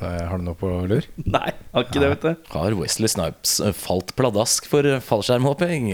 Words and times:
Har 0.00 0.38
du 0.40 0.44
noe 0.46 0.56
på 0.56 0.68
lur? 0.88 1.04
Nei, 1.36 1.50
har 1.74 1.84
ikke 1.84 2.00
det, 2.00 2.08
vet 2.14 2.22
du. 2.24 2.52
Har 2.54 2.76
Wesley 2.78 3.10
Snipes 3.12 3.58
eh, 3.60 3.74
falt 3.76 4.14
pladask 4.16 4.64
for 4.70 4.86
eh, 4.88 5.00
fallskjermhopping? 5.04 5.90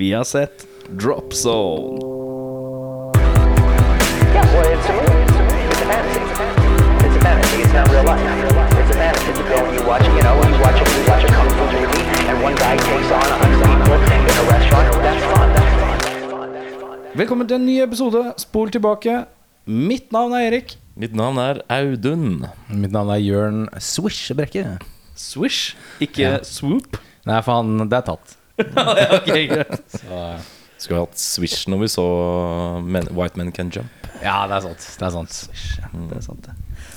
Vi 0.00 0.08
har 0.12 0.24
sett 0.26 0.66
Drop 0.98 1.32
Zone. 1.36 2.00
Yeah, 4.32 4.48
well, 4.50 4.66
it's 4.72 4.88
a 4.88 4.94
movie. 4.98 5.22
It's 5.22 5.38
a 5.38 5.46
movie. 5.46 5.70
It's 5.70 5.82
a 5.82 5.86
fantasy. 5.86 6.22
It's 7.06 7.16
a 7.16 7.20
fantasy. 7.22 7.62
It's 7.62 7.74
not 7.76 7.86
real 7.92 8.02
life. 8.02 8.18
It's 8.82 8.90
a 8.90 8.98
fantasy. 8.98 9.30
You 9.30 9.44
go 9.46 9.56
and 9.62 9.74
you 9.78 9.84
watch, 9.86 10.04
you 10.08 10.22
know, 10.26 10.34
you 10.42 10.58
watch 10.64 10.80
a, 10.82 10.86
you 10.90 11.04
watch 11.06 11.22
a 11.22 11.30
kung 11.36 11.50
fu 11.54 11.64
movie, 11.70 12.02
and 12.32 12.42
one 12.42 12.56
guy 12.56 12.74
takes 12.82 13.10
on 13.14 13.22
a 13.22 13.38
hundred 13.38 13.62
people 13.62 13.94
in 13.94 14.36
a 14.42 14.46
restaurant. 14.50 14.86
That's 15.06 15.22
fun. 15.30 15.48
That's 15.54 15.74
fun. 15.78 15.98
That's 16.02 16.26
fun. 16.32 16.48
That's 16.56 16.74
fun. 16.82 17.12
Velkommen 17.14 17.46
til 17.46 17.60
en 17.60 17.66
ny 17.68 17.78
episode. 17.86 18.26
Spol 18.42 18.74
tilbake. 18.74 19.20
Mitt 19.70 20.10
navn 20.10 20.34
er 20.34 20.48
Erik. 20.50 20.81
Mitt 20.96 21.14
navn 21.16 21.38
er 21.40 21.62
Audun. 21.72 22.44
Mitt 22.68 22.92
navn 22.92 23.10
er 23.14 23.20
Jørn 23.22 23.62
Swish 23.80 24.32
Brekke. 24.36 24.78
Swish, 25.16 25.74
ikke 26.00 26.20
Ja. 26.26 26.38
swoop. 26.44 26.98
Nei, 27.28 27.38
faen, 27.46 27.78
det 27.88 27.96
er 28.00 28.04
tatt. 28.10 28.36
okay, 29.16 29.46
greit. 29.48 29.96
Skulle 30.82 31.00
hatt 31.04 31.16
Swish 31.18 31.64
når 31.70 31.80
vi 31.84 31.88
så 31.92 32.04
men, 32.84 33.06
White 33.16 33.38
Men 33.40 33.52
Can 33.54 33.70
Jump. 33.72 33.88
Ja, 34.22 34.42
det 34.50 34.58
er 34.58 34.66
sant. 34.66 34.86
Det 34.98 35.06
er 35.06 35.14
sant. 35.14 35.38
Det 36.10 36.16
er 36.18 36.24
sant, 36.26 36.48
det. 36.48 36.54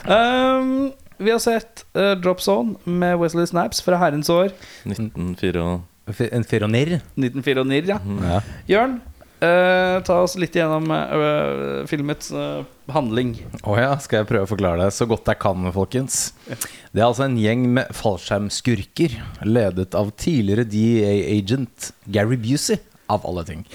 Um, 0.09 0.91
vi 1.17 1.31
har 1.31 1.39
sett 1.39 1.85
uh, 1.95 2.13
Drop 2.19 2.41
Zone 2.43 2.75
med 2.85 3.15
Wesley 3.21 3.45
Snaps 3.47 3.79
fra 3.85 3.97
herrens 4.01 4.29
år 4.29 4.51
1904 4.85 5.63
F- 6.11 6.27
En 6.35 6.43
fyronir. 6.45 6.97
1994. 7.17 7.87
Ja. 7.89 7.99
Ja. 8.33 8.41
Jørn, 8.69 8.99
eh, 9.43 9.97
ta 10.05 10.21
oss 10.23 10.37
litt 10.39 10.55
gjennom 10.55 10.87
uh, 10.91 11.83
filmets 11.89 12.31
uh, 12.35 12.63
handling. 12.93 13.35
Å 13.65 13.75
ja, 13.79 13.91
skal 14.03 14.21
jeg 14.21 14.29
prøve 14.31 14.47
å 14.47 14.51
forklare 14.53 14.85
det 14.85 14.95
så 14.95 15.07
godt 15.09 15.31
jeg 15.31 15.41
kan, 15.41 15.67
folkens. 15.75 16.33
Det 16.47 17.01
er 17.01 17.07
altså 17.09 17.27
en 17.27 17.37
gjeng 17.41 17.67
med 17.75 17.91
fallskjermskurker 17.97 19.17
ledet 19.47 19.95
av 19.97 20.11
tidligere 20.21 20.67
DEA-agent 20.69 21.91
Gary 22.07 22.39
Busey, 22.39 22.79
av 23.11 23.25
alle 23.27 23.43
ting. 23.47 23.65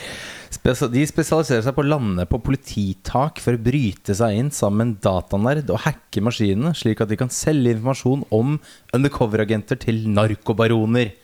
Spes- 0.51 0.89
De 0.91 1.05
spesialiserer 1.07 1.62
seg 1.62 1.77
på 1.77 1.84
å 1.84 1.91
lande 1.93 2.25
på 2.27 2.41
polititak 2.43 3.39
for 3.43 3.55
å 3.55 3.62
bryte 3.62 4.17
seg 4.19 4.34
inn 4.37 4.51
sammen 4.51 4.81
med 4.81 4.87
en 4.89 4.97
datanerd 5.06 5.71
og 5.71 5.84
hacke 5.87 6.23
maskinene, 6.25 6.75
slik 6.75 7.01
at 7.01 7.12
de 7.12 7.19
kan 7.21 7.31
selge 7.31 7.77
informasjon 7.77 8.27
om 8.34 8.56
undercover-agenter 8.97 9.79
til 9.87 10.03
narkobaroner. 10.11 11.15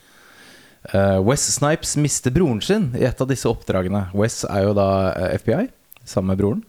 Eh, 0.92 1.18
Wes 1.26 1.46
Snipes 1.54 1.96
mister 1.96 2.30
broren 2.30 2.60
sin 2.62 2.90
i 2.98 3.04
et 3.06 3.20
av 3.20 3.28
disse 3.30 3.48
oppdragene. 3.50 4.06
Wes 4.16 4.44
er 4.46 4.66
jo 4.68 4.74
da 4.76 4.88
eh, 5.12 5.38
FBI, 5.40 5.66
sammen 6.06 6.32
med 6.32 6.40
broren. 6.40 6.60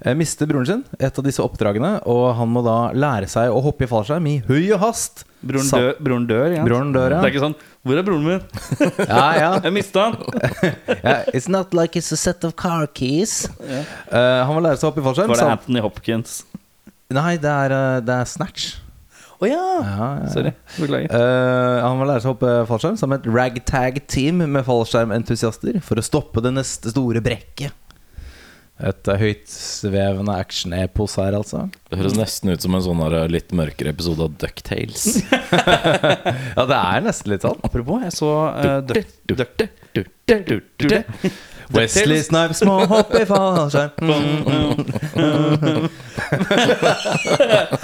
Eh, 0.00 0.14
mister 0.18 0.46
broren 0.46 0.68
sin 0.68 0.84
i 1.00 1.06
et 1.08 1.18
av 1.18 1.26
disse 1.26 1.42
oppdragene, 1.42 1.96
og 2.06 2.28
han 2.38 2.52
må 2.52 2.62
da 2.66 2.76
lære 2.94 3.30
seg 3.30 3.50
å 3.50 3.62
hoppe 3.64 3.86
i 3.86 3.90
fallskjerm 3.90 4.28
i 4.30 4.36
høy 4.46 4.70
og 4.76 4.84
hast. 4.84 5.24
Broren 5.46 5.68
dø, 5.70 5.90
broren 6.02 6.24
dør 6.26 6.54
ja. 6.56 6.62
Broren 6.66 6.94
dør, 6.94 7.16
ja. 7.16 7.18
Det 7.22 7.28
er 7.28 7.34
ikke 7.34 7.44
sånn 7.44 7.58
'Hvor 7.86 7.98
er 8.00 8.02
broren 8.02 8.24
min?' 8.26 8.46
Ja, 9.12 9.26
ja. 9.38 9.50
Jeg 9.62 9.72
mista 9.76 10.08
han. 10.08 10.16
yeah, 11.04 11.22
It's 11.30 11.46
not 11.46 11.74
like 11.74 11.94
it's 11.98 12.10
a 12.10 12.18
set 12.18 12.42
of 12.44 12.56
car 12.56 12.86
keys. 12.86 13.46
Eh, 13.62 14.42
han 14.42 14.50
må 14.54 14.62
lære 14.62 14.80
seg 14.80 14.88
å 14.88 14.90
hoppe 14.90 15.04
i 15.04 15.06
fallskjerm. 15.06 15.30
Var 15.30 15.42
det 15.42 15.52
Anthony 15.52 15.84
Hopkins? 15.84 16.40
Nei, 17.14 17.36
det 17.38 17.52
er, 17.52 17.76
det 18.02 18.16
er 18.16 18.26
Snatch. 18.26 18.85
Å 19.36 19.48
ja. 19.48 19.56
Ja, 19.60 19.80
ja, 19.84 20.10
ja. 20.22 20.28
Sorry. 20.32 20.52
Beklager. 20.78 21.12
Uh, 21.12 21.82
han 21.84 21.98
må 21.98 22.06
lære 22.08 22.22
seg 22.24 22.30
å 22.30 22.34
hoppe 22.36 22.52
fallskjerm 22.70 22.96
sammen 23.00 23.18
med 23.18 23.26
et 23.26 23.34
ragtag-team 23.36 24.36
med 24.48 24.62
fallskjermentusiaster 24.64 25.80
for 25.84 26.00
å 26.00 26.04
stoppe 26.04 26.40
det 26.44 26.52
neste 26.56 26.92
store 26.94 27.20
brekket. 27.24 27.72
Et 28.76 29.08
uh, 29.08 29.16
høytsvevende 29.20 30.32
action-epos 30.40 31.16
her, 31.20 31.36
altså. 31.36 31.66
Det 31.88 32.00
høres 32.00 32.16
nesten 32.16 32.52
ut 32.52 32.64
som 32.64 32.76
en 32.76 32.84
sånn 32.84 33.02
der, 33.04 33.28
litt 33.32 33.52
mørkere 33.56 33.92
episode 33.92 34.24
av 34.24 34.32
Ducktales. 34.40 35.04
Ja, 36.56 36.64
det 36.64 36.76
er 36.76 37.04
nesten 37.04 37.30
litt 37.32 37.44
sånn. 37.44 37.60
Apropos, 37.64 38.00
jeg 38.04 38.12
så 38.16 38.30
uh, 38.56 38.80
Wesley 41.76 42.20
Snipes 42.24 42.64
må 42.64 42.78
hoppe 42.88 43.20
i 43.20 43.28
fallskjerm. 43.28 43.92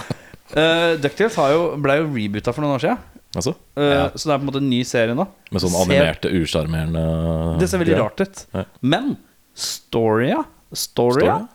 Uh, 0.53 0.97
DuckTales 1.01 1.37
jo, 1.53 1.63
ble 1.83 1.97
jo 2.01 2.09
reboota 2.13 2.53
for 2.53 2.65
noen 2.65 2.77
år 2.77 2.85
siden. 2.85 2.99
Altså, 3.35 3.55
Uh, 3.77 3.83
Ja. 3.89 4.09
Så 4.13 4.29
det 4.29 4.35
er 4.35 4.39
på 4.39 4.45
en 4.45 4.49
måte 4.51 4.61
en 4.61 4.69
ny 4.69 4.83
serie 4.85 5.15
nå. 5.17 5.25
med 5.51 5.63
sånn 5.63 5.73
Se- 5.73 5.83
animerte, 5.87 6.29
usjarmerende 6.29 7.59
Det 7.59 7.69
ser 7.71 7.79
veldig 7.81 7.97
rart 7.99 8.21
ut. 8.21 8.43
Ja. 8.53 8.65
Men 8.83 9.17
Storia 9.57 10.43
Storia? 10.73 11.47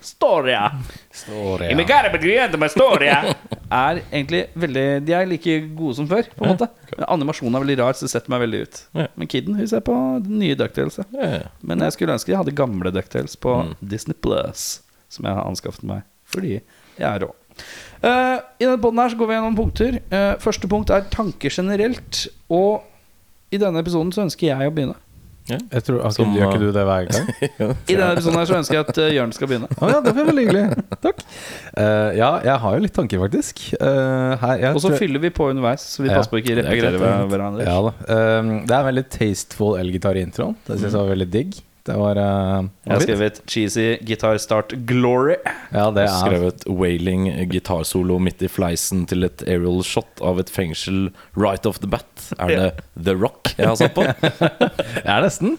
Storia. 0.00 0.70
Storia. 1.12 1.68
Storia. 2.72 3.18
er 3.70 4.00
egentlig 4.10 4.40
veldig 4.56 4.84
De 5.04 5.12
er 5.12 5.26
like 5.28 5.56
gode 5.76 5.94
som 5.98 6.08
før, 6.08 6.24
på 6.36 6.44
en 6.46 6.54
måte. 6.54 6.68
Men 6.96 7.04
Animasjonen 7.18 7.58
er 7.58 7.64
veldig 7.66 7.76
rar, 7.82 7.92
så 7.98 8.06
det 8.08 8.12
setter 8.14 8.32
meg 8.32 8.40
veldig 8.46 8.60
ut. 8.64 8.80
Ja. 8.96 9.06
Men 9.20 9.28
Kidden 9.30 9.58
hun 9.60 9.68
ser 9.70 9.84
på 9.84 9.96
den 10.24 10.38
nye 10.40 10.56
Ducktails. 10.58 10.96
ja. 11.02 11.04
Ja, 11.12 11.28
ja. 11.44 11.50
Men 11.62 11.84
jeg 11.84 11.92
skulle 11.98 12.16
ønske 12.16 12.32
jeg 12.32 12.40
hadde 12.40 12.56
gamle 12.56 12.92
Ducktails 12.96 13.36
på 13.36 13.58
Mm. 13.66 13.74
Disney 13.92 14.16
Plus, 14.16 14.80
som 15.12 15.28
jeg 15.28 15.34
har 15.36 15.44
anskaffet 15.44 15.84
meg 15.84 16.02
fordi 16.30 16.60
jeg 16.96 17.04
er 17.10 17.24
rå. 17.26 17.32
Eh, 18.00 18.38
I 18.60 18.64
denne 18.66 18.80
podden 18.80 19.02
her 19.02 19.12
så 19.12 19.18
går 19.20 19.28
vi 19.30 19.36
gjennom 19.36 19.58
punkter. 19.58 20.00
Uh, 20.12 20.32
første 20.40 20.68
punkt 20.70 20.90
er 20.94 21.06
tanker 21.12 21.52
generelt. 21.52 22.24
Og 22.48 22.82
i 23.52 23.60
denne 23.60 23.82
episoden 23.82 24.12
så 24.14 24.24
ønsker 24.26 24.52
jeg 24.52 24.70
å 24.70 24.74
begynne. 24.74 24.96
Jeg 25.50 25.82
tror, 25.82 25.96
har 26.04 26.12
Som, 26.14 26.34
gjør 26.36 26.52
ikke 26.52 26.60
du 26.62 26.68
det 26.76 26.82
hver 26.86 27.06
gang? 27.10 27.30
I 27.90 27.96
denne 27.96 28.10
episoden 28.14 28.36
her 28.38 28.46
så 28.46 28.58
ønsker 28.60 28.76
jeg 28.76 28.84
at 28.86 29.00
uh, 29.02 29.08
Jørn 29.16 29.32
skal 29.34 29.50
begynne. 29.50 29.70
Å 29.82 29.88
ja, 29.90 30.00
det 30.04 30.12
var 30.14 30.28
veldig 30.30 30.44
hyggelig. 30.46 30.84
Takk. 31.06 31.24
Uh, 31.74 32.10
ja, 32.16 32.28
jeg 32.46 32.56
har 32.64 32.76
jo 32.76 32.84
litt 32.84 32.94
tanker, 32.96 33.22
faktisk. 33.24 33.64
Uh, 33.80 34.36
her, 34.44 34.54
jeg 34.62 34.76
Og 34.76 34.84
så 34.84 34.92
tror- 34.92 35.00
fyller 35.02 35.24
vi 35.24 35.32
på 35.34 35.48
underveis, 35.50 35.88
så 35.96 36.04
vi 36.04 36.12
Ja, 36.12 36.20
passer 36.20 36.32
på 36.32 36.40
ikke 36.42 36.54
å 36.54 36.60
er 36.60 36.62
repetere 36.62 37.10
er 37.16 37.32
hverandre. 37.34 37.66
Ja 37.66 37.78
da. 37.88 37.92
Eh, 38.06 38.52
det 38.68 38.76
er 38.76 38.78
en 38.84 38.88
veldig 38.92 39.06
tasteful 39.16 39.74
elgitar 39.80 40.20
i 40.20 40.22
introen. 40.28 40.54
Det 40.68 40.78
syns 40.78 40.92
jeg 40.94 41.00
var 41.02 41.10
veldig 41.16 41.28
digg. 41.34 41.58
Det 41.86 41.96
var, 41.96 42.18
eh, 42.20 42.68
Jeg 42.84 42.92
har 42.92 43.04
skrevet 43.04 43.40
cheesy 43.48 43.86
guitar 44.04 44.38
start 44.38 44.74
glory. 44.86 45.36
Ja, 45.72 45.88
det 45.94 46.04
er 46.04 46.12
skrevet 46.12 46.66
wailing 46.68 47.28
gitarsolo 47.50 48.18
midt 48.20 48.42
i 48.44 48.50
fleisen 48.52 49.06
til 49.08 49.24
et 49.24 49.44
aerial 49.46 49.80
shot 49.86 50.20
av 50.20 50.40
et 50.42 50.52
fengsel 50.52 51.08
right 51.36 51.64
off 51.66 51.80
the 51.80 51.88
bat. 51.90 52.06
Er 52.38 52.52
det 52.52 52.84
The 53.00 53.16
Rock 53.16 53.54
jeg 53.56 53.70
har 53.70 53.78
satt 53.80 53.96
på? 53.96 54.04
Det 55.00 55.08
er 55.08 55.24
nesten. 55.24 55.56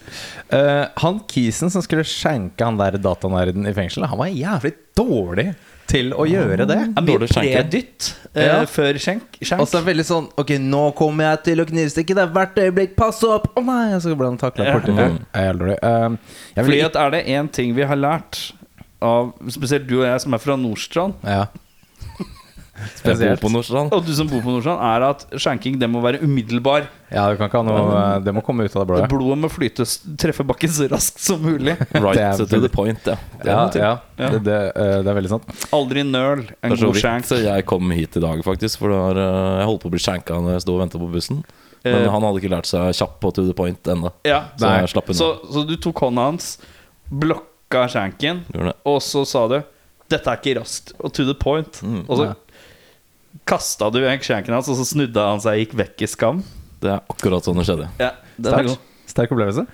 Uh, 0.53 0.85
han 1.01 1.21
kisen 1.31 1.71
som 1.73 1.83
skulle 1.83 2.05
skjenke 2.07 2.63
han 2.63 2.77
der 2.79 2.99
datanerden 3.01 3.65
i 3.67 3.73
fengselet, 3.75 4.11
han 4.11 4.21
var 4.21 4.31
jævlig 4.31 4.75
dårlig 4.97 5.51
til 5.91 6.13
å 6.15 6.25
gjøre 6.29 6.65
det. 6.69 6.77
Ja, 6.95 7.01
mye 7.05 7.27
predytt 7.27 8.07
eh, 8.33 8.45
Ja. 8.47 8.61
før 8.69 8.99
skjenk. 9.01 9.37
skjenk. 9.43 9.59
Og 9.61 9.67
så 9.67 9.77
er 9.79 9.83
det 9.83 9.89
veldig 9.91 10.05
sånn 10.07 10.29
Ok, 10.39 10.53
nå 10.63 10.83
kommer 10.95 11.27
jeg 11.31 11.43
til 11.49 11.61
å 11.63 11.67
knivstikke 11.67 12.15
deg 12.15 12.31
hvert 12.35 12.55
øyeblikk, 12.63 12.95
pass 12.99 13.19
opp! 13.27 13.49
Å 13.59 13.63
nei! 13.65 13.93
Og 13.97 14.01
så 14.05 14.15
blir 14.15 14.31
han 14.31 14.39
takla 14.41 14.65
Ja. 14.69 14.79
dårlig. 14.79 15.77
Eh, 15.83 16.07
vil 16.55 16.65
Fordi 16.65 16.81
at 16.85 16.95
er 16.95 17.11
det 17.17 17.25
én 17.27 17.51
ting 17.51 17.75
vi 17.75 17.83
har 17.83 17.99
lært 17.99 18.51
av 19.01 19.33
spesielt 19.49 19.87
du 19.89 19.99
og 20.01 20.05
jeg 20.07 20.21
som 20.21 20.33
er 20.33 20.37
fra 20.43 20.55
Nordstrand, 20.55 21.13
Ja. 21.25 21.45
Jeg 23.03 23.17
bor 23.19 23.41
på 23.41 23.49
og 23.91 24.05
du 24.05 24.11
som 24.15 24.29
bor 24.29 24.41
på 24.41 24.53
Nordstrand, 24.53 24.79
er 24.81 25.03
at 25.05 25.25
skjenking 25.35 25.75
det 25.81 25.89
må 25.91 25.99
være 26.01 26.21
umiddelbar. 26.23 26.87
Ja, 27.11 27.25
du 27.29 27.35
kan 27.37 27.49
ikke 27.49 27.59
ha 27.59 27.65
noe 27.67 28.03
Det 28.23 28.33
må 28.33 28.41
komme 28.45 28.63
ut 28.65 28.75
av 28.75 28.85
det 28.85 28.87
blå. 28.89 29.01
Blodet 29.11 29.37
må 29.43 29.49
flyte 29.51 29.83
treffebakken 29.83 30.17
treffe 30.23 30.45
bakken 30.47 30.73
så 30.73 30.87
raskt 30.89 31.19
som 31.21 31.41
mulig. 31.43 31.75
Right 32.05 32.21
er 32.21 32.45
to 32.45 32.61
the 32.63 32.71
point, 32.71 33.03
ja. 33.05 33.17
Det 33.41 33.49
Ja, 33.51 33.57
må 33.59 33.75
ja. 33.75 33.91
Ja. 34.15 34.29
Det, 34.31 34.43
det, 34.47 34.59
eh, 34.71 34.93
det 35.03 35.11
er 35.11 35.17
veldig 35.19 35.33
sant. 35.33 35.51
Aldri 35.75 36.05
nøl. 36.07 36.45
En 36.61 36.73
Det 36.73 36.79
er 36.79 36.85
god 36.87 37.01
skjenk. 37.03 37.27
så 37.27 37.41
jeg 37.43 37.65
kom 37.69 37.91
hit 37.91 38.15
i 38.17 38.23
dag, 38.23 38.41
faktisk. 38.47 38.79
For 38.81 38.95
var, 38.95 39.19
eh, 39.19 39.57
jeg 39.59 39.67
holdt 39.69 39.83
på 39.83 39.91
å 39.91 39.95
bli 39.97 40.03
skjenka 40.07 40.39
når 40.39 40.55
jeg 40.57 40.65
sto 40.65 40.77
og 40.77 40.81
venta 40.85 41.01
på 41.01 41.11
bussen. 41.11 41.43
Men 41.83 42.03
Eh, 42.05 42.11
han 42.13 42.21
hadde 42.21 42.37
ikke 42.37 42.53
lært 42.53 42.69
seg 42.69 42.93
kjapp 42.93 43.19
på 43.19 43.33
to 43.33 43.45
the 43.47 43.53
point 43.57 43.83
ennå. 43.89 44.11
Ja, 44.23 44.43
Så 44.55 44.67
Nei. 44.67 44.79
jeg 44.83 44.91
slapp 44.93 45.09
unna. 45.09 45.17
så, 45.17 45.29
så 45.49 45.63
du 45.67 45.75
tok 45.81 45.97
hånda 46.05 46.27
hans, 46.29 46.51
blokka 47.09 47.87
skjenken, 47.89 48.43
og 48.85 49.01
så 49.01 49.25
sa 49.25 49.47
du 49.49 49.63
'Dette 50.11 50.27
er 50.27 50.37
ikke 50.37 50.59
raskt', 50.59 50.91
og 50.99 51.13
to 51.13 51.23
the 51.25 51.33
point. 51.33 51.81
Mm. 51.81 52.05
og 52.07 52.17
så. 52.17 52.35
Kasta 53.47 53.89
du 53.93 54.01
vekk 54.03 54.27
skjenken 54.27 54.55
hans, 54.55 54.69
og 54.71 54.79
så 54.79 54.87
snudde 54.87 55.25
han 55.25 55.41
seg 55.43 55.57
og 55.57 55.65
gikk 55.65 55.75
vekk 55.81 56.05
i 56.05 56.09
skam. 56.11 56.45
Det 56.81 56.95
er 56.95 57.03
akkurat 57.13 57.45
sånn 57.45 57.59
det 57.61 57.67
skjedde. 57.69 57.89
Ja, 58.01 58.13
er 58.15 58.47
Sterk, 58.47 58.87
sterk 59.09 59.35
opplevelse. 59.35 59.67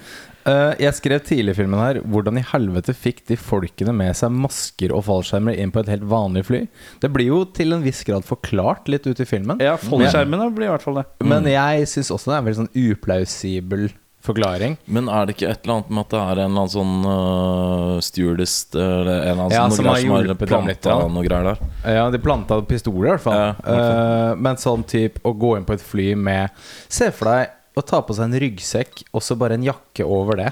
Uh, 0.48 0.72
jeg 0.80 0.96
skrev 0.96 1.24
tidlig 1.28 1.52
i 1.52 1.58
filmen 1.58 1.82
her 1.82 1.98
hvordan 2.08 2.40
i 2.40 2.44
helvete 2.54 2.94
fikk 2.96 3.26
de 3.28 3.36
folkene 3.36 3.92
med 3.96 4.16
seg 4.16 4.32
masker 4.32 4.94
og 4.96 5.04
fallskjermer 5.10 5.58
inn 5.60 5.74
på 5.76 5.82
et 5.84 5.92
helt 5.92 6.06
vanlig 6.08 6.46
fly. 6.48 6.62
Det 7.04 7.12
blir 7.12 7.34
jo 7.34 7.42
til 7.52 7.76
en 7.76 7.84
viss 7.84 8.00
grad 8.08 8.24
forklart 8.28 8.88
litt 8.92 9.10
ut 9.10 9.20
i 9.20 9.28
filmen. 9.28 9.60
Ja, 9.64 9.76
Fallskjermene 9.82 10.48
blir 10.56 10.70
i 10.70 10.72
hvert 10.72 10.86
fall 10.86 11.02
det. 11.02 11.08
Men 11.28 11.50
jeg 11.52 11.90
syns 11.92 12.14
også 12.16 12.32
det 12.32 12.38
er 12.38 12.40
en 12.40 12.48
veldig 12.48 12.62
sånn 12.62 12.76
uplausibel 12.88 13.90
forklaring. 14.26 14.78
Men 14.86 15.08
er 15.12 15.28
det 15.28 15.38
ikke 15.38 15.50
et 15.52 15.64
eller 15.64 15.78
annet 15.78 15.92
med 15.94 16.04
at 16.04 16.14
det 16.14 16.20
er 16.22 16.42
en 16.44 16.52
eller 16.52 16.64
annen 16.64 16.74
sånn 16.74 16.96
uh, 17.08 18.00
stewardess 18.04 18.56
eller 18.74 19.12
en 19.12 19.22
eller 19.22 19.44
annen 19.46 19.56
Ja, 19.56 19.66
sånn 19.68 19.78
som 19.78 19.90
har 19.92 20.02
som 20.02 20.16
har 20.16 20.26
hjulpet 20.28 20.52
dem 20.52 20.72
litt, 20.72 20.90
ja. 20.90 20.98
noe 21.08 21.26
greier 21.28 21.52
der? 21.52 21.62
Ja, 21.98 22.08
de 22.12 22.20
planta 22.24 22.58
pistoler, 22.68 23.08
i 23.08 23.14
hvert 23.16 23.26
fall. 23.28 23.44
Ja, 23.44 23.52
uh, 23.68 23.98
Eh, 23.98 24.32
men 24.42 24.58
sånn 24.60 24.84
type 24.88 25.22
å 25.28 25.34
gå 25.38 25.54
inn 25.58 25.68
på 25.68 25.76
et 25.78 25.84
fly 25.84 26.12
med 26.20 26.50
Se 26.90 27.10
for 27.16 27.32
deg 27.32 27.54
å 27.78 27.84
ta 27.86 28.02
på 28.02 28.16
seg 28.18 28.28
en 28.32 28.40
ryggsekk 28.42 29.04
og 29.14 29.24
så 29.24 29.38
bare 29.40 29.58
en 29.58 29.66
jakke 29.68 30.06
over 30.06 30.40
det. 30.42 30.50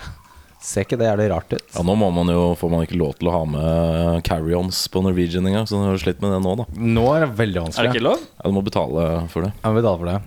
Ser 0.66 0.86
ikke 0.86 0.98
det 0.98 1.08
jævlig 1.10 1.26
rart 1.30 1.52
ut? 1.54 1.66
Ja, 1.76 1.84
Nå 1.86 1.94
må 2.00 2.08
man 2.14 2.30
jo, 2.32 2.46
får 2.58 2.72
man 2.72 2.86
ikke 2.86 2.98
lov 2.98 3.16
til 3.20 3.30
å 3.30 3.36
ha 3.36 3.42
med 3.50 4.24
carry-ons 4.26 4.80
på 4.94 5.04
Norwegian 5.06 5.46
engang, 5.46 5.68
så 5.70 5.78
du 5.78 5.90
har 5.90 6.00
slitt 6.02 6.22
med 6.24 6.34
det 6.34 6.40
nå, 6.46 6.56
da. 6.62 6.66
Nå 6.74 7.06
er 7.14 7.26
det 7.26 7.32
veldig 7.38 7.66
Er 7.68 7.76
det 7.76 7.92
ikke 7.92 8.06
lov? 8.08 8.24
Ja, 8.40 8.48
du 8.50 8.56
må 8.56 8.64
betale 8.66 9.06
for 9.34 9.46
det. 9.46 9.52
Må 9.66 9.76
betale 9.78 10.02
for 10.02 10.10
det. 10.10 10.18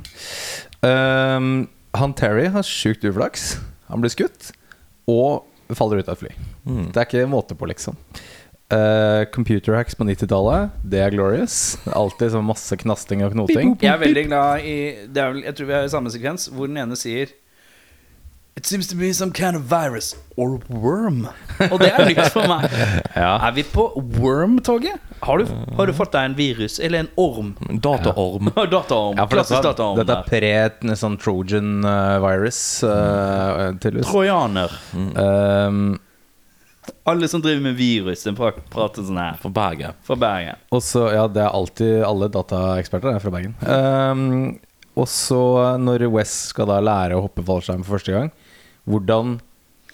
Ehm, 0.86 1.50
han 1.96 2.14
Terry 2.14 2.48
har 2.52 2.66
sjukt 2.66 3.04
uflaks. 3.04 3.56
Han 3.88 4.02
blir 4.02 4.12
skutt 4.12 4.52
og 5.08 5.46
faller 5.76 6.00
ut 6.00 6.08
av 6.08 6.16
et 6.16 6.24
fly. 6.24 6.34
Mm. 6.68 6.84
Det 6.92 7.00
er 7.00 7.08
ikke 7.08 7.30
måte 7.30 7.56
på, 7.56 7.68
liksom. 7.70 7.96
Uh, 8.68 9.24
computer 9.32 9.72
hacks 9.78 9.96
på 9.96 10.04
90-tallet, 10.04 10.74
det 10.84 11.00
er 11.00 11.14
glorious. 11.14 11.78
Alltid 11.96 12.34
sånn 12.34 12.44
masse 12.44 12.76
knasting 12.76 13.24
og 13.24 13.32
knoting. 13.32 13.72
Jeg 13.80 13.94
er 13.94 14.02
veldig 14.02 14.24
glad 14.28 14.66
i 14.68 14.76
det 15.08 15.22
er 15.22 15.32
vel, 15.32 15.44
Jeg 15.46 15.56
tror 15.56 15.70
vi 15.70 15.76
har 15.78 15.88
samme 15.92 16.12
sekvens 16.12 16.50
hvor 16.52 16.68
den 16.68 16.76
ene 16.82 16.98
sier 17.00 17.32
It 18.58 18.66
seems 18.66 18.88
to 18.88 18.96
be 18.96 19.12
some 19.12 19.30
kind 19.30 19.54
of 19.54 19.62
virus 19.62 20.16
or 20.36 20.58
worm. 20.68 21.28
Og 21.70 21.78
det 21.78 21.92
er 21.94 22.08
nytt 22.08 22.32
for 22.34 22.48
meg. 22.50 22.64
Er 23.14 23.52
vi 23.54 23.62
på 23.62 23.84
worm-toget? 24.18 24.96
Har, 25.22 25.38
du- 25.38 25.52
har 25.78 25.86
du 25.86 25.92
fått 25.94 26.10
deg 26.16 26.26
en 26.26 26.34
virus 26.34 26.80
eller 26.82 27.04
en 27.04 27.10
orm? 27.14 27.52
Dataorm. 27.78 28.50
Dataorm. 28.56 29.14
Ja, 29.20 29.28
Klassisk 29.30 29.60
dette, 29.60 29.68
dataorm. 29.68 30.00
dette 30.00 30.16
er 30.16 30.74
pre 30.80 30.96
sånn 30.98 31.14
Trojan 31.22 31.70
eh, 31.86 32.16
virus, 32.24 32.58
uh, 32.82 33.68
tydeligvis. 33.78 34.10
Trojaner. 34.10 34.74
Um, 34.96 35.78
Alle 37.06 37.30
som 37.30 37.44
driver 37.44 37.62
med 37.68 37.78
virus, 37.78 38.26
de 38.26 38.34
prater 38.34 39.06
sånn 39.06 39.22
her. 39.22 39.38
Fra 39.38 39.54
Bergen. 39.54 40.02
Fra 40.02 40.18
Bergen. 40.18 40.58
Og 40.74 40.82
så, 40.82 41.06
ja, 41.14 41.28
det 41.30 41.46
er 41.46 41.54
alltid 41.54 42.02
Alle 42.10 42.32
dataeksperter 42.40 43.14
er 43.14 43.22
fra 43.22 43.36
Bergen. 43.38 43.54
Um, 43.62 44.58
og 44.98 45.06
så, 45.14 45.44
når 45.78 46.08
Wes 46.10 46.34
skal 46.50 46.66
da 46.74 46.82
lære 46.82 47.14
å 47.14 47.22
hoppe 47.28 47.46
fallskjerm 47.46 47.86
for 47.86 48.00
første 48.00 48.18
gang, 48.18 48.34
hvordan 48.88 49.38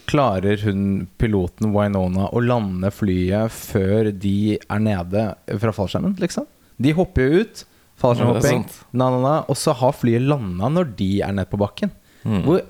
klarer 0.08 0.60
hun 0.66 1.06
piloten 1.20 1.72
Winona 1.72 2.28
å 2.28 2.42
lande 2.44 2.90
flyet 2.92 3.52
før 3.54 4.10
de 4.12 4.58
er 4.58 4.82
nede 4.84 5.28
fra 5.60 5.72
fallskjermen, 5.74 6.16
liksom? 6.20 6.46
De 6.76 6.92
hopper 6.96 7.24
jo 7.24 7.44
ut, 7.44 7.64
fallskjermhopping, 8.02 8.66
er 8.66 8.98
na, 8.98 9.08
na, 9.14 9.20
na, 9.22 9.34
og 9.48 9.58
så 9.58 9.74
har 9.80 9.96
flyet 9.96 10.26
landa 10.28 10.70
når 10.72 10.92
de 10.98 11.10
er 11.24 11.34
nede 11.36 11.50
på 11.50 11.60
bakken. 11.60 11.92
Hvor 12.24 12.60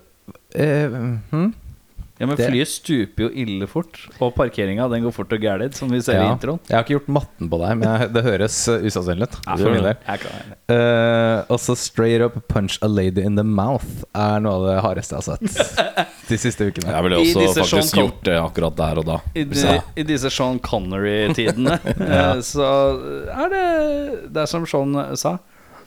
eh, 0.54 0.98
hm? 1.30 1.50
Ja, 2.20 2.26
men 2.30 2.36
Det- 2.38 2.46
flyet 2.46 2.68
stuper 2.70 3.24
jo 3.24 3.28
ille 3.42 3.66
fort. 3.66 3.96
Og 4.22 4.34
parkeringa 4.36 4.86
den 4.88 5.02
går 5.02 5.10
fort 5.16 5.32
og 5.34 5.40
gæren, 5.42 5.72
som 5.74 5.88
vi 5.90 5.98
ser 6.00 6.20
i 6.22 6.28
introen. 6.30 6.60
Jeg 6.68 6.76
har 6.76 6.84
ikke 6.84 6.94
gjort 7.00 7.08
matten 7.08 7.48
på 7.50 7.58
deg, 7.58 7.78
men 7.80 8.12
det 8.14 8.22
høres 8.22 8.58
uh, 8.70 8.76
usannsynlig 8.86 9.26
ut. 9.26 9.38
Ja, 9.48 9.56
for 9.58 9.70
min 9.74 9.82
del. 9.82 9.96
Eh, 10.70 11.42
og 11.50 11.58
så 11.58 11.74
straight 11.76 12.22
up 12.22 12.36
punch 12.48 12.78
a 12.82 12.86
lady 12.88 13.18
in 13.26 13.34
the 13.36 13.42
mouth 13.42 14.04
er 14.14 14.38
noe 14.44 14.54
av 14.60 14.66
det 14.68 14.76
hardeste 14.86 15.16
jeg 15.18 15.24
har 15.26 15.38
sett 15.42 16.06
de 16.30 16.38
siste 16.38 16.68
ukene. 16.70 16.92
Jeg 16.94 17.02
ville 17.08 17.18
også 17.18 17.46
faktisk 17.58 17.90
Sean 17.90 18.04
gjort 18.06 18.22
det 18.30 18.36
akkurat 18.40 18.76
der 18.78 19.00
og 19.02 19.08
da. 19.10 19.18
I, 19.34 19.42
de, 19.50 19.58
jeg- 19.66 19.82
I 19.96 20.02
disse 20.12 20.30
Sean 20.30 20.60
Connery-tidene 20.62 21.80
ja. 21.98 22.28
så 22.46 22.70
er 23.34 23.50
det 23.50 23.64
Det 24.32 24.42
er 24.46 24.46
som 24.54 24.64
Sean 24.70 24.94
sa. 25.18 25.34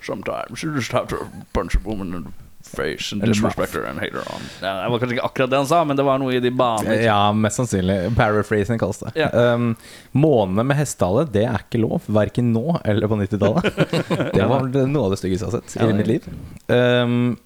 Sometimes 0.04 0.62
you 0.64 0.76
just 0.76 0.92
have 0.92 1.08
to 1.08 1.18
punch 1.54 1.76
a 1.76 1.80
woman 1.88 2.34
face 2.64 3.14
and 3.14 3.24
In 3.24 3.30
disrespect 3.30 3.74
her 3.74 3.84
and 3.84 4.00
hate 4.00 4.14
her 4.14 4.26
on. 4.34 4.42
Ja, 4.62 4.84
det 4.84 4.90
var 4.92 5.00
kanskje 5.00 5.18
ikke 5.18 5.26
akkurat 5.26 5.50
det 5.50 5.58
han 5.58 5.70
sa, 5.70 5.84
men 5.88 5.98
det 5.98 6.06
var 6.08 6.20
noe 6.22 6.36
i 6.36 6.42
de 6.44 6.52
baner. 6.52 7.00
Ja, 7.04 7.20
mest 7.34 7.62
sannsynlig. 7.62 7.98
Paraphrasing 8.18 8.80
kalles 8.82 9.00
det. 9.04 9.14
Ja. 9.20 9.30
Um, 9.32 9.76
måne 10.12 10.66
med 10.68 10.80
hestehale, 10.80 11.28
det 11.32 11.46
er 11.48 11.64
ikke 11.64 11.82
lov. 11.84 12.08
Verken 12.12 12.52
nå 12.56 12.80
eller 12.84 13.08
på 13.08 13.20
90-tallet. 13.22 13.84
Det 14.38 14.48
var 14.48 14.68
noe 14.68 15.08
av 15.08 15.14
det 15.14 15.20
styggeste 15.22 15.48
jeg 15.48 15.54
har 15.54 15.62
sett 15.62 15.78
i 15.78 15.86
ja, 15.86 15.96
mitt 15.96 16.10
liv. 16.10 16.28
Um, 16.72 17.38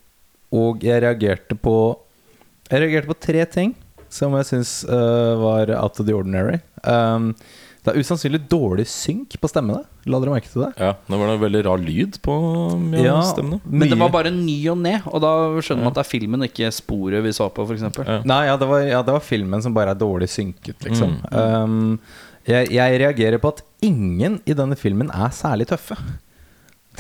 og 0.51 0.83
jeg 0.83 0.99
reagerte 1.03 1.55
på 1.55 1.75
Jeg 2.67 2.81
reagerte 2.83 3.07
på 3.07 3.19
tre 3.23 3.45
ting 3.47 3.75
som 4.11 4.33
jeg 4.35 4.47
syns 4.49 4.71
uh, 4.89 5.39
var 5.39 5.71
out 5.77 5.99
of 5.99 6.07
the 6.07 6.15
ordinary. 6.15 6.59
Um, 6.83 7.31
det 7.81 7.89
er 7.89 8.03
usannsynlig 8.03 8.43
dårlig 8.45 8.83
synk 8.85 9.33
på 9.41 9.49
stemmene. 9.49 9.81
La 10.05 10.19
dere 10.21 10.35
merke 10.35 10.49
til 10.51 10.61
det? 10.67 10.69
Ja, 10.77 10.91
det 11.07 11.17
var 11.17 11.31
en 11.33 11.39
veldig 11.41 11.61
rar 11.65 11.81
lyd 11.81 12.19
på 12.21 12.35
mye 12.77 13.05
Ja, 13.07 13.15
stemmene. 13.25 13.57
Men 13.65 13.89
det 13.89 13.97
var 13.97 14.11
bare 14.13 14.29
ny 14.35 14.57
og 14.69 14.77
ned, 14.83 15.07
og 15.09 15.23
da 15.23 15.31
skjønner 15.57 15.87
man 15.87 15.89
at 15.89 15.97
det 15.97 16.03
er 16.03 16.11
filmen, 16.11 16.45
ikke 16.45 16.69
sporet 16.75 17.25
vi 17.25 17.33
så 17.33 17.49
på, 17.49 17.65
f.eks. 17.65 17.87
Ja. 17.97 18.19
Nei, 18.29 18.43
ja 18.51 18.59
det, 18.61 18.67
var, 18.69 18.85
ja, 18.85 19.01
det 19.07 19.15
var 19.17 19.25
filmen 19.25 19.65
som 19.65 19.73
bare 19.73 19.95
er 19.95 20.01
dårlig 20.01 20.29
synket, 20.29 20.77
liksom. 20.85 21.17
Um, 21.33 21.97
jeg, 22.45 22.69
jeg 22.73 23.01
reagerer 23.01 23.41
på 23.41 23.55
at 23.55 23.65
ingen 23.85 24.37
i 24.45 24.57
denne 24.57 24.77
filmen 24.77 25.09
er 25.09 25.33
særlig 25.33 25.71
tøffe. 25.73 25.97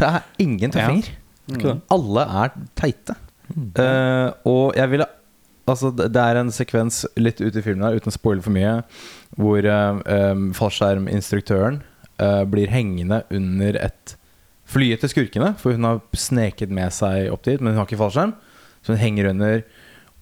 Det 0.01 0.07
er 0.07 0.25
ingen 0.41 0.73
tøffinger. 0.73 1.13
Ja. 1.13 1.61
Mm. 1.61 1.85
Alle 1.93 2.25
er 2.41 2.53
teite. 2.79 3.17
Uh, 3.51 4.31
og 4.47 4.77
jeg 4.79 4.89
ville 4.95 5.05
Altså, 5.69 5.91
det 5.93 6.17
er 6.17 6.39
en 6.39 6.51
sekvens 6.53 7.03
litt 7.19 7.41
ute 7.41 7.61
i 7.61 7.63
filmen 7.63 7.85
her, 7.85 7.99
uten 7.99 8.11
å 8.11 8.15
spoile 8.15 8.43
for 8.43 8.53
mye, 8.55 8.79
hvor 9.37 9.65
um, 9.67 10.47
fallskjerminstruktøren 10.57 11.81
uh, 12.21 12.43
blir 12.49 12.71
hengende 12.73 13.21
under 13.31 13.77
et 13.79 14.15
flyet 14.71 15.03
til 15.03 15.11
skurkene, 15.11 15.53
for 15.59 15.75
hun 15.75 15.85
har 15.87 16.01
sneket 16.17 16.73
med 16.73 16.93
seg 16.95 17.29
opp 17.33 17.45
dit, 17.47 17.61
men 17.61 17.73
hun 17.73 17.81
har 17.81 17.89
ikke 17.89 18.01
fallskjerm. 18.01 18.33
Så 18.81 18.95
hun 18.95 19.01
henger 19.01 19.29
under, 19.31 19.61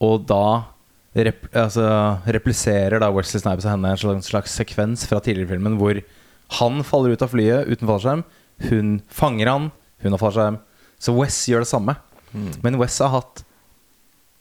og 0.04 0.28
da 0.30 0.44
rep 1.18 1.48
altså, 1.58 1.86
repliserer 2.30 3.02
da 3.02 3.10
Wesley 3.14 3.42
Snipes 3.42 3.66
og 3.66 3.74
henne 3.74 3.94
en 3.94 4.00
slags, 4.00 4.30
slags 4.30 4.56
sekvens 4.60 5.06
fra 5.10 5.22
tidligere 5.24 5.56
filmen 5.56 5.80
hvor 5.80 5.98
han 6.60 6.84
faller 6.86 7.14
ut 7.14 7.24
av 7.26 7.32
flyet 7.34 7.70
uten 7.70 7.90
fallskjerm, 7.90 8.24
hun 8.70 8.98
fanger 9.14 9.50
han, 9.50 9.70
hun 10.04 10.16
har 10.16 10.22
fallskjerm. 10.22 10.60
Så 11.00 11.14
Wes 11.16 11.38
gjør 11.48 11.64
det 11.64 11.72
samme. 11.72 11.96
Men 12.66 12.78
Wes 12.82 12.98
har 13.02 13.14
hatt 13.14 13.44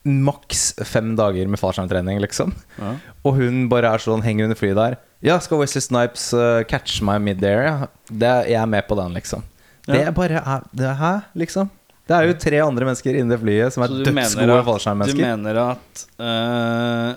maks 0.09 0.73
fem 0.89 1.15
dager 1.19 1.51
med 1.51 1.61
fallskjermtrening, 1.61 2.21
liksom. 2.25 2.55
Ja. 2.79 2.95
Og 3.27 3.39
hun 3.39 3.67
bare 3.73 3.93
er 3.95 4.03
sånn, 4.03 4.25
henger 4.25 4.49
under 4.49 4.59
flyet 4.59 4.79
der. 4.79 4.99
Ja, 5.25 5.39
skal 5.43 5.63
Wesley 5.63 5.83
Snipes 5.83 6.31
uh, 6.37 6.63
catch 6.71 7.01
meg 7.07 7.23
mid-air? 7.25 7.65
Ja. 7.67 7.89
Det, 8.09 8.35
jeg 8.53 8.61
er 8.61 8.71
med 8.71 8.87
på 8.89 8.99
den, 8.99 9.17
liksom. 9.19 9.47
Det 9.89 10.03
er 10.05 10.13
bare 10.13 10.43
er, 10.43 10.67
det, 10.77 10.91
Hæ, 11.01 11.13
liksom? 11.41 11.71
Det 12.09 12.17
er 12.17 12.29
jo 12.29 12.37
tre 12.41 12.61
andre 12.65 12.89
mennesker 12.89 13.17
inni 13.21 13.35
det 13.35 13.41
flyet 13.41 13.75
som 13.75 13.85
er 13.85 13.95
dødsgode 14.01 14.61
fallskjermmennesker. 14.69 15.19
du 15.19 15.25
mener 15.25 15.63
at 15.65 16.05
uh... 16.21 17.17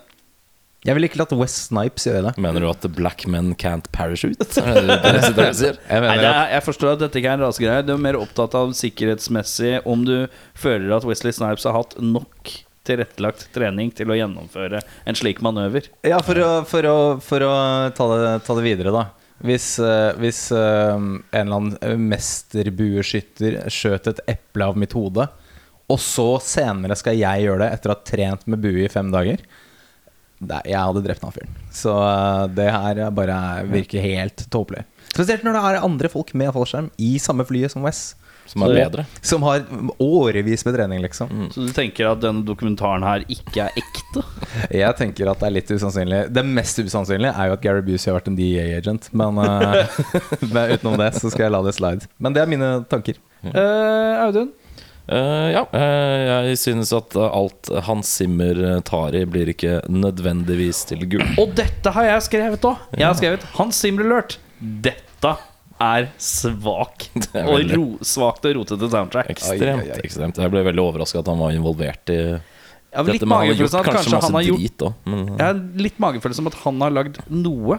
Jeg 0.81 0.97
ville 0.97 1.11
ikke 1.11 1.19
latt 1.19 1.33
Wes 1.37 1.53
Snipes 1.67 2.07
gjøre 2.07 2.23
det. 2.25 2.31
Mener 2.41 2.63
du 2.63 2.67
at 2.71 2.85
black 2.97 3.27
men 3.29 3.51
can't 3.61 3.85
parachute? 3.93 4.47
Er 4.65 4.79
det 4.81 5.29
det 5.37 5.45
du 5.51 5.59
sier? 5.59 5.77
Jeg 5.85 6.01
Nei, 6.07 6.15
det 6.17 6.25
er, 6.31 6.47
jeg 6.55 6.65
forstår 6.65 6.95
at 6.95 7.03
dette 7.03 7.21
ikke 7.21 7.29
er 7.29 7.37
en 7.37 7.45
rasegreie. 7.45 7.85
Du 7.85 7.93
er 7.93 8.01
mer 8.01 8.17
opptatt 8.17 8.57
av 8.57 8.73
sikkerhetsmessig 8.79 9.75
om 9.85 10.01
du 10.07 10.15
føler 10.57 10.95
at 10.97 11.05
Wesley 11.05 11.37
Snipes 11.37 11.67
har 11.69 11.77
hatt 11.77 11.93
nok 12.01 12.55
tilrettelagt 12.87 13.47
trening 13.53 13.91
til 13.95 14.11
å 14.11 14.17
gjennomføre 14.17 14.81
en 15.05 15.17
slik 15.17 15.41
manøver. 15.45 15.89
Ja, 16.07 16.21
for 16.25 16.39
å, 16.41 16.51
for 16.67 16.87
å, 16.89 16.97
for 17.23 17.45
å 17.45 17.55
ta, 17.95 18.07
det, 18.11 18.31
ta 18.47 18.57
det 18.57 18.65
videre, 18.65 18.93
da. 18.95 19.07
Hvis, 19.41 19.73
eh, 19.81 20.11
hvis 20.21 20.43
eh, 20.53 20.93
en 20.93 21.23
eller 21.33 21.57
annen 21.57 22.05
mesterbueskytter 22.11 23.63
skjøt 23.73 24.11
et 24.11 24.23
eple 24.35 24.69
av 24.69 24.77
mitt 24.77 24.93
hode, 24.97 25.25
og 25.91 25.99
så 25.99 26.27
senere 26.43 26.95
skal 26.97 27.17
jeg 27.19 27.47
gjøre 27.47 27.65
det 27.65 27.71
etter 27.75 27.91
å 27.91 27.97
ha 27.97 28.05
trent 28.07 28.45
med 28.47 28.61
bue 28.63 28.85
i 28.85 28.91
fem 28.91 29.09
dager 29.11 29.41
Jeg 30.39 30.77
hadde 30.77 31.01
drept 31.03 31.25
han 31.25 31.33
fyren. 31.35 31.57
Så 31.73 31.95
eh, 32.05 32.45
det 32.57 32.69
her 32.73 33.03
bare 33.17 33.37
virker 33.69 34.05
helt 34.05 34.45
tåpelig. 34.53 34.85
Spesielt 35.11 35.43
når 35.43 35.57
det 35.57 35.63
er 35.67 35.83
andre 35.83 36.09
folk 36.11 36.31
med 36.37 36.53
fallskjerm 36.55 36.91
i 37.01 37.15
samme 37.21 37.45
flyet 37.47 37.73
som 37.73 37.83
Wes. 37.85 38.11
Som 38.51 38.65
er 38.65 38.73
bedre. 38.75 39.05
Som 39.23 39.43
har 39.47 39.63
årevis 40.03 40.65
med 40.67 40.75
trening, 40.75 41.01
liksom. 41.05 41.49
Så 41.53 41.63
du 41.63 41.71
tenker 41.75 42.09
at 42.11 42.19
denne 42.23 42.43
dokumentaren 42.43 43.05
her 43.07 43.23
ikke 43.31 43.67
er 43.69 43.77
ekte? 43.79 44.23
Jeg 44.81 44.97
tenker 44.99 45.31
at 45.31 45.39
det 45.39 45.47
er 45.47 45.55
litt 45.55 45.71
usannsynlig. 45.71 46.23
Det 46.35 46.43
mest 46.47 46.81
usannsynlige 46.83 47.31
er 47.31 47.51
jo 47.51 47.55
at 47.55 47.63
Gary 47.63 47.83
Busey 47.85 48.11
har 48.11 48.19
vært 48.19 48.31
en 48.31 48.39
DEA-agent. 48.39 49.07
Men, 49.15 49.39
eh, 49.39 50.01
men 50.53 50.75
utenom 50.75 50.97
det 50.99 51.13
så 51.19 51.31
skal 51.31 51.47
jeg 51.47 51.55
la 51.55 51.61
det 51.63 51.75
slide. 51.77 52.09
Men 52.19 52.35
det 52.35 52.43
er 52.43 52.51
mine 52.51 52.73
tanker. 52.91 53.21
Uh, 53.45 54.25
Audun? 54.25 54.51
Uh, 55.11 55.47
ja, 55.51 55.63
uh, 55.73 56.49
jeg 56.51 56.59
synes 56.61 56.91
at 56.95 57.15
eh, 57.19 57.33
alt 57.35 57.71
Hans 57.87 58.11
Zimmer 58.19 58.59
tar 58.87 59.15
i, 59.17 59.25
blir 59.27 59.49
ikke 59.51 59.79
nødvendigvis 59.91 60.85
til 60.91 61.07
gull. 61.09 61.25
Og 61.41 61.55
dette 61.57 61.95
har 61.95 62.11
jeg 62.13 62.27
skrevet 62.27 62.67
òg. 62.69 62.83
Jeg 62.95 63.07
har 63.07 63.17
skrevet 63.19 63.47
Hans 63.57 63.81
Zimmer 63.81 64.07
Alert. 64.07 64.37
Dette 64.59 65.33
er 65.81 66.07
svak 66.21 67.07
er 67.33 67.45
og 67.47 67.53
veldig- 67.57 67.77
ro, 67.79 67.85
svakt 68.05 68.45
og 68.49 68.55
rotete 68.59 68.89
soundtrack. 68.93 69.29
Ekstremt. 69.33 69.91
Ekstremt 70.03 70.39
Jeg 70.41 70.53
ble 70.53 70.63
veldig 70.69 70.83
overraska 70.85 71.19
at 71.23 71.29
han 71.31 71.39
var 71.41 71.51
involvert 71.57 72.13
i 72.13 72.19
ja, 72.91 73.03
dette. 73.07 73.25
Men 73.25 73.37
han 73.37 73.47
har 73.47 73.55
gjort 73.55 73.71
kanskje 73.71 73.93
kanskje 73.95 74.15
masse 74.17 74.27
han 74.31 74.37
har 74.39 74.47
gjort 74.49 74.63
drit 74.65 74.83
òg, 74.87 74.93
men 75.07 75.21
Jeg 75.37 75.45
har 75.47 75.61
litt 75.87 76.01
magefølelse 76.03 76.43
om 76.43 76.49
at 76.51 76.59
han 76.65 76.81
har 76.85 76.95
lagd 76.97 77.21
noe 77.31 77.77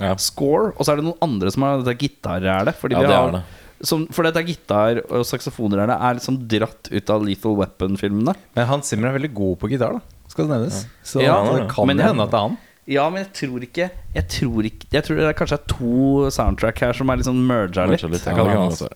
ja. 0.00 0.14
score, 0.18 0.72
og 0.74 0.80
så 0.86 0.94
er 0.94 1.00
det 1.02 1.06
noen 1.10 1.20
andre 1.22 1.52
som 1.54 1.62
har 1.66 1.82
dette 1.84 1.98
gitarrælet. 2.00 2.74
Fordi 2.80 2.96
Ja, 2.96 3.00
vi 3.04 3.06
det 3.12 3.14
har- 3.18 3.28
er 3.28 3.38
det. 3.40 3.44
Som, 3.84 4.06
for 4.14 4.24
dette 4.24 4.40
gitar- 4.46 5.02
og 5.12 5.26
saksofoner 5.28 5.82
der 5.82 5.90
er 5.98 6.14
liksom 6.16 6.38
dratt 6.48 6.88
ut 6.90 7.10
av 7.10 7.24
Lethal 7.26 7.56
Weapon-filmene. 7.58 8.32
Men 8.56 8.66
Hans 8.70 8.88
Zimmer 8.88 9.10
er 9.10 9.18
veldig 9.18 9.34
god 9.34 9.58
på 9.60 9.68
gitar, 9.68 9.98
da. 9.98 10.00
Skal 10.32 10.46
det 10.48 10.54
nevnes. 10.56 10.78
Så 11.04 11.20
Ja, 11.20 11.34
det 11.52 11.68
kan 11.74 11.88
hende 11.92 12.06
at 12.24 12.30
det 12.30 12.38
er 12.38 12.48
han. 12.48 12.56
Ja, 12.90 13.06
men 13.08 13.22
jeg 13.22 13.30
tror 13.38 13.62
ikke 13.64 13.86
Jeg 14.12 14.24
tror, 14.28 14.66
ikke, 14.68 14.88
jeg 14.92 15.06
tror 15.06 15.16
det 15.16 15.24
er 15.30 15.36
kanskje 15.38 15.56
er 15.56 15.68
to 15.72 16.30
soundtrack 16.34 16.82
her 16.84 16.96
som 16.96 17.10
er 17.10 17.22
sånn 17.24 17.40
merga 17.48 17.86
litt. 17.88 18.04
Litt, 18.12 18.26
Ja, 18.28 18.44
ja. 18.44 18.88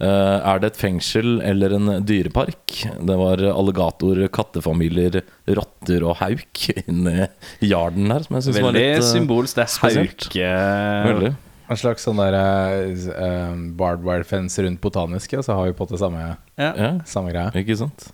Eh, 0.00 0.38
er 0.52 0.62
det 0.62 0.70
et 0.72 0.80
fengsel 0.80 1.36
eller 1.44 1.76
en 1.76 1.92
dyrepark? 2.08 2.78
Det 3.04 3.18
var 3.20 3.44
alligator, 3.52 4.22
kattefamilier, 4.34 5.20
rotter 5.60 6.08
og 6.08 6.16
hauk 6.22 6.64
inni 6.86 7.28
yarden 7.60 8.14
her, 8.14 8.24
som 8.24 8.40
jeg 8.40 8.48
syns 8.48 8.60
var 8.60 8.70
Veldig 8.70 8.86
litt 8.86 9.02
eh, 9.02 9.08
symbolsk. 9.12 9.60
Det 9.60 9.66
er 9.66 9.74
spesielt. 9.76 10.28
hauke 10.30 11.10
Veldig. 11.10 11.34
En 11.64 11.80
slags 11.80 12.04
sånn 12.04 12.18
der 12.20 12.34
uh, 12.36 13.54
barbed 13.76 14.04
wire 14.04 14.26
fence 14.28 14.60
rundt 14.64 14.82
botaniske, 14.84 15.38
og 15.40 15.46
så 15.46 15.56
har 15.56 15.70
vi 15.70 15.76
på 15.78 15.86
det 15.88 16.00
samme, 16.00 16.20
ja. 16.20 16.34
Ja, 16.60 16.90
samme 17.08 17.32
greia. 17.32 17.52
ikke 17.56 17.76
sant? 17.80 18.10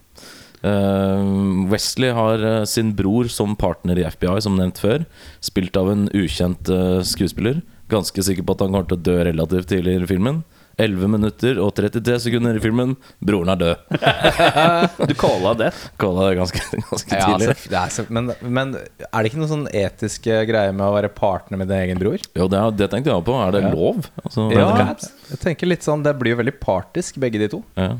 Eh, 0.62 1.24
Wesley 1.72 2.10
har 2.16 2.44
uh, 2.44 2.64
sin 2.68 2.92
bror 2.96 3.28
som 3.32 3.56
partner 3.56 3.98
i 3.98 4.04
FBI, 4.10 4.38
som 4.44 4.56
nevnt 4.58 4.78
før. 4.82 5.04
Spilt 5.40 5.76
av 5.80 5.90
en 5.92 6.08
ukjent 6.12 6.68
uh, 6.72 7.00
skuespiller. 7.06 7.62
Ganske 7.90 8.22
sikker 8.22 8.44
på 8.46 8.54
at 8.56 8.60
han 8.66 8.72
kommer 8.74 8.88
til 8.90 8.98
å 9.00 9.04
dø 9.08 9.18
relativt 9.30 9.70
tidlig 9.72 9.98
i 10.02 10.06
filmen. 10.10 10.42
11 10.80 11.10
minutter 11.12 11.58
og 11.60 11.74
33 11.76 12.14
sekunder 12.24 12.56
i 12.56 12.60
filmen. 12.62 12.94
Broren 13.20 13.50
er 13.52 13.58
død. 13.60 13.80
Du 15.10 15.12
calla 15.18 15.50
det. 15.58 15.70
Calla 16.00 16.28
det 16.30 16.38
ganske, 16.38 16.62
ganske 16.86 17.18
Ja, 17.18 17.26
tidlig. 17.34 17.48
altså, 17.52 17.72
er 17.82 17.90
så, 17.92 18.04
men, 18.08 18.30
men 18.40 18.72
er 18.78 19.18
det 19.18 19.28
ikke 19.32 19.40
noen 19.42 19.50
sånn 19.50 19.66
etiske 19.76 20.38
greier 20.48 20.72
med 20.72 20.86
å 20.86 20.94
være 20.94 21.10
partner 21.12 21.60
med 21.60 21.68
din 21.68 21.82
egen 21.82 22.00
bror? 22.00 22.16
Jo, 22.38 22.46
det, 22.48 22.62
er- 22.62 22.78
det 22.80 22.88
tenkte 22.94 23.12
jeg 23.12 23.26
på. 23.26 23.34
Er 23.42 23.52
det 23.58 23.64
Ja. 23.66 23.72
lov? 23.74 24.08
Altså, 24.24 24.46
Ja, 24.56 24.70
jeg 25.34 25.42
tenker 25.42 25.68
litt 25.68 25.84
sånn 25.84 26.06
Det 26.06 26.14
blir 26.20 26.32
jo 26.32 26.40
veldig 26.40 26.56
partisk, 26.62 27.20
begge 27.20 27.42
de 27.44 27.50
to. 27.58 27.60
ja. 27.76 27.90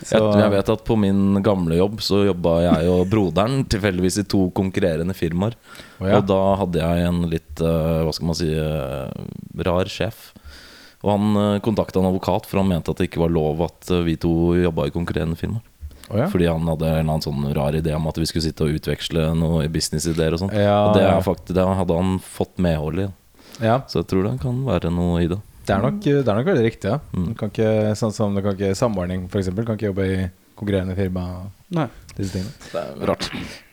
Så, 0.00 0.16
Jeg, 0.16 0.40
jeg 0.40 0.52
vet 0.54 0.72
at 0.72 0.84
på 0.86 0.96
min 0.96 1.42
gamle 1.44 1.76
jobb 1.76 2.00
så 2.04 2.22
jobba 2.24 2.56
jeg 2.64 2.90
og 2.92 3.06
broderen 3.12 3.64
tilfeldigvis 3.72 4.22
i 4.22 4.26
to 4.28 4.46
konkurrerende 4.56 5.16
firmaer. 5.16 5.56
Oh, 6.00 6.08
ja. 6.08 6.20
Og 6.20 6.28
da 6.30 6.40
hadde 6.62 6.80
jeg 6.80 7.08
en 7.10 7.24
litt, 7.28 7.60
eh, 7.60 7.98
hva 8.06 8.14
skal 8.16 8.30
man 8.30 8.38
si, 8.38 8.52
eh, 8.56 9.64
rar 9.68 9.92
sjef. 9.92 10.30
Og 11.00 11.14
han 11.14 11.36
uh, 11.36 11.60
kontakta 11.64 12.00
en 12.00 12.10
advokat, 12.10 12.46
for 12.48 12.60
han 12.60 12.68
mente 12.68 12.92
at 12.92 13.00
det 13.00 13.08
ikke 13.08 13.22
var 13.22 13.32
lov 13.32 13.62
at 13.64 13.88
eh, 13.92 14.02
vi 14.04 14.18
to 14.20 14.52
jobba 14.58 14.88
i 14.88 14.94
konkurrerende 14.94 15.38
firmaer. 15.40 15.64
Oh, 16.10 16.18
ja. 16.18 16.26
Fordi 16.28 16.48
han 16.50 16.66
hadde 16.66 16.88
en 16.90 17.06
annen 17.06 17.24
sånn 17.24 17.44
rar 17.56 17.76
idé 17.78 17.94
om 17.94 18.08
at 18.10 18.18
vi 18.18 18.26
skulle 18.28 18.44
sitte 18.48 18.66
og 18.66 18.80
utveksle 18.80 19.28
noe 19.38 19.68
businessideer 19.72 20.34
og 20.34 20.42
sånn. 20.42 20.52
Ja, 20.52 20.80
og 20.88 20.98
det, 20.98 21.06
faktisk, 21.24 21.54
det 21.56 21.64
hadde 21.64 22.00
han 22.00 22.18
fått 22.24 22.58
medhold 22.60 23.04
i. 23.04 23.06
ja. 23.62 23.78
Så 23.88 24.02
jeg 24.02 24.10
tror 24.10 24.26
det 24.26 24.34
kan 24.42 24.58
være 24.66 24.90
noe 24.92 25.22
i 25.22 25.30
det. 25.30 25.38
Det 25.70 25.78
er 25.78 25.86
nok, 25.86 26.02
det 26.04 26.20
er 26.20 26.38
nok 26.42 26.50
veldig 26.52 26.66
riktig, 26.66 26.92
ja. 26.92 27.00
Mm. 27.14 27.32
Kan 27.38 27.54
ikke, 27.54 27.72
sånn 27.98 28.14
som 28.14 28.36
det 28.36 28.44
kan 28.46 28.58
ikke 28.58 28.76
Samordning, 28.78 29.26
for 29.32 29.42
eksempel, 29.42 29.66
kan 29.68 29.78
ikke 29.78 29.90
jobbe 29.92 30.06
i 30.10 30.20
konkurrerende 30.60 30.94
firma. 30.98 31.24
Nei. 31.72 31.86
Disse 32.16 32.34
tingene. 32.34 32.52
Det 32.72 32.80
er 32.80 33.08
rart. 33.08 33.28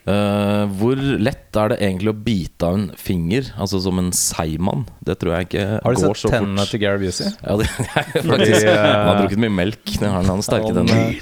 Uh, 0.08 0.64
hvor 0.80 0.96
lett 0.96 1.58
er 1.60 1.72
det 1.74 1.80
egentlig 1.84 2.12
å 2.14 2.16
bite 2.16 2.68
av 2.68 2.78
en 2.78 2.86
finger, 2.96 3.50
altså 3.60 3.80
som 3.84 4.00
en 4.00 4.12
seigmann? 4.16 4.86
Det 5.04 5.18
tror 5.20 5.34
jeg 5.36 5.48
ikke 5.50 5.66
Har 5.84 5.96
du 5.96 6.00
sett 6.00 6.22
så 6.22 6.32
tennene 6.32 6.64
til 6.70 6.80
Gary 6.80 7.02
Busey? 7.02 7.34
Ja, 7.42 7.58
det 7.60 7.68
er 7.74 8.06
faktisk 8.14 8.62
eh, 8.62 8.78
Han 8.78 9.10
har 9.10 9.20
drukket 9.20 9.42
mye 9.44 9.56
melk. 9.58 9.82
Det 9.90 10.06
har 10.06 10.22
han, 10.22 10.30
har 10.32 10.46
sterke 10.46 10.72
tenner. 10.78 11.18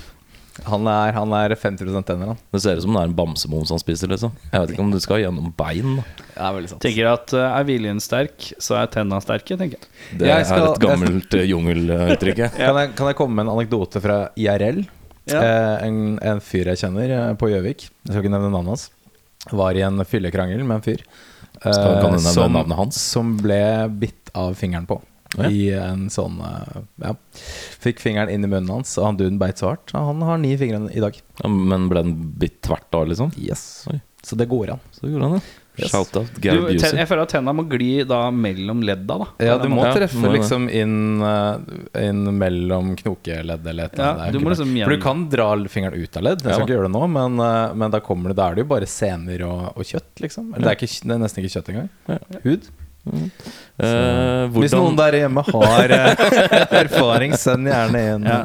Han 0.64 0.86
er, 0.88 1.12
han 1.12 1.32
er 1.36 1.52
50 1.54 2.02
tenner, 2.08 2.26
han. 2.32 2.38
Det 2.52 2.60
ser 2.64 2.78
ut 2.78 2.82
som 2.86 2.94
det 2.96 3.02
er 3.02 3.10
en 3.10 3.14
bamsemums 3.18 3.68
han 3.75 3.78
spiser. 3.82 4.08
Liksom. 4.08 4.32
Jeg 4.52 4.60
vet 4.62 4.70
ikke 4.72 4.84
om 4.86 4.90
du 4.94 4.98
skal 5.04 5.20
gjennom 5.20 5.50
bein. 5.58 5.98
da. 5.98 6.04
Det 6.32 6.42
er 6.48 6.54
veldig 6.56 6.70
sant. 6.72 6.80
Tenker 6.86 7.10
at 7.12 7.34
uh, 7.36 7.44
er 7.58 7.66
viljen 7.68 8.00
sterk, 8.00 8.48
så 8.58 8.78
er 8.80 8.86
tenna 8.94 9.20
sterke, 9.20 9.58
tenker 9.60 9.76
jeg. 9.76 9.90
Det 10.18 10.26
Jeg 10.30 10.46
skal- 10.48 10.64
er 10.64 10.72
et 10.72 10.80
gammelt 10.86 11.34
uh, 11.36 11.44
jungeluttrykk. 11.44 12.40
Kan, 12.56 12.80
jeg, 12.80 12.94
kan 12.96 13.06
jeg 13.12 13.18
komme 13.20 13.36
med 13.36 13.46
en 13.46 13.52
anekdote 13.58 14.00
fra 14.00 14.18
IRL? 14.40 14.84
Ja. 15.26 15.40
Eh, 15.42 15.86
en, 15.88 16.18
en 16.22 16.38
fyr 16.40 16.68
jeg 16.70 16.78
kjenner 16.84 17.10
eh, 17.10 17.30
på 17.34 17.48
Gjøvik, 17.50 17.88
jeg 17.90 18.12
skal 18.12 18.22
ikke 18.22 18.30
nevne 18.30 18.46
navnet 18.54 18.76
hans, 18.76 18.84
var 19.50 19.75
i 19.75 19.82
en 19.82 19.98
fyllekrangel 20.06 20.62
med 20.62 20.76
en 20.78 20.84
fyr. 20.86 21.00
eh, 21.02 21.72
Skal- 21.72 21.96
kan 21.98 22.12
du 22.14 22.20
nevne 22.20 22.32
som, 22.36 22.52
navnet 22.54 22.78
hans? 22.78 23.00
Som 23.10 23.32
ble 23.42 23.58
bitt 23.90 24.30
av 24.38 24.54
fingeren 24.54 24.86
på. 24.86 25.00
Ja. 25.37 25.50
I 25.50 25.62
en 25.75 26.06
sånn 26.12 26.38
eh, 26.40 26.83
Ja. 27.02 27.14
Fikk 27.83 28.00
fingeren 28.00 28.30
inn 28.33 28.47
i 28.47 28.50
munnen 28.50 28.71
hans, 28.71 28.95
og 28.99 29.09
han 29.11 29.18
duden 29.21 29.38
beit 29.42 29.59
så 29.61 29.73
hardt. 29.75 29.92
Han 29.97 30.23
har 30.23 30.38
ni 30.38 30.54
fingre 30.56 30.87
i 30.95 31.02
dag. 31.02 31.18
Ja, 31.42 31.50
men 31.52 31.88
ble 31.90 32.02
den 32.06 32.16
bitt 32.40 32.61
tvert 32.64 32.87
da, 32.95 33.04
liksom? 33.04 33.33
Yes 33.37 33.87
Oi. 33.90 34.00
Så 34.26 34.35
det 34.35 34.49
går 34.50 34.73
an. 34.75 34.80
Så 34.90 35.06
det 35.06 35.12
går 35.14 35.23
an, 35.23 35.37
ja. 35.38 35.40
Yes. 35.76 35.90
Shout-out 35.92 36.30
Du, 36.35 36.40
Gary 36.40 36.56
ten, 36.56 36.78
Busey. 36.78 36.97
jeg 37.02 37.09
føler 37.11 37.26
at 37.26 37.33
tenna 37.35 37.52
må 37.52 37.66
gli 37.68 38.00
da 38.09 38.30
mellom 38.33 38.80
ledda, 38.83 39.18
da. 39.21 39.26
Ja, 39.45 39.59
du 39.61 39.68
må 39.68 39.85
Ja, 39.85 39.90
treffe 39.92 40.16
må 40.23 40.30
liksom 40.33 40.71
inn, 40.73 41.21
eh, 41.21 42.06
inn 42.09 42.23
mellom 42.38 42.95
knokeleddet 42.97 43.68
eller 43.71 43.90
et 43.90 43.99
eller 43.99 44.09
annet. 44.14 44.25
Er 44.25 44.33
du 44.33 44.40
liksom 44.40 44.73
For 44.73 44.97
du 44.97 45.02
kan 45.04 45.28
dra 45.28 45.50
fingeren 45.68 46.00
ut 46.00 46.16
av 46.16 46.25
ledd. 46.25 46.40
Jeg 46.40 46.49
skal 46.49 46.62
ja, 46.62 46.64
ikke 46.64 46.75
gjøre 46.78 46.88
det 46.88 46.95
nå, 46.97 47.04
men, 47.12 47.38
eh, 47.45 47.75
men 47.75 47.92
da 47.92 48.00
kommer 48.00 48.33
det 48.33 48.38
Da 48.40 48.49
er 48.49 48.56
det 48.56 48.64
jo 48.64 48.71
bare 48.73 48.88
sener 48.88 49.45
og, 49.47 49.76
og 49.76 49.85
kjøtt, 49.85 50.14
liksom. 50.25 50.49
Eller 50.54 50.64
det, 50.64 50.73
er 50.73 50.80
ikke, 50.80 51.06
det 51.06 51.14
er 51.18 51.23
nesten 51.26 51.45
ikke 51.45 51.54
kjøtt 51.59 51.71
engang. 51.75 51.90
Ja. 52.09 52.18
Hud. 53.12 53.46
Eh, 53.76 54.46
Hvis 54.56 54.72
noen 54.72 54.96
der 54.96 55.18
hjemme 55.18 55.42
har 55.44 55.92
eh, 55.92 56.20
erfaring, 56.82 57.34
send 57.36 57.68
gjerne 57.68 58.02
inn. 58.12 58.25
Ja. 58.28 58.38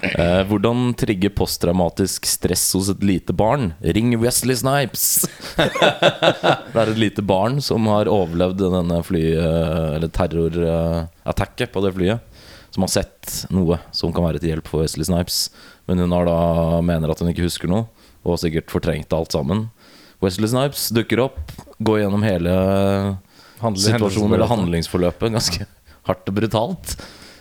Uh, 0.00 0.40
hvordan 0.50 0.90
trigge 0.98 1.30
posttraumatisk 1.32 2.26
stress 2.26 2.64
hos 2.76 2.90
et 2.92 3.04
lite 3.06 3.34
barn? 3.36 3.70
Ring 3.80 4.16
Wesley 4.20 4.58
Snipes! 4.58 5.22
det 5.56 6.74
er 6.74 6.90
et 6.90 7.00
lite 7.00 7.24
barn 7.24 7.60
som 7.64 7.86
har 7.92 8.10
overlevd 8.10 8.66
denne 8.66 9.00
fly... 9.06 9.24
Eller 9.40 10.10
terrorattacket 10.14 11.72
på 11.72 11.84
det 11.86 11.94
flyet. 11.96 12.26
Som 12.74 12.86
har 12.86 12.92
sett 12.92 13.44
noe 13.54 13.80
som 13.94 14.12
kan 14.14 14.26
være 14.26 14.42
til 14.42 14.52
hjelp 14.52 14.68
for 14.70 14.84
Wesley 14.84 15.06
Snipes. 15.06 15.48
Men 15.90 16.02
hun 16.02 16.14
har 16.14 16.28
da 16.28 16.38
mener 16.86 17.10
at 17.10 17.22
hun 17.22 17.30
ikke 17.32 17.46
husker 17.46 17.70
noe, 17.70 17.88
og 18.22 18.36
har 18.36 18.44
sikkert 18.44 18.70
fortrengt 18.70 19.14
alt 19.16 19.34
sammen. 19.34 19.68
Wesley 20.20 20.50
Snipes 20.52 20.90
dukker 20.92 21.22
opp, 21.24 21.40
går 21.80 22.02
gjennom 22.02 22.24
hele 22.26 22.54
situasjonen 23.60 24.36
eller 24.38 24.50
handlingsforløpet 24.50 25.36
ganske 25.36 25.66
hardt 26.08 26.32
og 26.32 26.38
brutalt. 26.40 26.96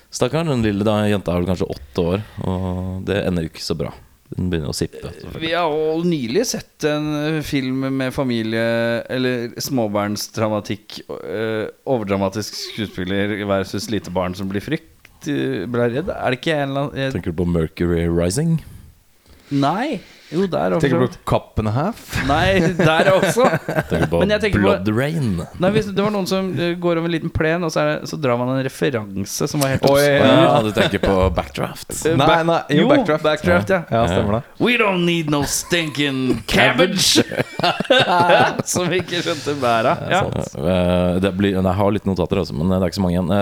Stakkar, 0.10 0.48
den 0.50 0.66
lille 0.66 0.86
da, 0.86 1.00
jenta 1.06 1.34
er 1.36 1.42
vel 1.42 1.50
kanskje 1.52 1.68
åtte 1.70 2.06
år, 2.16 2.22
og 2.50 3.04
det 3.06 3.20
ender 3.28 3.46
ikke 3.50 3.62
så 3.62 3.76
bra. 3.78 3.92
Den 4.30 4.50
begynner 4.52 4.70
å 4.70 4.78
sippe. 4.78 5.10
Vi 5.42 5.52
har 5.56 5.72
jo 5.74 6.04
nylig 6.06 6.44
sett 6.52 6.86
en 6.86 7.08
eh, 7.18 7.38
film 7.46 7.88
med 7.98 8.14
familie 8.14 8.62
Eller 9.10 9.56
småbarnsdramatikk. 9.58 11.00
eh, 11.10 11.66
overdramatisk 11.90 12.54
skuespiller 12.54 13.34
versus 13.50 13.90
lite 13.90 14.14
barn 14.14 14.38
som 14.38 14.52
blir 14.52 14.62
frykt. 14.62 14.86
Blir 15.26 15.66
Ble 15.74 15.88
redd. 15.96 16.14
Er 16.14 16.30
det 16.30 16.40
ikke 16.44 16.60
en 16.60 16.70
eller 16.70 16.86
annen 16.92 17.02
eh, 17.08 17.10
Tenker 17.16 17.34
du 17.34 17.40
på 17.42 17.48
Mercury 17.50 18.06
Rising? 18.06 18.60
Nei. 19.50 19.98
Jo, 20.30 20.44
der 20.46 20.76
også. 20.78 20.84
Tenker 20.86 21.00
du 21.00 21.08
på 21.08 21.22
Cup 21.32 21.60
and 21.62 21.70
a 21.72 21.72
Half? 21.74 22.02
Nei, 22.30 22.60
der 22.78 23.08
også. 23.16 23.48
Tenker 23.90 24.10
på 24.12 24.20
Men 24.22 24.34
jeg 24.36 24.44
tenker 24.44 24.62
på- 24.62 24.68
Blood 24.68 24.92
Rain? 24.94 25.30
Nei, 25.60 25.72
hvis 25.74 25.88
Det 25.90 26.04
var 26.06 26.14
noen 26.14 26.28
som 26.30 26.52
eh, 26.54 26.76
går 26.78 27.00
over 27.02 27.10
en 27.10 27.16
liten 27.16 27.32
plen, 27.34 27.66
og 27.66 27.72
så, 27.74 27.86
det, 27.88 28.10
så 28.12 28.20
drar 28.22 28.38
man 28.38 28.52
en 28.54 28.62
referanse 28.66 29.48
som 29.50 29.64
var 29.64 29.74
helt 29.74 29.88
Oi. 29.90 30.04
Ja, 30.20 30.60
du 30.66 30.70
tenker 30.76 31.02
på 31.02 31.16
Backdraft? 31.34 31.90
Eh, 32.06 32.14
Nei, 32.20 32.28
nei, 32.46 32.60
jo, 32.78 32.86
Backdraft. 32.92 33.26
Backdraft, 33.26 33.74
ja. 33.74 33.82
Ja, 33.90 34.04
stemmer 34.12 34.38
det. 34.40 34.44
We 34.62 34.76
don't 34.82 35.02
need 35.10 35.32
no 35.34 35.42
stinking 35.50 36.44
cabbage! 36.54 37.24
som 38.70 38.86
vi 38.92 39.02
ikke 39.02 39.24
skjønte 39.26 39.56
bæra. 39.62 39.96
Ja. 40.14 40.22
Eh, 40.30 41.18
det 41.24 41.34
blir, 41.38 41.58
jeg 41.58 41.76
har 41.82 41.92
litt 41.96 42.06
notater, 42.08 42.44
altså, 42.44 42.56
men 42.58 42.70
det 42.72 42.80
er 42.84 42.92
ikke 42.92 43.00
så 43.00 43.06
mange 43.08 43.18
igjen. 43.18 43.34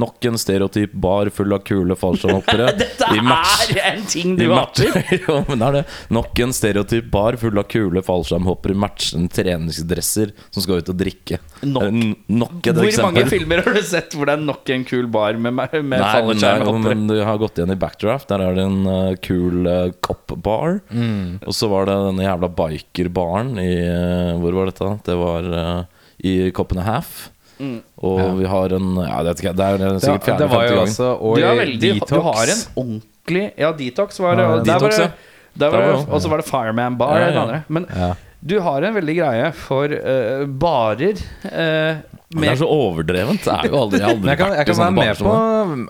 Nok 0.00 0.30
en 0.30 0.38
stereotyp 0.40 0.94
bar 1.06 1.30
full 1.34 1.52
av 1.56 1.64
kule 1.66 1.96
fallskjermhoppere. 1.98 2.70
Dette 2.78 3.10
er 3.10 3.90
en 3.96 4.06
ting 4.08 4.36
du 4.38 4.46
hater! 4.54 5.02
jo, 5.26 5.40
men 5.50 5.58
det 5.60 5.68
er 5.72 5.78
det. 5.80 5.84
Nok 6.14 6.32
en 6.44 6.52
stereotyp 6.52 7.10
bar 7.10 7.36
full 7.40 7.58
av 7.58 7.64
kule 7.72 8.02
fallskjermhoppere 8.04 8.74
i 8.74 8.78
matchende 8.82 9.30
treningsdresser 9.32 10.32
som 10.50 10.62
skal 10.64 10.82
ut 10.82 10.88
og 10.92 10.96
drikke. 11.00 11.38
Nok. 11.62 11.82
N- 11.88 12.16
nok 12.28 12.66
et 12.66 12.74
Hvor 12.76 12.84
eksempel. 12.88 13.12
mange 13.12 13.30
filmer 13.34 13.62
har 13.64 13.72
du 13.78 13.82
sett 13.82 14.12
hvor 14.16 14.26
det 14.28 14.34
er 14.36 14.44
nok 14.44 14.72
en 14.74 14.84
kul 14.88 15.06
bar 15.06 15.32
med, 15.38 15.54
med 15.56 16.00
er- 16.00 16.04
fallskjermhoppere? 16.18 16.82
men 16.94 17.06
du 17.08 17.16
har 17.24 17.38
gått 17.38 17.58
igjen 17.60 17.72
i 17.72 17.78
Backdraft. 17.80 18.28
Der 18.28 18.44
er 18.46 18.54
det 18.58 18.64
en 18.66 18.82
uh, 18.86 19.14
kul 19.24 19.66
uh, 19.66 19.90
cop 20.04 20.34
bar. 20.44 20.80
Mm. 20.90 21.38
Og 21.46 21.54
så 21.56 21.68
var 21.72 21.86
det 21.88 21.96
denne 22.10 22.26
jævla 22.26 22.52
bikerbaren 22.60 23.54
i 23.62 23.70
uh, 23.86 24.36
Hvor 24.42 24.52
var 24.60 24.70
dette? 24.72 24.92
Det 25.06 25.16
var 25.20 25.48
uh, 25.52 25.80
i 26.26 26.50
Cop 26.56 26.72
and 26.72 26.80
a 26.80 26.86
Half. 26.90 27.30
Mm. 27.58 27.78
Og 28.04 28.18
Ja. 28.20 28.28
vi 28.36 28.44
har 28.52 28.72
en 28.76 28.88
Ja, 29.00 29.22
det, 29.24 29.38
er- 29.44 29.54
det 29.56 29.64
er 29.64 29.78
Det, 29.78 30.02
sikkert 30.02 30.26
var 30.26 30.36
jo 30.36 30.48
fjerde-femte 30.48 30.74
gang. 30.74 30.88
også 30.90 31.06
Og 31.24 31.36
Du, 31.38 31.44
har 31.46 31.56
veldig, 31.56 31.80
Detox. 31.80 32.10
du 32.10 32.20
har 32.20 32.52
en 32.52 32.62
ordentlig 32.82 33.44
Ja, 33.56 33.70
Detox 33.72 34.20
var 34.20 34.36
det. 34.36 34.44
Ja, 34.44 34.58
Detox, 34.66 34.82
var 34.82 35.06
det- 35.06 35.12
der 35.58 35.70
var 35.70 35.78
Der 35.78 35.86
var 35.86 35.96
det- 35.96 36.06
det. 36.06 36.12
Og 36.14 36.22
så 36.22 36.28
var 36.32 36.36
det 36.42 36.46
Fireman 36.50 36.96
Bar. 37.00 37.18
Ja, 37.20 37.28
ja. 37.30 37.42
andre. 37.42 37.62
Men 37.68 37.86
Ja. 37.94 38.14
du 38.46 38.60
har 38.60 38.82
en 38.82 38.94
veldig 38.94 39.16
greie 39.16 39.52
for 39.52 39.84
uh, 39.90 40.44
barer 40.46 41.16
Uh, 41.46 42.02
Men 42.34 42.42
det 42.42 42.48
er 42.50 42.56
så 42.58 42.66
overdrevent. 42.66 43.44
Det 43.44 43.52
er 43.54 43.68
jo 43.70 43.76
aldri, 43.84 43.98
jeg 44.00 44.08
aldri 44.16 44.28
jeg 44.32 44.38
kan, 44.40 44.52
jeg 44.58 44.66
kan 44.66 44.76
være 44.80 44.94
med 44.96 45.16
på 45.22 45.34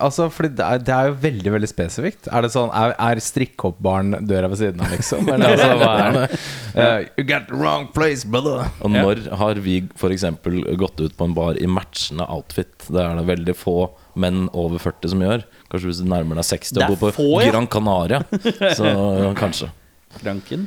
altså, 0.05 0.27
Fordi 0.31 0.51
det 0.59 0.65
er, 0.67 0.79
det 0.85 0.93
er 0.95 1.07
jo 1.09 1.15
veldig 1.23 1.53
veldig 1.55 1.69
spesifikt. 1.71 2.29
Er 2.31 2.45
det 2.45 2.51
sånn 2.53 2.69
Er, 2.77 2.93
er 3.01 3.21
strikkhoppbaren 3.25 4.13
døra 4.29 4.51
ved 4.53 4.59
siden 4.61 4.81
av, 4.85 4.91
liksom? 4.93 5.27
Eller 5.33 5.55
altså, 5.55 5.71
hva 5.81 5.95
er 6.05 6.13
det? 6.19 6.41
Uh, 6.77 7.09
you 7.17 7.25
got 7.25 7.49
the 7.49 7.57
wrong 7.57 7.89
place, 7.97 8.23
brother. 8.29 8.69
Og 8.85 8.93
når 8.93 9.25
har 9.41 9.55
vi 9.65 9.79
f.eks. 9.97 10.27
gått 10.77 11.01
ut 11.01 11.17
på 11.17 11.25
en 11.25 11.35
bar 11.35 11.57
i 11.57 11.67
matchende 11.67 12.29
outfit? 12.29 12.77
Det 12.87 13.01
er 13.01 13.17
det 13.17 13.27
veldig 13.33 13.57
få 13.57 13.79
menn 14.15 14.51
over 14.53 14.79
40 14.79 15.15
som 15.17 15.25
gjør. 15.25 15.43
Kanskje 15.77 15.93
hvis 15.93 16.01
du 16.03 16.09
nærmer 16.09 16.41
deg 16.41 16.47
60 16.49 16.73
og 16.81 16.93
bor 16.95 17.01
på 17.05 17.13
få, 17.21 17.29
ja. 17.45 17.51
Gran 17.53 17.69
Canaria. 17.71 18.23
Så 18.79 18.89
kanskje. 19.39 19.69
Franken. 20.17 20.67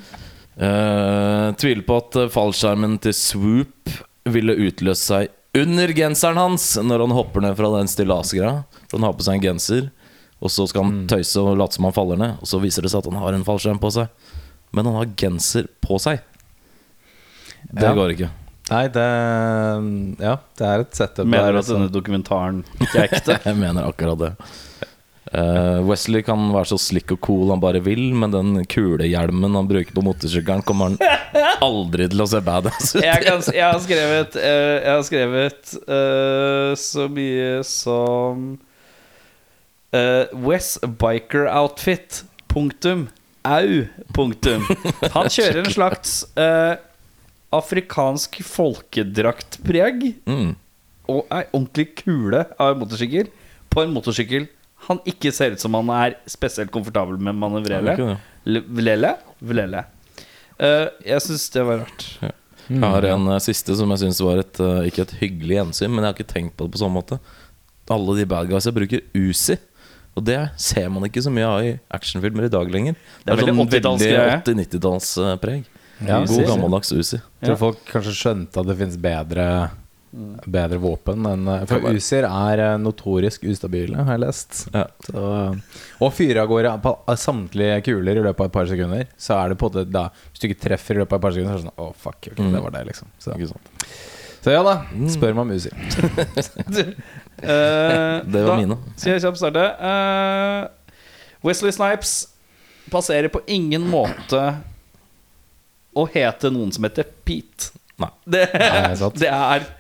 Uh, 0.60 1.50
tviler 1.58 1.86
på 1.88 1.98
at 2.02 2.18
eh, 2.20 2.32
fallskjermen 2.34 2.98
til 3.02 3.14
Swoop 3.16 3.94
ville 4.30 4.54
utløst 4.68 5.08
seg 5.08 5.30
under 5.58 5.90
genseren 5.96 6.38
hans 6.38 6.66
når 6.84 7.06
han 7.06 7.14
hopper 7.16 7.42
ned 7.46 7.56
fra 7.58 7.70
den 7.78 7.88
stillasgreia. 7.90 8.60
Han 8.92 9.06
har 9.08 9.16
på 9.18 9.26
seg 9.26 9.40
en 9.40 9.46
genser, 9.48 9.88
og 10.44 10.52
så 10.54 10.68
skal 10.70 10.86
han 10.86 11.00
tøyse 11.10 11.42
og 11.42 11.56
late 11.58 11.80
som 11.80 11.88
han 11.88 11.96
faller 11.96 12.20
ned. 12.22 12.36
Og 12.44 12.52
så 12.52 12.60
viser 12.62 12.86
det 12.86 12.92
seg 12.94 13.02
at 13.02 13.10
han 13.10 13.22
har 13.24 13.34
en 13.38 13.48
fallskjerm 13.48 13.80
på 13.82 13.90
seg. 13.96 14.12
Men 14.76 14.86
han 14.92 15.00
har 15.00 15.10
genser 15.18 15.66
på 15.82 15.98
seg. 16.04 16.22
Det 17.72 17.88
Ja. 17.88 17.96
går 17.98 18.14
ikke. 18.14 18.30
Nei, 18.70 18.84
det 18.94 19.08
Ja, 20.22 20.36
det 20.60 20.66
er 20.68 20.84
et 20.84 20.94
setup 20.94 21.26
Mener 21.26 21.56
du 21.56 21.58
at 21.64 21.66
denne 21.72 21.90
dokumentaren 21.90 22.60
ikke 22.78 23.00
er 23.00 23.08
ekte? 23.10 23.40
Jeg 23.50 23.58
mener 23.58 23.88
akkurat 23.90 24.20
det. 24.22 24.32
Eh, 25.30 25.80
Wesley 25.86 26.24
kan 26.26 26.48
være 26.50 26.72
så 26.72 26.78
slick 26.82 27.12
og 27.14 27.20
cool 27.22 27.52
han 27.54 27.62
bare 27.62 27.82
vil, 27.86 28.02
men 28.18 28.32
den 28.34 28.64
kulehjelmen 28.72 29.54
han 29.54 29.68
bruker 29.70 29.94
på 29.94 30.02
motorsykkelen, 30.02 30.64
kommer 30.66 30.96
han 30.96 31.60
aldri 31.62 32.08
til 32.10 32.24
å 32.24 32.28
se 32.32 32.42
badass 32.42 32.96
ut 32.96 33.04
jeg, 33.04 33.14
i. 33.22 33.28
kan, 33.28 33.44
jeg 33.54 33.66
har 33.68 33.84
skrevet 33.84 34.38
uh, 34.40 34.74
Jeg 34.80 34.90
har 34.96 35.06
skrevet 35.06 35.74
uh, 35.86 36.72
så 36.82 37.06
mye 37.14 37.52
som 37.68 38.48
uh, 39.94 40.26
Wes 40.50 40.74
Biker 40.82 41.46
Outfit. 41.54 42.24
Punktum. 42.50 43.06
Au. 43.46 43.84
Punktum. 44.18 44.66
Han 45.14 45.30
kjører 45.36 45.62
en 45.62 45.70
slags 45.74 46.24
afrikansk 47.54 48.42
folkedraktpreg 48.46 50.10
Mm. 50.30 50.56
og 51.10 51.26
ei 51.34 51.44
ordentlig 51.54 51.88
kule 52.02 52.44
av 52.62 52.74
en 52.74 52.82
motorsykkel 52.82 53.30
på 53.70 53.82
en 53.86 53.94
motorsykkel 53.94 54.50
han 54.88 55.00
ikke 55.10 55.32
ser 55.36 55.56
ut 55.56 55.62
som 55.62 55.76
han 55.78 55.90
er 55.94 56.18
spesielt 56.30 56.72
komfortabel 56.74 57.20
med 57.20 57.36
å 57.36 57.40
manøvrere. 57.44 57.96
Ja, 57.96 58.16
det 58.46 58.60
er 58.60 58.68
Vlele? 58.80 59.14
Vlele. 59.44 59.84
Uh, 60.60 60.88
jeg 61.06 61.24
syns 61.24 61.48
det 61.54 61.64
var 61.68 61.84
rart. 61.84 62.06
Jeg 62.70 62.82
har 62.84 63.08
en 63.12 63.28
uh, 63.32 63.40
siste 63.44 63.76
som 63.78 63.92
jeg 63.94 64.04
syns 64.04 64.22
var 64.24 64.42
et 64.42 64.62
uh, 64.62 64.82
ikke 64.88 65.06
et 65.06 65.16
hyggelig 65.22 65.60
gjensyn, 65.60 65.92
men 65.92 66.04
jeg 66.04 66.12
har 66.12 66.18
ikke 66.18 66.34
tenkt 66.34 66.56
på 66.58 66.68
det 66.68 66.76
på 66.76 66.82
sånn 66.82 66.96
måte. 66.96 67.20
Alle 67.90 68.16
de 68.20 68.28
bad 68.30 68.50
guysa 68.52 68.74
bruker 68.76 69.04
Uzi. 69.18 69.58
Og 70.18 70.26
det 70.26 70.40
ser 70.60 70.90
man 70.92 71.06
ikke 71.08 71.22
så 71.24 71.32
mye 71.32 71.48
av 71.48 71.66
i 71.66 71.76
actionfilmer 71.96 72.48
i 72.48 72.52
dag 72.52 72.72
lenger. 72.74 72.98
Det 73.24 73.32
er 73.32 73.40
veldig 73.40 73.56
80-tallsgreie. 73.66 74.40
80-90-tallspreg. 74.42 75.70
Ja, 76.08 76.20
God 76.24 76.46
gammeldags 76.48 76.92
Uzi. 76.96 77.20
Jeg 77.20 77.52
tror 77.52 77.60
folk 77.62 77.86
kanskje 77.88 78.16
skjønte 78.18 78.62
at 78.62 78.68
det 78.68 78.76
finnes 78.80 79.00
bedre 79.02 79.46
Bedre 80.50 80.80
våpen 80.82 81.26
enn 81.30 81.46
For 81.70 81.84
Usir 81.94 82.26
er 82.26 82.62
eh, 82.64 82.78
notorisk 82.82 83.44
ustabile, 83.46 84.00
har 84.08 84.16
jeg 84.18 84.24
lest. 84.24 84.62
Ja. 84.74 84.86
Så, 85.06 85.24
og 86.02 86.14
fyrer 86.18 86.40
av 86.44 86.50
gårde 86.50 86.72
på 86.82 86.94
samtlige 87.22 87.76
kuler 87.86 88.18
i 88.18 88.24
løpet 88.26 88.42
av 88.42 88.50
et 88.50 88.56
par 88.56 88.70
sekunder. 88.72 89.06
Så 89.22 89.36
er 89.38 89.52
det 89.54 89.60
på 89.62 89.70
måte 89.70 89.84
da 89.86 90.08
Hvis 90.32 90.42
du 90.42 90.48
ikke 90.50 90.64
treffer 90.66 90.98
i 90.98 91.04
løpet 91.04 91.14
av 91.14 91.20
et 91.22 91.26
par 91.28 91.36
sekunder, 91.38 91.54
så 91.54 91.60
er 91.60 91.62
det 91.62 91.70
sånn 91.70 91.86
Å, 91.86 91.92
fuck, 92.06 92.18
okay, 92.32 92.40
Mm. 92.40 92.54
det 92.58 92.64
var 92.66 92.74
det, 92.78 92.82
liksom. 92.90 93.12
Så, 93.22 93.36
Ikke 93.38 93.52
sant? 93.52 93.70
så 94.40 94.54
ja 94.56 94.64
da, 94.64 94.74
spør 95.12 95.34
meg 95.36 95.42
om 95.46 95.52
Usir. 95.52 95.74
Eh, 97.40 98.18
Det 98.28 98.42
var 98.44 98.50
da 98.50 98.56
mine. 98.60 98.76
Skal 99.00 99.14
jeg 99.14 99.22
kjapt 99.24 99.40
starte? 99.40 99.62
Uh, 99.80 100.68
Wesley 101.48 101.72
Snipes 101.72 102.12
passerer 102.92 103.30
på 103.32 103.40
ingen 103.48 103.86
måte 103.88 104.42
å 105.96 106.04
hete 106.12 106.52
noen 106.52 106.74
som 106.76 106.84
heter 106.84 107.08
Pete. 107.24 107.72
Nei. 108.00 108.10
Det, 108.28 108.44
Nei, 108.52 109.12
det 109.16 109.30
er 109.32 109.64
det 109.70 109.79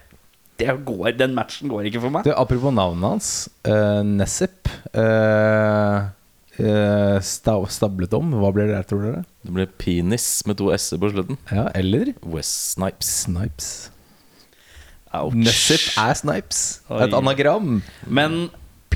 går, 0.59 1.17
Den 1.17 1.35
matchen 1.37 1.69
går 1.71 1.89
ikke 1.89 2.01
for 2.03 2.13
meg. 2.13 2.27
Du, 2.27 2.33
apropos 2.35 2.73
navnet 2.75 3.05
hans. 3.05 3.49
Uh, 3.67 4.01
Nessip. 4.05 4.69
Uh, 4.93 6.09
uh, 6.59 7.17
stav, 7.23 7.67
stablet 7.71 8.13
om. 8.17 8.33
Hva 8.41 8.51
blir 8.55 8.69
det 8.69 8.77
der, 8.77 8.87
tror 8.89 9.05
dere? 9.05 9.23
Det 9.45 9.55
blir 9.55 9.71
penis 9.79 10.27
med 10.49 10.59
to 10.59 10.71
s-er 10.75 11.01
på 11.01 11.11
slutten. 11.13 11.39
Ja, 11.51 11.69
eller 11.75 12.13
West 12.23 12.75
Snipes. 12.75 13.11
Snipes. 13.25 13.69
Ouch. 15.15 15.33
Nessip 15.33 15.87
er 15.97 16.13
Snipes. 16.19 16.63
Oi. 16.89 17.03
Et 17.07 17.15
anagram. 17.17 17.79
Men 18.05 18.49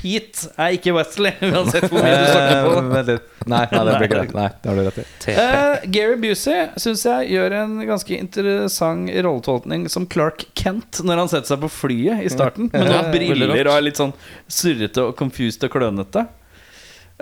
Pete 0.04 0.50
er 0.60 0.74
ikke 0.76 0.92
Wesley, 0.92 1.32
uansett 1.54 1.86
hvor 1.88 2.04
mye 2.04 2.12
du 2.20 2.26
snakker 2.28 2.66
på. 2.66 2.72
Eh, 2.76 2.88
vent 2.92 3.08
litt. 3.08 3.30
Nei, 3.44 3.60
nei, 3.72 3.80
det 3.88 3.94
blir 3.96 4.08
ikke 4.10 4.20
det. 4.20 4.36
Nei, 4.36 4.46
det 4.60 4.70
har 4.70 4.76
du 4.76 4.82
rett 4.84 4.98
i. 5.00 5.34
Eh, 5.34 5.86
Gary 5.96 6.18
Busey 6.20 6.66
syns 6.84 7.04
jeg 7.08 7.30
gjør 7.32 7.56
en 7.62 7.74
ganske 7.88 8.18
interessant 8.20 9.12
rolletolkning 9.24 9.86
som 9.92 10.06
Clark 10.12 10.44
Kent 10.60 11.00
når 11.04 11.22
han 11.24 11.30
setter 11.32 11.54
seg 11.54 11.62
på 11.64 11.70
flyet 11.72 12.24
i 12.24 12.32
starten. 12.32 12.68
Med 12.72 12.84
han 12.84 12.92
noen 13.08 13.12
briller 13.16 13.54
og 13.64 13.76
er 13.78 13.86
litt 13.88 14.00
sånn 14.00 14.12
surrete 14.52 15.08
og 15.08 15.16
confused 15.20 15.64
og 15.64 15.72
klønete. 15.72 16.26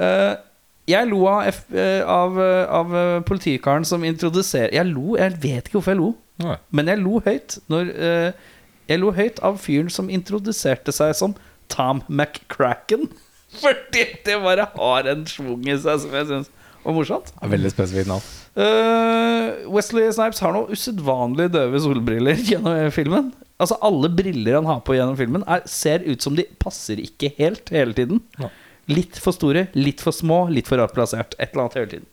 Eh, 0.03 0.33
jeg 0.91 1.07
lo 1.07 1.21
av, 1.31 1.45
F, 1.53 1.63
eh, 1.79 2.03
av, 2.03 2.41
eh, 2.43 2.65
av 2.67 2.97
politikaren 3.29 3.85
som 3.87 4.03
introduserer 4.03 4.73
Jeg 4.75 4.89
lo, 4.91 5.15
jeg 5.15 5.37
vet 5.39 5.69
ikke 5.69 5.79
hvorfor 5.79 5.95
jeg 5.95 6.01
lo, 6.01 6.09
Nei. 6.43 6.57
men 6.75 6.91
jeg 6.91 6.99
lo 7.05 7.21
høyt 7.23 7.59
når 7.71 7.93
eh, 7.95 8.49
Jeg 8.91 8.99
lo 9.05 9.13
høyt 9.15 9.39
av 9.47 9.61
fyren 9.63 9.93
som 9.95 10.11
introduserte 10.11 10.91
seg 10.97 11.15
som 11.15 11.37
Tom 11.73 12.03
McCracken. 12.09 13.09
Fordi 13.63 14.07
det 14.25 14.39
bare 14.45 14.69
har 14.77 15.09
en 15.13 15.25
schwung 15.29 15.65
i 15.69 15.77
seg 15.81 16.05
som 16.05 16.15
jeg 16.17 16.29
syns 16.31 16.53
var 16.83 16.97
morsomt. 16.97 17.31
Ja, 17.37 17.51
Veldig 17.53 17.71
spesifikt 17.73 18.11
navn. 18.11 18.25
Uh, 18.59 19.69
Wesley 19.73 20.09
Snipes 20.13 20.43
har 20.45 20.55
noe 20.57 20.73
usedvanlig 20.75 21.51
døve 21.55 21.81
solbriller 21.85 22.41
gjennom 22.51 22.91
filmen. 22.95 23.31
Altså 23.63 23.79
Alle 23.85 24.11
briller 24.11 24.59
han 24.59 24.67
har 24.67 24.81
på 24.83 24.97
gjennom 24.97 25.19
filmen, 25.19 25.45
er, 25.47 25.63
ser 25.71 26.03
ut 26.09 26.25
som 26.25 26.35
de 26.39 26.47
passer 26.63 27.01
ikke 27.03 27.31
helt 27.39 27.71
hele 27.75 27.95
tiden. 27.97 28.25
Ja. 28.41 28.51
Litt 28.91 29.21
for 29.23 29.37
store, 29.37 29.69
litt 29.79 30.03
for 30.03 30.15
små, 30.17 30.49
litt 30.51 30.67
for 30.67 30.83
rart 30.83 30.95
plassert. 30.97 31.37
Et 31.39 31.53
eller 31.53 31.69
annet 31.69 31.79
hele 31.79 31.93
tiden. 31.93 32.09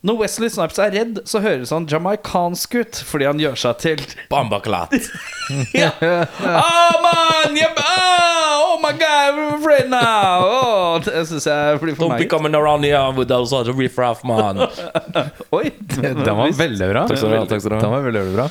Når 0.00 0.16
Wesley 0.16 0.48
Snipes 0.48 0.78
er 0.80 0.94
redd, 0.94 1.18
så 1.28 1.42
høres 1.44 1.72
han 1.74 1.84
jamaicansk 1.90 2.76
ut 2.80 3.00
fordi 3.04 3.26
han 3.28 3.40
gjør 3.42 3.58
seg 3.60 3.82
til 3.82 4.04
Bambaklat. 4.30 4.94
ja. 5.76 5.90
Oh 6.00 6.94
man, 7.04 7.58
yeah, 7.58 7.76
oh, 7.76 8.62
oh 8.64 8.78
my 8.80 8.94
god, 8.96 9.36
I'm 9.36 9.58
afraid 9.58 9.90
now. 9.92 10.46
Oh, 10.46 10.94
det 11.04 11.26
syns 11.28 11.44
jeg 11.50 11.82
blir 11.84 11.98
for 11.98 12.06
Don't 12.06 12.16
be 12.16 12.24
meg. 12.24 12.32
coming 12.32 12.56
around 12.56 12.88
here 12.88 13.12
with 13.12 13.28
those 13.28 13.52
other 13.52 13.76
riff-raff, 13.76 14.24
man. 14.24 14.64
Oi, 15.58 15.68
Den 16.00 16.24
var 16.24 16.56
veldig 16.56 16.92
bra. 16.94 17.04
Takk 17.10 17.20
skal 17.20 17.34
du 17.34 17.40
ha, 17.42 17.44
takk 17.52 17.60
skal 17.60 17.76
du 17.76 17.76
ha. 17.76 17.84
Den 17.84 17.96
var 17.98 18.08
veldig, 18.08 18.24
veldig 18.24 18.38
bra. 18.40 18.50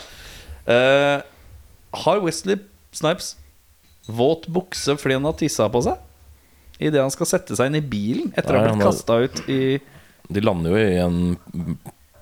Uh, 0.69 1.17
har 2.05 2.21
Wesley 2.29 2.61
Snipes 2.93 3.33
våt 4.05 4.45
bukse 4.53 4.93
fordi 5.01 5.17
han 5.17 5.25
har 5.25 5.33
tissa 5.41 5.65
på 5.73 5.81
seg? 5.81 5.97
Idet 6.77 7.01
han 7.01 7.11
skal 7.13 7.27
sette 7.33 7.57
seg 7.57 7.71
inn 7.71 7.81
i 7.81 7.87
bilen 7.97 8.29
etter 8.37 8.53
å 8.53 8.61
ha 8.61 8.69
blitt 8.69 8.85
kasta 8.85 9.23
ut 9.25 9.47
i 9.49 9.63
De 10.29 10.41
lander 10.45 10.75
jo 10.75 10.77
i 10.77 10.97
en 11.01 11.19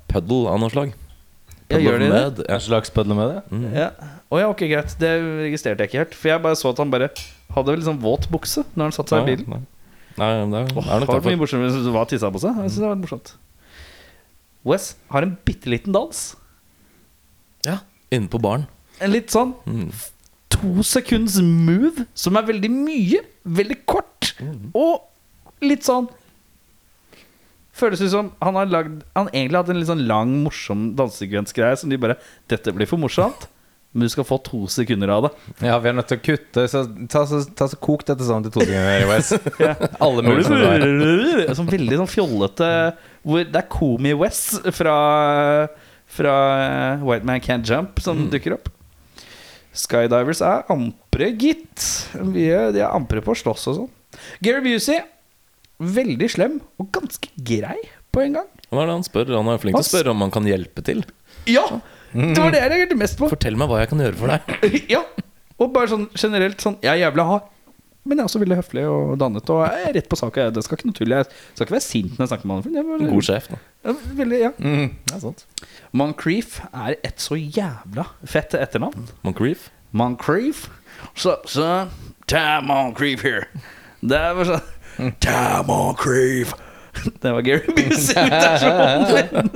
puddle 0.08 0.48
av 0.52 0.62
noe 0.62 0.72
slag. 0.72 0.94
Ja, 1.68 1.80
gjør 1.84 2.00
de 2.00 2.08
det? 2.12 2.46
Ja. 2.48 2.56
En 2.56 2.62
slags 2.64 2.92
puddle 2.96 3.16
med 3.18 3.34
det. 3.34 3.42
Mm. 3.52 3.66
Ja. 3.76 3.90
Oh, 4.32 4.40
ja, 4.40 4.48
ok, 4.52 4.62
greit. 4.72 4.94
Det 5.02 5.10
registrerte 5.44 5.84
jeg 5.84 5.92
ikke 5.92 6.00
helt. 6.06 6.16
For 6.16 6.32
jeg 6.32 6.44
bare 6.46 6.56
så 6.60 6.72
at 6.72 6.80
han 6.80 6.92
bare 6.94 7.10
hadde 7.56 7.74
litt 7.74 7.82
liksom 7.84 8.00
våt 8.04 8.30
bukse 8.32 8.64
når 8.76 8.88
han 8.90 8.96
satte 8.96 9.16
seg 9.16 9.24
i 9.28 9.36
bilen. 9.36 9.66
Nei, 10.18 10.30
nei, 10.32 10.46
det 10.54 10.62
er, 10.64 10.72
oh, 10.80 10.88
er 10.88 11.04
nok 11.04 11.12
derfor. 11.12 11.36
morsommere 11.44 11.74
hvis 11.76 11.86
du 11.86 11.92
var 11.94 12.08
tissa 12.10 12.32
på 12.34 12.42
seg. 12.42 12.56
Jeg 12.64 12.72
synes 12.72 12.82
det 12.82 12.88
var 12.90 13.02
morsomt 13.04 13.34
Wes 14.68 14.88
har 15.14 15.24
en 15.24 15.36
bitte 15.48 15.70
liten 15.72 15.94
dans. 15.96 16.22
Ja, 17.68 17.78
Inne 18.12 18.28
på 18.32 18.40
baren. 18.44 18.66
En 19.04 19.12
litt 19.14 19.32
sånn 19.32 19.54
Mm. 19.68 19.92
to 20.50 20.82
sekunds 20.84 21.36
move, 21.44 22.06
som 22.16 22.36
er 22.40 22.48
veldig 22.48 22.70
mye, 22.72 23.20
veldig 23.46 23.78
kort, 23.86 24.32
og 24.74 25.04
litt 25.62 25.84
sånn 25.86 26.08
Føles 27.78 28.02
ut 28.02 28.10
som 28.14 28.32
han 28.42 28.58
har 28.58 28.70
lagd 28.72 29.04
Han 29.18 29.30
egentlig 29.30 29.60
hatt 29.60 29.70
en 29.70 29.78
litt 29.82 29.90
sånn 29.92 30.08
lang, 30.10 30.34
morsom 30.46 30.90
dansegrensgreie 30.98 31.78
som 31.78 31.92
de 31.92 32.00
bare 32.02 32.18
'Dette 32.50 32.74
blir 32.74 32.90
for 32.90 32.98
morsomt', 33.02 33.48
men 33.94 34.06
du 34.06 34.12
skal 34.12 34.26
få 34.28 34.38
to 34.44 34.66
sekunder 34.70 35.10
av 35.10 35.28
det. 35.28 35.32
Ja, 35.70 35.78
vi 35.82 35.90
er 35.90 35.96
nødt 35.98 36.10
til 36.12 36.20
å 36.20 36.24
kutte. 36.26 36.66
Så 36.70 36.84
ta, 37.10 37.24
så, 37.26 37.40
ta 37.58 37.70
så 37.72 37.80
Kok 37.82 38.04
dette 38.06 38.26
sammen 38.26 38.46
til 38.46 38.54
to 38.58 38.66
sekunder, 38.66 39.08
Wes. 39.10 39.32
Alle 40.06 40.26
mulige 40.26 40.48
som 40.50 40.58
er. 40.60 41.54
Sånn 41.58 41.72
veldig 41.72 42.02
sånn 42.04 42.12
fjollete 42.12 42.72
hvor 43.28 43.44
Det 43.44 43.60
er 43.60 43.70
Komi 43.72 44.14
West 44.16 44.68
fra, 44.78 44.98
fra 46.08 46.36
eh, 46.64 47.06
White 47.08 47.28
Man 47.28 47.42
Can't 47.44 47.68
Jump 47.68 48.00
som 48.04 48.28
dukker 48.32 48.56
opp. 48.60 48.70
Skydivers 49.78 50.42
er 50.46 50.66
ampre, 50.74 51.30
gitt. 51.38 51.84
De 52.14 52.48
er 52.50 52.88
ampre 52.88 53.22
på 53.22 53.34
å 53.34 53.38
slåss 53.38 53.68
og 53.72 53.80
sånn. 53.82 53.92
Gary 54.42 54.64
Busey, 54.66 55.02
veldig 55.80 56.30
slem 56.34 56.60
og 56.82 56.90
ganske 56.96 57.30
grei 57.46 57.78
på 58.12 58.24
en 58.26 58.34
gang. 58.40 58.48
Hva 58.72 58.82
er 58.84 58.90
det 58.90 58.96
han 58.98 59.06
spør? 59.08 59.36
Han 59.38 59.52
er 59.54 59.60
flink 59.62 59.78
til 59.78 59.84
å 59.86 59.88
spørre 59.88 60.14
om 60.16 60.24
han 60.26 60.32
kan 60.34 60.48
hjelpe 60.50 60.84
til. 60.88 61.04
Ja! 61.48 61.66
Det 62.18 62.40
var 62.40 62.52
det 62.56 62.62
jeg 62.64 62.72
reagerte 62.72 62.98
mest 62.98 63.18
på. 63.20 63.28
Fortell 63.30 63.58
meg 63.60 63.70
hva 63.70 63.82
jeg 63.84 63.90
kan 63.92 64.00
gjøre 64.02 64.18
for 64.18 64.32
deg. 64.32 64.82
Ja, 64.96 65.04
og 65.60 65.72
bare 65.76 65.90
sånn 65.92 66.08
generelt 66.18 66.62
sånn 66.64 66.76
Jeg 66.86 66.92
er 66.94 67.00
jævla 67.08 67.24
hard 67.28 67.46
Men 68.08 68.18
jeg 68.20 68.24
er 68.24 68.28
også 68.30 68.40
veldig 68.44 68.58
høflig 68.60 68.84
og 68.88 69.16
dannet 69.20 69.50
Og 69.52 69.64
jeg 69.66 69.88
er 69.90 69.96
rett 69.98 70.08
på 70.12 70.20
sak 70.20 70.38
Det 70.54 70.62
skal 70.64 70.78
ikke 70.78 70.88
noe 70.88 70.98
tull 71.00 71.14
Jeg 71.16 71.26
skal 71.34 71.66
ikke 71.66 71.76
være 71.76 71.84
sint 71.88 72.12
når 72.14 72.24
jeg 72.24 72.30
snakker 72.32 72.48
med 72.52 72.68
han 72.78 72.92
var- 72.92 73.10
God 73.12 73.26
sjef, 73.28 73.48
da. 73.52 73.58
Veldig, 74.22 74.40
ja 74.44 74.52
Mm, 74.62 74.92
det 75.10 75.16
er 75.18 75.24
sant. 75.26 75.44
Moncrief 75.98 76.60
er 76.72 76.96
et 77.04 77.18
så 77.26 77.36
jævla 77.42 78.06
fett 78.24 78.54
etternavn 78.60 79.10
Moncrief. 79.26 79.68
Moncrief 79.92 80.68
Så, 81.18 81.36
så 81.50 81.68
Tam 82.30 82.70
Moncrief 82.72 83.26
here 83.28 83.48
Det 84.06 84.16
er 84.22 84.38
bare 84.38 84.52
sånn 84.54 84.74
Tam 85.20 85.68
Moncrief 85.70 86.54
Det 87.22 87.32
var 87.32 87.42
Gary 87.46 87.74
Busey-imitasjonen 87.76 89.50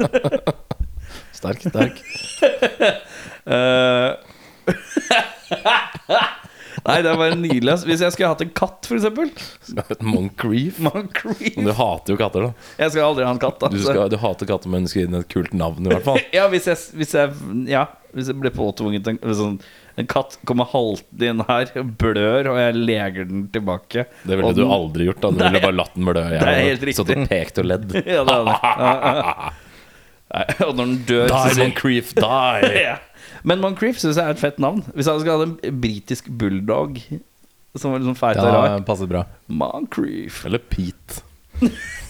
Sterk, 1.42 1.64
sterk. 1.70 2.02
Eh, 3.42 4.14
Nei, 6.86 6.98
det 7.02 7.10
er 7.10 7.18
bare 7.18 7.38
nydelig. 7.38 7.74
Hvis 7.86 8.02
jeg 8.06 8.14
skulle 8.14 8.30
hatt 8.30 8.44
en 8.46 8.52
katt, 8.58 8.86
for 8.90 8.98
eksempel 8.98 9.32
Moncrief. 10.06 10.78
Moncrief. 10.82 11.58
Men 11.58 11.70
du 11.70 11.74
hater 11.78 12.14
jo 12.14 12.20
katter, 12.22 12.46
da. 12.48 12.70
Jeg 12.82 12.94
skal 12.94 13.08
aldri 13.08 13.26
ha 13.28 13.34
en 13.34 13.42
katt, 13.42 13.58
da. 13.62 13.70
Du, 13.74 13.80
skal, 13.82 14.06
du 14.14 14.18
hater 14.22 14.50
kattemennesker 14.50 15.08
inn 15.08 15.18
et 15.20 15.28
kult 15.34 15.54
navn, 15.58 15.86
i 15.86 15.92
hvert 15.94 16.06
fall. 16.06 16.22
Ja, 16.34 16.46
hvis 16.54 16.70
jeg, 16.70 16.78
hvis 17.02 17.14
jeg, 17.18 17.34
ja, 17.70 17.88
hvis 18.14 18.28
jeg 18.32 18.40
blir 18.42 18.54
påtvunget 18.56 19.08
en, 19.08 19.20
sånn, 19.38 19.58
en 20.00 20.08
katt 20.12 20.38
kommer 20.48 20.68
haltende 20.72 21.30
inn 21.32 21.44
her, 21.48 21.72
blør, 22.02 22.50
og 22.54 22.60
jeg 22.62 22.76
leger 22.80 23.28
den 23.30 23.48
tilbake. 23.54 24.06
Det 24.24 24.36
ville 24.38 24.48
Og 24.50 24.56
du 24.58 24.64
den- 24.64 24.72
aldri 24.76 25.08
gjort. 25.10 25.22
da 25.22 25.32
Du 25.32 25.44
ville 25.44 25.64
bare 25.64 25.78
latt 25.78 25.94
den 25.96 26.06
blø. 26.06 26.22
Jeg 26.22 26.40
Det 26.40 26.48
er 26.56 26.64
helt 26.70 26.86
riktig. 26.90 26.96
Satt 27.06 27.16
og 27.18 27.30
pekt 27.30 27.62
og 27.64 27.66
ledd. 27.72 27.88
Ja, 28.16 28.24
det 28.28 28.38
det. 28.48 28.58
Ja, 28.64 28.94
ja. 29.22 29.50
Nei, 30.32 30.46
og 30.68 30.76
når 30.78 30.86
den 30.86 31.00
dør 31.10 31.28
Die, 31.28 31.56
så, 31.56 31.60
Moncrief, 31.66 32.14
die! 32.16 32.72
ja. 32.88 32.98
Men 33.44 33.60
Moncrief 33.64 33.98
syns 34.00 34.16
jeg 34.20 34.24
er 34.28 34.36
et 34.38 34.40
fett 34.40 34.60
navn. 34.64 34.84
Hvis 34.96 35.10
jeg 35.10 35.24
skulle 35.24 35.40
hatt 35.42 35.66
en 35.68 35.82
britisk 35.82 36.30
bulldog 36.30 37.02
som 37.76 37.94
var 37.94 38.02
liksom 38.04 38.16
feit 38.20 38.40
og 38.40 38.48
rar. 38.52 38.68
Ja, 38.74 38.80
passer 38.84 39.08
bra. 39.08 39.26
Moncrief. 39.48 40.44
Eller 40.48 40.60
Pete. 40.60 41.22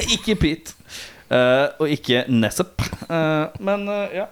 Ikke 0.09 0.35
Pete. 0.41 0.73
Uh, 1.31 1.69
og 1.79 1.87
ikke 1.93 2.25
Nessep. 2.33 2.81
Uh, 3.07 3.47
men 3.63 3.85
uh, 3.87 4.07
ja. 4.13 4.25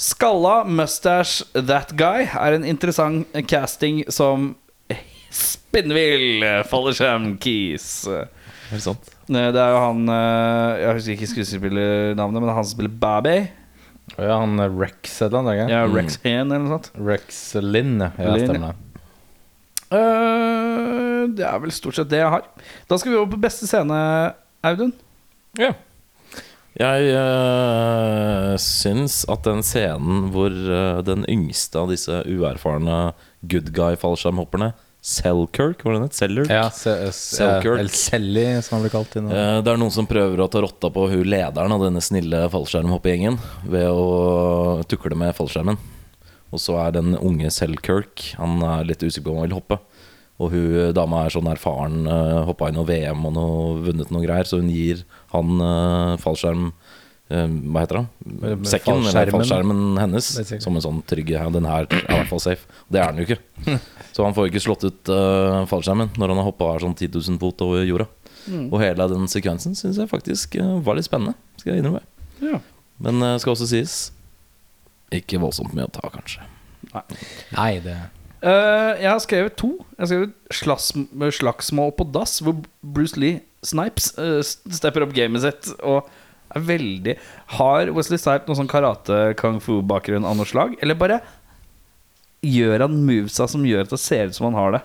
Skalla, 0.00 0.62
mustache, 0.64 1.44
that 1.52 1.90
guy 1.98 2.24
er 2.24 2.56
en 2.56 2.64
interessant 2.64 3.28
casting 3.50 4.00
som 4.08 4.54
spinnvill 5.30 6.40
fallskjermkis. 6.70 7.86
Helt 8.70 8.84
sant. 8.86 9.10
Eh, 9.28 9.50
Det 9.52 9.60
er 9.60 9.74
jo 9.74 9.80
han 9.84 10.00
eh, 10.10 10.80
Jeg 10.80 10.94
husker 10.96 11.14
ikke 11.16 11.28
skuespillernavnet, 11.34 12.40
men 12.42 12.50
han 12.54 12.64
som 12.64 12.72
spiller 12.78 12.94
Baby. 13.02 13.34
Ja, 14.16 14.40
han 14.40 14.56
Rex 14.80 15.20
et 15.20 15.28
eller 15.28 15.42
annet, 15.42 15.58
ikke? 15.58 15.68
Ja, 15.70 15.82
Rex 15.94 16.16
Hane 16.24 16.48
eller 16.48 16.64
noe 16.64 16.78
sånt. 16.78 16.88
Rex 16.98 17.42
Lynn, 17.62 18.00
ja. 18.02 18.10
Stemmer 18.40 18.72
det. 18.72 19.04
Uh, 19.90 21.28
det 21.34 21.44
er 21.46 21.62
vel 21.62 21.72
stort 21.74 21.98
sett 21.98 22.10
det 22.10 22.20
jeg 22.22 22.32
har. 22.32 22.44
Da 22.90 22.98
skal 22.98 23.12
vi 23.12 23.18
over 23.20 23.32
på 23.36 23.40
beste 23.42 23.68
scene, 23.70 24.00
Audun. 24.66 24.92
Ja. 25.58 25.72
Jeg 26.78 27.08
uh, 27.18 28.54
syns 28.62 29.24
at 29.30 29.42
den 29.48 29.64
scenen 29.66 30.28
hvor 30.34 30.54
uh, 30.54 31.00
den 31.02 31.26
yngste 31.28 31.80
av 31.82 31.90
disse 31.90 32.20
uerfarne 32.30 33.10
good 33.42 33.72
guy-fallskjermhopperne, 33.74 34.70
Selkirk, 35.00 35.80
var 35.84 35.94
det 35.94 35.98
den 35.98 36.08
het? 36.10 36.16
Sellerk? 36.18 36.50
Ja, 36.52 36.66
se, 36.76 36.92
Selkirk. 37.16 37.78
Eller 37.80 37.96
Selly, 37.96 38.44
som 38.62 38.76
han 38.76 38.82
blir 38.84 38.92
kalt. 38.92 39.14
Uh. 39.16 39.30
Eh, 39.32 39.54
Det 39.64 39.72
er 39.72 39.80
noen 39.80 39.94
som 39.94 40.08
prøver 40.08 40.42
å 40.44 40.48
ta 40.52 40.60
rotta 40.60 40.90
på 40.92 41.06
hun 41.08 41.24
lederen 41.24 41.72
av 41.72 41.80
denne 41.86 42.02
snille 42.04 42.42
fallskjermhoppegjengen 42.52 43.38
ved 43.72 43.88
å 43.88 44.84
tukle 44.90 45.16
med 45.16 45.32
fallskjermen. 45.38 45.80
Og 46.52 46.60
så 46.60 46.76
er 46.82 46.92
den 46.98 47.14
unge 47.14 47.46
Selkirk 47.54 48.32
Han 48.40 48.58
er 48.66 48.88
litt 48.88 49.04
usikker 49.06 49.28
på 49.28 49.32
om 49.36 49.40
han 49.40 49.48
vil 49.48 49.56
hoppe. 49.56 49.78
Og 50.40 50.54
hun 50.54 50.94
dama 50.96 51.26
er 51.26 51.34
sånn 51.34 51.50
erfaren, 51.50 52.06
uh, 52.08 52.46
hoppa 52.48 52.70
i 52.70 52.74
noe 52.74 52.88
VM 52.88 53.26
og 53.28 53.34
noe, 53.36 53.74
vunnet 53.84 54.12
noe 54.12 54.24
greier, 54.24 54.48
så 54.48 54.60
hun 54.60 54.70
gir 54.72 55.04
han 55.34 55.60
uh, 55.60 56.14
fallskjerm 56.22 56.70
eh, 56.70 57.44
Hva 57.46 57.82
heter 57.84 57.98
det? 58.00 58.54
Sekken, 58.72 59.04
eller 59.10 59.32
fallskjermen. 59.34 59.82
hennes. 60.00 60.30
Som 60.64 60.78
en 60.78 60.84
sånn 60.84 61.02
trygg 61.08 61.34
ja, 61.34 61.44
Den 61.52 61.68
her 61.68 61.84
er 61.84 62.00
i 62.00 62.06
hvert 62.08 62.30
fall 62.32 62.42
safe. 62.42 62.80
Det 62.88 63.02
er 63.02 63.12
den 63.12 63.22
jo 63.22 63.28
ikke. 63.28 63.76
Så 64.16 64.24
han 64.24 64.34
får 64.34 64.48
ikke 64.48 64.64
slått 64.64 64.86
ut 64.88 65.12
uh, 65.12 65.66
fallskjermen 65.70 66.14
når 66.18 66.32
han 66.32 66.40
har 66.40 66.48
hoppa 66.48 66.72
sånn 66.82 66.96
10 66.96 67.12
000 67.20 67.42
fot 67.42 67.66
over 67.66 67.84
jorda. 67.86 68.08
Og 68.72 68.78
hele 68.80 69.06
den 69.12 69.28
sekvensen 69.30 69.76
syns 69.78 70.00
jeg 70.00 70.10
faktisk 70.10 70.56
uh, 70.58 70.78
var 70.82 70.96
litt 70.98 71.06
spennende. 71.06 71.36
Skal 71.60 71.74
jeg 71.74 71.84
innrømme. 71.84 72.00
Ja. 72.40 72.62
Men 73.04 73.20
uh, 73.22 73.36
skal 73.42 73.52
også 73.52 73.68
sies 73.70 73.98
ikke 75.14 75.40
voldsomt 75.42 75.76
mye 75.76 75.88
å 75.88 75.92
ta, 75.92 76.08
kanskje. 76.14 76.46
Nei, 77.52 77.74
det 77.84 77.98
Eh, 78.40 79.02
jeg 79.02 79.10
har 79.10 79.20
skrevet 79.20 79.56
to. 79.60 79.74
Jeg 79.96 80.00
har 80.00 80.10
skrevet 80.10 80.56
slags, 80.56 80.90
Slagsmål 81.36 81.92
på 81.98 82.06
dass, 82.14 82.38
hvor 82.44 82.56
Bruce 82.80 83.20
Lee 83.20 83.42
Snipes 83.66 84.14
uh, 84.16 84.40
stepper 84.40 85.04
opp 85.04 85.12
gamet 85.12 85.42
sitt 85.44 85.66
og 85.84 86.06
er 86.56 86.62
veldig 86.64 87.12
Har 87.58 87.90
Wesley 87.92 88.16
Snipes 88.16 88.48
noe 88.48 88.56
sånn 88.56 88.70
karate-kung 88.70 89.58
fu-bakgrunn 89.60 90.24
av 90.24 90.38
noe 90.38 90.48
slag? 90.48 90.78
Eller 90.80 90.96
bare 90.96 91.18
gjør 92.40 92.86
han 92.86 92.96
movesa 93.04 93.44
som 93.52 93.66
gjør 93.68 93.84
at 93.84 93.92
det 93.92 94.00
ser 94.00 94.30
ut 94.32 94.38
som 94.38 94.48
han 94.48 94.56
har 94.56 94.78
det? 94.78 94.82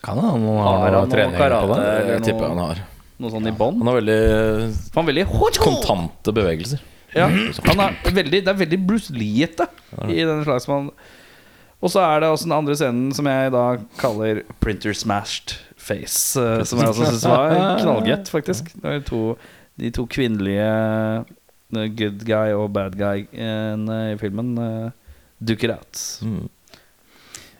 kan 0.00 0.16
hende 0.16 0.30
han 0.32 0.64
Har 0.64 0.78
har 0.80 0.96
han 0.96 1.10
trening 1.12 1.36
karate? 1.36 1.68
på 1.68 1.76
det. 1.76 2.08
Jeg 2.14 2.22
tipper 2.30 2.48
han 2.48 2.62
har 2.64 2.82
Noe 3.20 3.30
sånn 3.34 3.50
i 3.50 3.52
bånd. 3.52 3.82
Han 3.82 3.90
har 3.90 3.98
veldig 4.00 4.20
han 4.96 5.08
veldig 5.10 5.26
kontante 5.60 6.32
bevegelser. 6.32 6.80
Ja, 7.12 7.26
han 7.28 7.82
er 7.84 7.98
veldig, 8.06 8.38
det 8.46 8.48
er 8.48 8.56
veldig 8.62 8.78
Bruce 8.86 9.12
Lee-ete 9.12 9.66
i 10.08 10.22
denne 10.22 10.40
slagsmålen. 10.46 10.88
Og 11.80 11.88
så 11.92 12.02
er 12.04 12.20
det 12.20 12.28
også 12.28 12.44
den 12.48 12.56
andre 12.58 12.76
scenen 12.76 13.10
som 13.16 13.28
jeg 13.30 13.52
da 13.54 13.64
kaller 14.00 14.42
Printer 14.60 14.92
Smashed 14.96 15.56
Face. 15.80 16.36
eh, 16.36 16.62
Som 16.68 16.82
jeg 16.82 16.92
også 16.92 17.08
syns 17.08 17.24
var 17.24 17.80
knallgøtt, 17.80 18.28
faktisk. 18.28 18.68
Det 18.76 18.84
var 18.84 19.00
to, 19.08 19.22
de 19.80 19.90
to 19.96 20.04
kvinnelige 20.12 20.66
eh, 20.68 21.88
good 21.96 22.24
guy 22.28 22.52
og 22.52 22.72
bad 22.76 22.98
guy-ene 23.00 24.00
i 24.12 24.18
filmen 24.20 24.52
eh, 24.60 24.90
dukker 25.40 25.72
out. 25.78 26.02
Mm. 26.20 26.48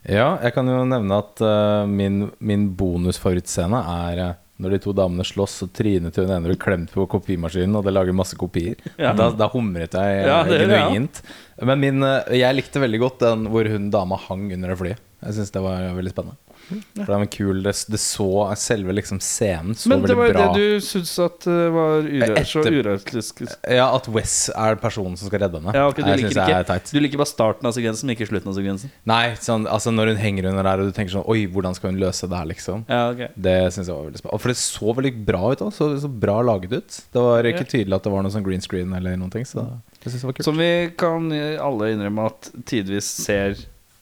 Ja, 0.09 0.35
jeg 0.41 0.55
kan 0.57 0.69
jo 0.69 0.85
nevne 0.89 1.17
at 1.21 1.41
uh, 1.45 1.89
min, 1.89 2.31
min 2.41 2.71
bonusfavorittscene 2.77 3.81
er 4.09 4.23
eh, 4.25 4.39
når 4.61 4.77
de 4.77 4.81
to 4.85 4.95
damene 4.97 5.25
slåss, 5.27 5.57
og 5.67 5.73
trynet 5.77 6.15
til 6.15 6.27
hun 6.27 6.35
ene 6.35 6.51
blir 6.51 6.61
klemt 6.61 6.93
på 6.95 7.07
kopimaskinen, 7.11 7.79
og 7.79 7.87
det 7.87 7.95
lager 7.97 8.17
masse 8.17 8.39
kopier. 8.41 8.77
Ja. 9.01 9.15
Da, 9.17 9.31
da 9.37 9.49
humret 9.53 9.97
jeg 9.97 10.21
eh, 10.21 10.29
Ja, 10.29 10.43
genuint. 10.47 11.23
Men 11.65 11.83
min, 11.83 12.05
eh, 12.07 12.37
jeg 12.41 12.59
likte 12.59 12.83
veldig 12.83 13.01
godt 13.03 13.25
den 13.25 13.49
hvor 13.53 13.69
hun 13.73 13.91
dama 13.93 14.21
hang 14.29 14.51
under 14.53 14.75
det 14.75 14.79
flyet. 14.81 15.07
Jeg 15.21 15.37
syns 15.37 15.53
det 15.53 15.65
var 15.65 15.91
veldig 15.97 16.13
spennende. 16.15 16.50
For 16.71 17.05
det 17.09 17.17
var 17.19 17.27
kul 17.35 17.63
Det, 17.65 17.73
det 17.91 17.99
så 18.01 18.27
Selve 18.61 18.93
liksom 18.95 19.19
scenen 19.21 19.75
så 19.75 19.89
Men 19.91 20.03
det 20.05 20.15
veldig 20.15 20.17
var 20.21 20.33
bra 20.37 20.53
det 20.55 20.67
du 20.79 20.81
syntes 20.87 21.13
at 21.25 21.47
eh, 21.51 21.69
var 21.75 22.07
ure, 22.07 22.45
så 22.47 22.61
Etter- 22.63 22.77
urealistisk. 22.81 23.43
Ja, 23.69 23.89
at 23.97 24.09
Wes 24.15 24.35
er 24.55 24.77
personen 24.81 25.17
som 25.19 25.29
skal 25.31 25.43
redde 25.45 25.59
henne. 25.61 25.75
Ja, 25.75 25.87
ok, 25.91 25.97
du, 26.01 26.05
jeg 26.07 26.21
liker 26.21 26.31
synes 26.31 26.39
det 26.39 26.45
er 26.55 26.65
ikke, 26.65 26.69
teit. 26.75 26.93
du 26.95 27.01
liker 27.01 27.21
bare 27.23 27.31
starten 27.33 27.67
av 27.71 27.75
sekvensen, 27.77 28.07
men 28.07 28.17
ikke 28.17 28.29
slutten 28.31 28.53
av 28.53 28.57
sekvensen? 28.59 28.93
Nei, 29.11 29.23
sånn, 29.43 29.67
altså 29.71 29.93
når 29.95 30.13
hun 30.15 30.21
henger 30.23 30.51
under 30.53 30.69
der, 30.71 30.83
og 30.85 30.91
du 30.91 30.97
tenker 30.97 31.15
sånn 31.17 31.27
Oi, 31.31 31.47
hvordan 31.51 31.75
skal 31.79 31.93
hun 31.93 32.01
løse 32.03 32.29
det 32.31 32.39
her, 32.41 32.49
liksom? 32.51 32.85
Ja, 32.91 33.03
ok 33.15 33.25
Det 33.35 33.57
synes 33.75 33.91
jeg 33.91 33.97
var 33.97 34.07
veldig 34.11 34.23
spennende. 34.23 34.43
For 34.45 34.55
det 34.55 34.59
så 34.61 34.95
veldig 35.01 35.15
bra 35.27 35.43
ut. 35.53 35.65
òg. 35.67 35.73
Så, 35.77 35.91
så 36.05 36.09
bra 36.27 36.39
laget 36.47 36.73
ut. 36.79 37.01
Det 37.13 37.25
var 37.27 37.45
ikke 37.51 37.67
Ja. 37.67 37.71
tydelig 37.75 37.95
at 37.99 38.07
det 38.07 38.13
var 38.15 38.23
noe 38.27 38.33
sånn 38.35 38.45
green 38.47 38.61
screen 38.65 38.93
eller 38.97 39.17
noen 39.21 39.31
ting. 39.35 39.45
Så 39.49 39.67
det 40.01 40.11
synes 40.13 40.23
jeg 40.23 40.29
var 40.31 40.39
kult. 40.39 40.45
Som 40.49 40.57
vi 40.61 40.71
kan 41.01 41.31
alle 41.61 41.91
innrømme 41.95 42.27
at 42.31 42.51
tidvis 42.69 43.05
ser 43.27 43.57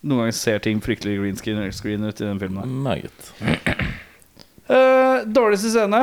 Noen 0.08 0.22
ganger 0.24 0.36
ser 0.38 0.62
ting 0.64 0.80
fryktelig 0.84 1.18
green 1.20 1.36
screen, 1.36 1.60
screen 1.76 2.04
ut 2.08 2.20
i 2.22 2.24
den 2.24 2.38
filmen. 2.40 2.62
her. 2.64 2.76
Meget. 2.88 3.32
Eh, 4.68 5.22
dårligste 5.32 5.70
scene? 5.72 5.98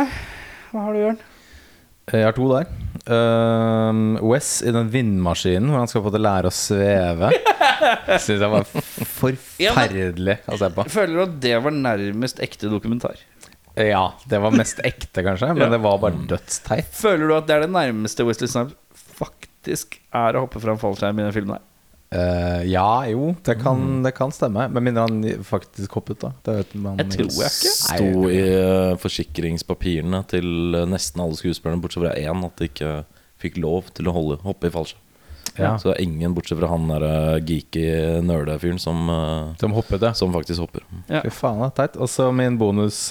Hva 0.72 0.82
har 0.88 0.96
du, 0.96 1.00
Jørn? 1.04 1.18
Jeg 2.10 2.26
har 2.26 2.34
to 2.34 2.48
der. 2.50 2.65
Uh, 3.06 4.18
Wes 4.26 4.48
i 4.65 4.72
den 4.74 4.88
vindmaskinen 4.89 5.70
hvor 5.70 5.84
han 5.84 5.91
skal 5.91 6.02
få 6.02 6.10
til 6.15 6.24
å 6.24 6.26
lære 6.26 6.50
å 6.50 6.56
sveve. 6.56 7.30
Syns 8.26 8.41
jeg 8.41 8.50
var 8.50 8.65
forferdelig 8.65 10.39
å 10.50 10.58
se 10.58 10.70
på. 10.74 10.86
Føler 10.96 11.13
du 11.13 11.22
at 11.28 11.36
det 11.46 11.54
var 11.62 11.78
nærmest 11.78 12.41
ekte 12.46 12.72
dokumentar? 12.74 13.22
Ja, 13.78 14.08
det 14.32 14.39
var 14.41 14.56
mest 14.58 14.82
ekte, 14.88 15.22
kanskje, 15.26 15.52
men 15.54 15.65
Ja. 15.68 15.70
det 15.76 15.82
var 15.84 16.02
bare 16.02 16.26
dødsteit. 16.30 16.89
Føler 16.96 17.28
du 17.30 17.36
at 17.38 17.46
det 17.50 17.58
er 17.60 17.65
det 17.68 17.72
nærmeste 17.76 18.26
Wesley 18.26 18.50
Snipes 18.50 18.74
faktisk 19.15 20.00
er 20.15 20.38
å 20.39 20.46
hoppe 20.48 20.62
fra 20.63 20.74
en 20.74 20.82
fallskjerm 20.82 21.20
i 21.22 21.26
den 21.28 21.36
filmen 21.38 21.58
her? 21.60 21.65
Eh, 22.13 22.63
ja, 22.70 23.08
jo, 23.10 23.32
det 23.44 23.56
kan, 23.60 24.04
det 24.04 24.12
kan 24.15 24.32
stemme. 24.32 24.68
Med 24.72 24.84
mindre 24.84 25.08
han 25.08 25.24
faktisk 25.46 25.98
hoppet, 25.98 26.22
da. 26.22 26.32
Det 26.46 26.58
vet 26.60 26.76
man 26.80 27.02
Jeg 27.02 27.15
tror 27.15 27.32
jeg 27.32 27.54
ikke. 27.54 27.72
Sto 27.76 28.28
i 28.30 28.41
uh, 28.41 28.98
forsikringspapirene 29.02 30.22
til 30.32 30.78
eh, 30.78 30.86
nesten 30.89 31.24
alle 31.24 31.39
skuespillerne, 31.39 31.82
bortsett 31.84 32.06
fra 32.06 32.13
én, 32.20 32.46
at 32.46 32.62
de 32.62 32.70
ikke 32.70 32.94
fikk 33.41 33.60
lov 33.63 33.89
til 33.98 34.10
å 34.10 34.15
holde, 34.15 34.39
hoppe 34.46 34.70
i 34.70 34.76
fallskjerm. 34.76 35.02
Ja. 35.56 35.76
Så 35.80 35.88
det 35.88 35.94
er 35.96 36.04
ingen 36.04 36.34
bortsett 36.36 36.60
fra 36.60 36.68
han 36.68 36.89
der 36.89 37.06
geeky 37.48 37.86
nerdefyren 38.26 38.80
som, 38.82 39.08
Som 39.62 39.76
hoppet, 39.78 40.04
ja. 40.04 40.12
som 40.18 40.34
faktisk 40.36 40.65
hopper. 40.65 40.84
Ja. 41.08 41.22
Fy 41.24 41.32
faen, 41.32 41.62
det 41.62 41.70
er 41.70 41.76
teit. 41.78 42.00
Og 42.02 42.12
så 42.12 42.28
min 42.36 42.58
bonus 42.60 43.06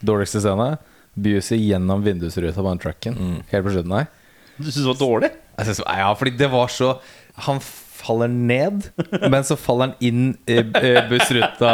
dårligste 0.00 0.40
scene. 0.40 0.70
Busey 1.14 1.60
gjennom 1.60 2.00
vindusruta 2.06 2.62
på 2.62 2.68
den 2.70 2.80
trucken. 2.80 3.18
Mm. 3.18 3.36
Helt 3.50 3.66
på 3.66 3.74
slutten 3.74 3.96
her. 3.98 4.08
Du 4.56 4.70
syns 4.70 4.80
det 4.80 4.88
var 4.88 5.00
dårlig? 5.02 5.30
Jeg 5.58 5.68
synes, 5.68 5.82
ja, 5.84 6.08
fordi 6.18 6.32
det 6.38 6.48
var 6.50 6.70
så 6.70 6.96
Han 7.46 7.60
faller 7.94 8.28
ned, 8.32 8.88
men 9.30 9.44
så 9.46 9.54
faller 9.60 9.92
han 9.92 9.94
inn 10.04 10.24
i 10.50 10.56
i 10.58 10.92
bussruta 11.10 11.70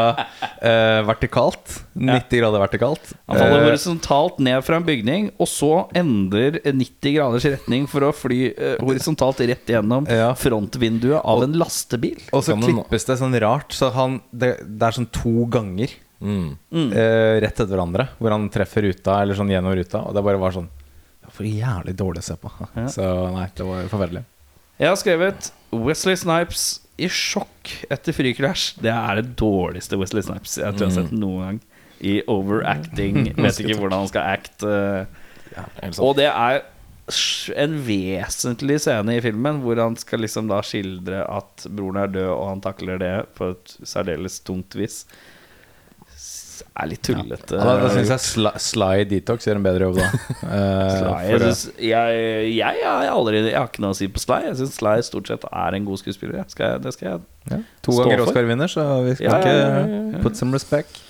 eh, 0.61 1.01
vertikalt. 1.09 1.79
90 1.97 2.41
grader 2.43 2.61
vertikalt. 2.63 3.13
Han 3.27 3.39
faller 3.41 3.63
Eh, 3.63 3.67
horisontalt 3.71 4.39
ned 4.45 4.63
fra 4.67 4.77
en 4.81 4.85
bygning, 4.87 5.31
og 5.41 5.49
så 5.51 5.71
endrer 5.97 6.61
90 6.67 7.17
graders 7.17 7.47
retning 7.55 7.89
for 7.91 8.05
å 8.09 8.13
fly 8.15 8.41
eh, 8.53 8.77
horisontalt 8.85 9.41
rett 9.49 9.73
gjennom 9.73 10.07
Ja. 10.11 10.31
frontvinduet 10.39 11.25
av 11.25 11.43
en 11.47 11.57
lastebil. 11.61 12.21
og 12.33 12.45
så 12.45 12.57
klippes 12.61 13.07
det 13.09 13.19
sånn 13.21 13.39
rart, 13.41 13.73
så 13.73 13.91
han 13.97 14.21
det, 14.33 14.57
det 14.67 14.87
er 14.91 14.99
sånn 15.01 15.11
to 15.11 15.47
ganger 15.51 15.89
Mm. 16.21 16.59
uh, 16.71 17.41
rett 17.41 17.57
etter 17.57 17.71
hverandre, 17.73 18.05
hvor 18.21 18.29
han 18.35 18.43
treffer 18.53 18.85
ruta, 18.85 19.23
eller 19.23 19.33
sånn 19.39 19.49
gjennom 19.49 19.73
ruta, 19.73 20.03
og 20.05 20.13
det 20.13 20.21
bare 20.27 20.37
var 20.37 20.53
sånn 20.53 20.67
det 20.69 21.25
var 21.31 21.33
For 21.33 21.47
jævlig 21.49 21.95
dårlig 21.97 22.21
å 22.21 22.27
se 22.27 22.37
på. 22.37 22.51
Ja. 22.77 22.85
Så 22.93 23.07
nei, 23.33 23.47
det 23.57 23.65
var 23.65 23.89
forferdelig. 23.89 24.23
Jeg 24.81 24.89
har 24.89 24.97
skrevet 25.01 25.51
Wesley 25.77 26.17
Snipes 26.19 26.65
i 27.01 27.09
sjokk 27.13 27.71
etter 27.93 28.13
frikrasj 28.17 28.81
Det 28.83 28.91
er 28.93 29.21
det 29.21 29.35
dårligste 29.41 29.99
Wesley 30.01 30.25
Snipes 30.25 30.57
jeg 30.61 30.73
tror 30.75 30.87
jeg 30.89 30.95
har 30.95 30.99
sett 31.03 31.15
noen 31.17 31.41
gang. 31.45 31.61
I 32.01 32.15
overacting. 32.33 33.27
Vet 33.37 33.59
ikke 33.61 33.77
hvordan 33.77 33.99
han 34.07 34.09
skal 34.09 34.29
act. 34.39 34.63
eh. 34.65 35.99
Og 36.01 36.15
det 36.17 36.29
er 36.31 36.63
en 37.61 37.75
vesentlig 37.85 38.79
scene 38.85 39.17
i 39.19 39.23
filmen 39.25 39.59
hvor 39.65 39.81
han 39.83 39.97
skal 40.01 40.23
liksom 40.25 40.49
da 40.49 40.61
skildre 40.65 41.25
at 41.29 41.67
broren 41.69 41.99
er 42.05 42.13
død, 42.15 42.29
og 42.33 42.45
han 42.55 42.63
takler 42.65 43.01
det 43.03 43.13
på 43.37 43.51
et 43.53 43.75
særdeles 43.83 44.39
tungt 44.47 44.77
vis. 44.79 45.03
Er 46.75 46.89
litt 46.91 47.03
tullete. 47.07 47.59
Ja, 47.59 47.65
da 47.67 47.75
da 47.83 47.91
syns 47.95 48.13
jeg 48.13 48.25
Sly, 48.25 48.53
Sly 48.63 49.05
Detox 49.11 49.49
gjør 49.49 49.61
en 49.61 49.67
bedre 49.67 49.89
jobb 49.89 50.01
da. 50.01 50.09
uh, 50.11 50.95
Sly, 50.95 51.19
jeg, 51.27 51.43
synes, 51.45 51.63
jeg, 51.91 52.23
jeg, 52.57 52.89
aldri, 53.11 53.45
jeg 53.49 53.59
har 53.59 53.69
ikke 53.71 53.85
noe 53.85 53.97
å 53.97 53.99
si 54.01 54.11
på 54.13 54.23
Sly. 54.23 54.41
Jeg 54.49 54.59
syns 54.63 54.79
Sly 54.81 54.97
stort 55.07 55.31
sett 55.33 55.47
er 55.51 55.79
en 55.79 55.87
god 55.89 56.03
skuespiller. 56.03 56.41
jeg. 56.43 56.55
Skal 56.57 56.81
det 56.85 56.95
skal 56.97 57.09
jeg 57.11 57.21
ja, 57.51 57.61
to 57.85 57.95
Stå 57.95 58.09
ganger. 58.09 58.25
Oscar-vinner, 58.27 58.73
så 58.73 58.89
vi 59.07 59.15
skal 59.19 59.31
Ja, 59.31 59.39
ja, 59.41 59.55
ja, 59.55 59.71
ja, 59.71 59.87
ikke 59.87 60.19
ja. 60.19 60.25
put 60.25 60.41
some 60.41 60.57
respect. 60.57 61.01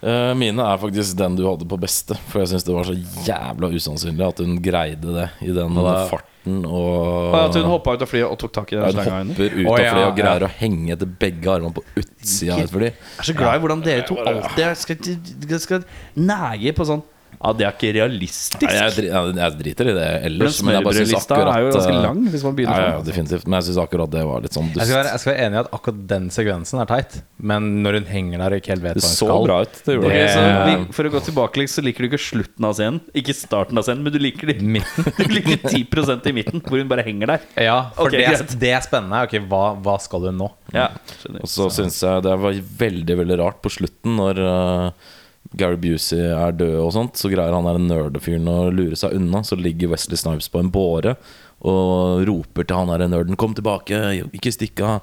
Eh, 0.00 0.34
mine 0.38 0.62
er 0.62 0.78
faktisk 0.78 1.16
den 1.18 1.36
du 1.38 1.44
hadde 1.48 1.66
på 1.68 1.78
beste. 1.80 2.16
For 2.30 2.42
jeg 2.42 2.52
syns 2.52 2.66
det 2.66 2.74
var 2.74 2.86
så 2.86 2.96
jævla 3.26 3.70
usannsynlig 3.74 4.26
at 4.28 4.42
hun 4.44 4.58
greide 4.62 5.14
det 5.16 5.28
i 5.46 5.54
den 5.54 5.78
farten. 6.10 6.34
Og 6.64 7.34
Og 7.34 7.36
At 7.40 7.58
hun 7.58 7.68
hoppa 7.70 7.94
ut 7.96 8.04
av 8.04 8.10
flyet 8.10 8.26
og 8.28 8.38
tok 8.42 8.54
tak 8.56 8.72
i 8.72 8.78
Ja, 8.78 8.86
den 8.88 8.96
hun 8.96 9.04
slenga 9.04 9.18
hopper 9.32 9.44
ut 9.44 9.68
av 9.68 9.76
flyet 9.76 9.98
og 9.98 10.08
ja. 10.08 10.16
greier 10.20 10.46
å 10.46 10.50
henge 10.60 10.96
etter 10.96 11.12
begge 11.26 11.52
armene 11.52 11.74
på 11.76 11.84
utsida 12.00 12.56
av 12.56 12.64
et 12.64 12.72
fly. 12.74 12.90
Jeg 12.90 13.22
er 13.24 13.30
så 13.30 13.36
glad 13.38 13.58
i 13.58 13.62
hvordan 13.64 13.84
dere 13.86 14.06
to 14.08 14.18
alltid 14.22 14.82
skal, 14.82 15.00
skal, 15.44 15.62
skal 15.66 15.86
nege 16.18 16.74
på 16.78 16.88
sånn 16.88 17.04
Ja, 17.38 17.52
det 17.54 17.66
er 17.68 17.74
ikke 17.76 17.90
realistisk. 17.94 18.56
Nei, 18.64 18.72
jeg, 18.74 19.04
jeg, 19.06 19.34
jeg 19.38 19.54
driter 19.60 19.90
i 19.92 19.94
det 19.94 20.06
ellers, 20.26 20.56
men 20.66 20.74
jeg 20.74 20.86
bare 20.88 20.98
synes 20.98 21.14
akkurat 21.20 21.50
er 21.52 21.62
jo 21.62 21.68
ganske 21.70 21.92
eh, 21.92 22.00
lang 22.02 22.22
hvis 22.32 22.44
man 22.48 22.56
begynner 22.58 22.82
ja, 22.82 22.88
ja, 22.96 23.02
definitivt. 23.06 23.44
Men 23.46 23.56
jeg 23.60 23.66
syns 23.68 23.78
akkurat 23.84 24.10
det 24.14 24.24
var 24.26 24.42
litt 24.42 24.56
sånn 24.58 24.70
Jeg 24.72 24.88
skal, 24.88 24.96
være, 24.96 25.12
jeg 25.14 25.22
skal 25.22 25.32
være 25.32 25.44
enig 25.46 25.58
i 25.58 25.60
at 25.62 25.70
akkurat 25.78 26.00
den 26.12 26.26
sekvensen 26.34 26.82
er 26.82 26.88
teit, 26.90 27.18
men 27.52 27.68
når 27.84 27.98
hun 28.00 28.08
henger 28.10 28.42
der 28.42 28.56
og 28.56 28.62
ikke 28.62 28.72
helt 28.74 28.84
vet 28.88 28.98
hva 28.98 29.04
hun 29.04 29.14
så 29.14 29.28
skal 29.28 29.46
bra 29.46 29.58
ut. 29.62 29.78
Det 29.86 29.96
gjorde 29.96 30.10
det. 30.10 30.18
det. 30.18 30.32
så 30.34 30.46
Det- 30.68 30.96
For 30.98 31.10
å 31.10 31.12
gå 31.14 31.22
tilbake 31.28 31.62
litt, 31.62 31.72
så 31.74 31.84
liker 31.86 32.04
du 32.04 32.08
ikke 32.10 32.22
slutten 32.24 32.68
av 32.68 32.74
scenen. 32.78 32.98
Ikke 33.22 33.36
starten 33.38 33.78
av 33.78 33.86
scenen, 33.86 34.02
men 34.06 34.14
du 34.14 34.18
liker, 34.22 34.50
de, 34.50 34.58
Midten. 34.78 35.06
du 35.20 35.34
liker 35.36 35.62
10% 35.62 36.26
i 36.26 36.34
midten, 36.40 36.64
hvor 36.66 36.82
hun 36.82 36.90
bare 36.90 37.06
henger 37.06 37.36
der. 37.36 37.46
Ja, 37.68 37.78
for 37.94 38.10
okay, 38.10 38.24
det, 38.24 38.34
er, 38.34 38.58
det 38.64 38.72
er 38.80 38.82
spennende. 38.84 39.22
Ok, 39.28 39.38
hva, 39.46 39.62
hva 39.84 39.94
skal 40.02 40.26
hun 40.26 40.42
nå? 40.42 40.50
Ja. 40.74 40.90
Og 41.38 41.46
så 41.50 41.70
syns 41.72 42.02
jeg 42.02 42.26
det 42.26 42.34
var 42.42 42.58
veldig 42.82 43.16
veldig 43.22 43.38
rart 43.40 43.62
på 43.62 43.70
slutten, 43.72 44.18
når 44.18 44.42
eh, 44.42 45.14
Gary 45.56 45.76
Busey 45.80 46.20
er 46.20 46.52
død 46.52 46.76
og 46.82 46.92
sånt, 46.92 47.16
så 47.16 47.30
greier 47.32 47.54
han 47.54 47.64
der 47.64 47.78
nerdefyren 47.80 48.48
å 48.52 48.68
lure 48.74 48.96
seg 48.96 49.14
unna. 49.16 49.40
Så 49.46 49.56
ligger 49.56 49.88
Wesley 49.94 50.16
Snipes 50.20 50.48
på 50.52 50.60
en 50.60 50.70
båre 50.70 51.16
og 51.64 52.26
roper 52.28 52.64
til 52.68 52.76
han 52.76 52.88
der 52.92 53.08
nerden 53.08 53.36
'Kom 53.36 53.54
tilbake, 53.54 54.28
ikke 54.32 54.52
stikk 54.52 54.76
av'. 54.84 55.00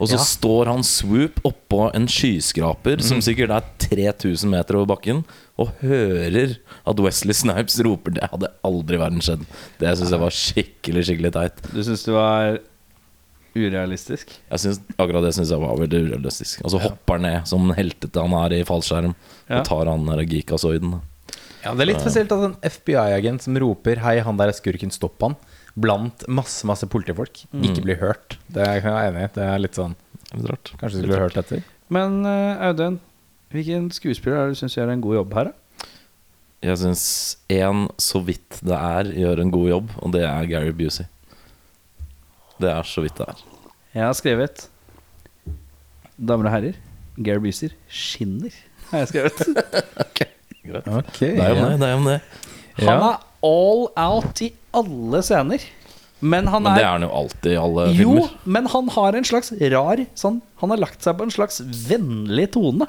Og 0.00 0.08
så 0.08 0.16
Ja. 0.18 0.24
står 0.24 0.66
han 0.66 0.82
swoop 0.82 1.40
oppå 1.44 1.94
en 1.94 2.06
skyskraper 2.08 3.00
som 3.02 3.20
sikkert 3.20 3.50
er 3.50 3.62
3000 3.78 4.50
meter 4.50 4.74
over 4.74 4.96
bakken, 4.96 5.24
og 5.56 5.70
hører 5.80 6.56
at 6.84 6.96
Wesley 6.98 7.32
Snipes 7.32 7.78
roper. 7.84 8.10
Det 8.10 8.30
hadde 8.30 8.48
aldri 8.64 8.94
i 8.94 8.98
verden 8.98 9.20
skjedd. 9.20 9.46
Det 9.78 9.96
syns 9.98 10.10
jeg 10.10 10.18
var 10.20 10.30
skikkelig, 10.30 11.04
skikkelig 11.06 11.32
teit. 11.32 11.62
Du 11.72 11.82
syns 11.84 12.02
det 12.04 12.14
var 12.14 12.58
urealistisk? 13.56 14.32
Jeg 14.50 14.62
synes, 14.62 14.80
akkurat 14.96 15.24
det 15.26 15.34
syns 15.36 15.50
jeg 15.52 15.60
var 15.62 15.76
veldig 15.80 16.00
urealistisk. 16.08 16.62
Altså 16.64 16.80
hopper 16.82 17.22
ned 17.22 17.48
som 17.50 17.70
heltete 17.76 18.20
han 18.24 18.36
er 18.40 18.58
i 18.58 18.64
fallskjerm, 18.68 19.14
Ja. 19.48 19.60
og 19.60 19.64
tar 19.68 19.90
han 19.90 20.06
der 20.06 20.24
geekazoiden. 20.24 21.00
Ja, 21.64 21.74
Det 21.74 21.80
er 21.84 21.90
litt 21.92 22.00
spesielt 22.02 22.32
at 22.34 22.44
en 22.48 22.56
FBI-agent 22.62 23.42
som 23.42 23.56
roper 23.56 23.96
'hei, 23.96 24.20
han 24.22 24.36
der 24.36 24.48
er 24.48 24.52
skurken, 24.52 24.90
stopp 24.90 25.18
han', 25.20 25.36
blant 25.76 26.26
masse 26.28 26.64
masse 26.66 26.86
politifolk, 26.86 27.44
ikke 27.54 27.82
blir 27.82 27.96
hørt. 28.00 28.36
Det 28.50 28.66
er 28.66 28.80
jeg 28.80 28.84
enig 28.84 29.24
i. 29.24 29.30
Det 29.34 29.44
er 29.46 29.58
litt 29.58 29.74
sånn 29.74 29.94
litt 30.34 30.50
rart. 30.50 30.72
Kanskje 30.78 31.00
du 31.00 31.06
skulle 31.06 31.22
hørt 31.22 31.36
etter. 31.36 31.62
Men 31.88 32.24
uh, 32.26 32.68
Audun, 32.68 33.00
hvilken 33.52 33.90
skuespiller 33.92 34.36
er 34.36 34.48
det 34.48 34.56
du 34.56 34.60
syns 34.66 34.76
gjør 34.76 34.92
en 34.92 35.00
god 35.00 35.14
jobb 35.14 35.34
her? 35.34 35.44
da? 35.44 35.52
Jeg 36.62 36.78
syns 36.78 37.36
én, 37.50 37.88
så 37.98 38.20
vidt 38.24 38.60
det 38.62 38.76
er, 38.76 39.04
gjør 39.18 39.40
en 39.42 39.50
god 39.50 39.68
jobb, 39.68 39.88
og 39.98 40.12
det 40.12 40.22
er 40.22 40.46
Gary 40.46 40.70
Busey. 40.70 41.06
Det 42.60 42.70
er 42.70 42.82
så 42.88 43.02
vidt 43.04 43.16
det 43.20 43.26
er. 43.32 43.42
Jeg 43.94 44.04
har 44.08 44.16
skrevet 44.16 44.66
Damer 46.22 46.46
og 46.48 46.52
herrer, 46.54 46.76
Gary 47.18 47.42
Buser 47.42 47.72
skinner. 47.90 48.52
Har 48.92 49.04
jeg 49.04 49.12
skrevet. 49.12 49.42
Ok, 50.04 50.20
Det 50.62 50.70
er 50.70 50.70
jo 50.70 50.76
ja. 50.78 51.00
det. 51.02 51.78
det, 51.80 51.86
er 51.88 51.94
jo 51.96 52.02
det. 52.06 52.18
Han 52.86 53.00
er 53.02 53.16
all 53.42 53.80
out 53.98 54.42
i 54.44 54.52
alle 54.78 55.22
scener. 55.26 55.64
Men 56.22 56.46
han 56.46 56.62
Men 56.62 56.76
det 56.78 56.84
er 56.84 56.92
han 56.92 57.02
jo 57.02 57.10
alltid 57.18 57.48
i 57.50 57.58
alle 57.58 57.86
Jo, 57.98 58.12
filmer. 58.12 58.34
men 58.54 58.68
han 58.70 58.90
har 58.94 59.16
en 59.18 59.24
slags 59.26 59.50
rar 59.58 60.04
sånn, 60.14 60.36
Han 60.62 60.70
har 60.70 60.78
lagt 60.84 61.02
seg 61.02 61.16
på 61.18 61.26
en 61.26 61.34
slags 61.34 61.58
vennlig 61.88 62.52
tone. 62.54 62.86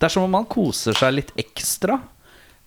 Det 0.00 0.08
er 0.08 0.14
som 0.14 0.24
om 0.24 0.38
han 0.38 0.48
koser 0.48 0.96
seg 0.96 1.12
litt 1.18 1.34
ekstra. 1.36 1.98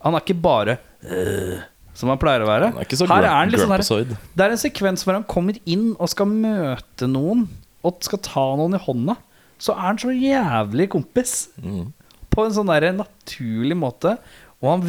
Han 0.05 0.13
er 0.13 0.21
ikke 0.21 0.37
bare 0.45 0.77
øh, 1.09 1.57
som 1.95 2.11
han 2.11 2.19
pleier 2.21 2.43
å 2.43 2.49
være. 2.49 2.71
Han 2.73 2.81
er 2.81 2.87
ikke 2.87 2.99
så 2.99 3.07
Her 3.09 3.23
er 3.27 3.33
han 3.33 3.53
liksom 3.53 3.71
der. 3.71 4.15
Det 4.35 4.45
er 4.45 4.55
en 4.55 4.61
sekvens 4.61 5.05
hvor 5.05 5.17
han 5.17 5.27
kommer 5.31 5.57
inn 5.65 5.93
og 5.95 6.11
skal 6.11 6.27
møte 6.31 7.09
noen 7.09 7.45
og 7.85 8.01
skal 8.05 8.21
ta 8.25 8.45
noen 8.59 8.75
i 8.77 8.81
hånda. 8.81 9.15
Så 9.61 9.75
er 9.75 9.85
han 9.87 10.01
så 10.01 10.11
jævlig 10.11 10.89
kompis. 10.91 11.47
Mm. 11.63 11.93
På 12.33 12.43
en 12.45 12.55
sånn 12.55 12.67
der 12.67 12.91
naturlig 12.97 13.77
måte. 13.79 14.17
Og 14.59 14.71
han 14.71 14.83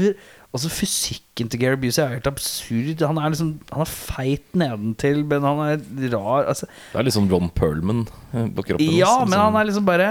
Altså 0.56 0.70
Fysikken 0.72 1.50
til 1.52 1.60
Gary 1.60 1.76
Busey 1.76 2.00
er 2.00 2.14
helt 2.14 2.28
absurd. 2.30 3.02
Han 3.04 3.18
er 3.20 3.32
liksom 3.34 3.50
Han 3.74 3.82
er 3.84 3.90
feit 3.90 4.54
nedentil, 4.56 5.18
men 5.28 5.44
han 5.44 5.58
er 5.66 6.12
rar. 6.14 6.46
Altså, 6.48 6.68
Det 6.92 7.00
er 7.00 7.04
litt 7.04 7.16
sånn 7.16 7.28
Ron 7.28 7.50
Perlman 7.52 8.06
eh, 8.32 8.46
på 8.56 8.64
kroppen. 8.70 8.94
ja, 8.96 9.18
men 9.24 9.34
sånn- 9.36 9.44
han 9.44 9.56
er 9.60 9.68
liksom 9.68 9.84
bare 9.84 10.08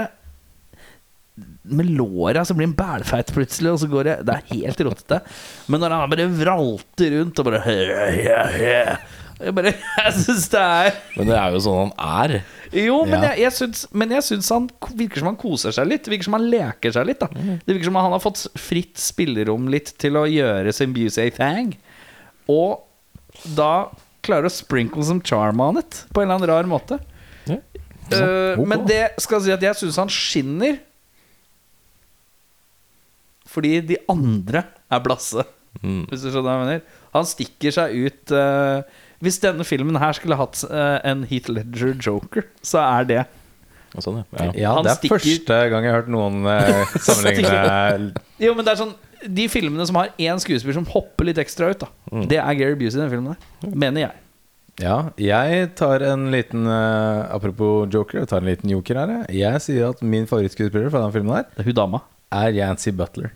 Med 1.68 1.90
låra 1.92 2.44
så 2.48 2.54
blir 2.56 2.68
han 2.70 2.76
bælfeit 2.78 3.32
plutselig, 3.36 3.72
og 3.74 3.80
så 3.82 3.88
går 3.92 4.04
det 4.08 4.12
Det 4.24 4.34
er 4.38 4.54
helt 4.54 4.78
råttete. 4.86 5.18
Men 5.68 5.82
når 5.82 5.92
han 5.96 6.12
bare 6.12 6.28
vralter 6.32 7.10
rundt 7.18 7.40
og 7.42 7.48
bare 7.50 7.60
Jeg 7.66 9.52
bare 9.58 9.72
Jeg 10.06 10.12
syns 10.16 10.46
det 10.54 10.62
er 10.62 10.94
Men 11.18 11.28
det 11.28 11.36
er 11.36 11.52
jo 11.56 11.60
sånn 11.66 11.90
han 11.98 12.30
er. 12.32 12.36
Jo, 12.72 13.02
men 13.04 13.20
Ja. 13.20 13.34
jeg, 13.34 13.42
jeg, 13.44 13.52
syns, 13.58 13.82
men 13.92 14.14
jeg 14.16 14.24
syns 14.26 14.48
han 14.54 14.70
virker 14.96 15.20
som 15.22 15.28
han 15.30 15.36
koser 15.40 15.76
seg 15.76 15.86
litt. 15.90 16.04
Det 16.06 16.14
virker 16.14 16.28
som 16.30 16.38
han 16.38 16.48
leker 16.50 16.96
seg 16.96 17.06
litt. 17.10 17.20
da 17.20 17.28
Det 17.30 17.68
virker 17.76 17.90
som 17.90 17.98
han 18.00 18.16
har 18.16 18.24
fått 18.24 18.46
fritt 18.58 18.96
spillerom 18.98 19.68
litt 19.72 19.92
til 20.02 20.16
å 20.18 20.24
gjøre 20.30 20.72
sin 20.74 20.96
Busey 20.96 21.30
thing. 21.36 21.74
Og 22.48 22.80
da 23.58 23.88
klarer 24.26 24.48
å 24.48 24.52
sprinkle 24.56 25.04
some 25.06 25.20
charm 25.22 25.60
on 25.62 25.78
it 25.78 26.00
på 26.14 26.22
en 26.24 26.30
eller 26.30 26.40
annen 26.40 26.50
rar 26.50 26.66
måte. 26.70 26.98
Ja. 27.46 27.60
Uh, 28.06 28.58
Men 28.66 28.86
det 28.88 29.16
skal 29.22 29.42
si 29.44 29.52
at 29.54 29.62
jeg 29.62 29.76
syns 29.78 29.96
han 30.00 30.10
skinner 30.10 30.80
fordi 33.56 33.74
de 33.94 33.96
andre 34.12 34.62
er 34.92 35.00
blasse. 35.04 35.42
Mm. 35.82 36.04
Hvis 36.12 36.22
du 36.24 36.30
skjønner 36.30 36.46
hva 36.46 36.54
jeg 36.56 36.66
mener. 36.66 36.84
Han 37.16 37.26
stikker 37.28 37.72
seg 37.72 37.96
ut 38.06 38.32
uh, 38.36 38.80
Hvis 39.24 39.36
denne 39.42 39.64
filmen 39.68 39.96
her 40.00 40.12
skulle 40.16 40.36
hatt 40.40 40.62
uh, 40.68 40.96
en 41.04 41.24
Heath 41.28 41.50
Ledger 41.52 41.94
Joker, 42.00 42.46
så 42.64 42.80
er 42.84 43.08
det 43.08 43.22
Sånn, 43.96 44.18
ja. 44.20 44.24
ja. 44.44 44.52
Ja, 44.60 44.70
det 44.84 44.90
er 44.92 44.96
stikker- 44.98 45.20
første 45.22 45.58
gang 45.72 45.84
jeg 45.86 45.92
har 45.94 46.02
hørt 46.02 46.10
noen 46.12 46.42
uh, 46.48 46.96
sammenligne 47.00 48.10
Jo, 48.42 48.52
men 48.56 48.66
det 48.66 48.74
er 48.74 48.80
sånn 48.82 48.90
De 49.36 49.46
filmene 49.48 49.86
som 49.88 49.96
har 50.00 50.10
én 50.20 50.40
skuespiller 50.42 50.76
som 50.76 50.88
hopper 50.92 51.28
litt 51.30 51.40
ekstra 51.40 51.70
ut, 51.72 51.80
da 51.86 51.92
Mm. 52.12 52.26
det 52.30 52.36
er 52.38 52.54
Gary 52.60 52.76
Busey 52.78 53.00
i 53.00 53.02
den 53.02 53.08
filmen 53.10 53.32
der. 53.34 53.70
Mener 53.74 54.00
jeg. 54.04 54.12
Ja, 54.84 54.96
jeg 55.18 55.70
tar 55.80 56.04
en 56.06 56.28
liten 56.30 56.68
uh, 56.68 57.24
Apropos 57.34 57.88
Joker, 57.90 58.20
jeg 58.22 58.28
tar 58.30 58.44
en 58.44 58.46
liten 58.52 58.70
joker 58.70 59.00
her. 59.00 59.14
jeg. 59.26 59.40
Jeg 59.40 59.62
sier 59.64 59.88
at 59.90 60.02
min 60.04 60.28
favorittskuespiller 60.30 60.92
fra 60.92 61.00
den 61.02 61.14
filmen 61.16 61.34
her 61.34 61.48
Det 61.56 61.64
er 61.64 61.70
hun 61.72 61.78
dama. 61.80 62.00
er 62.36 62.52
Yancy 62.60 62.92
Butler. 62.96 63.32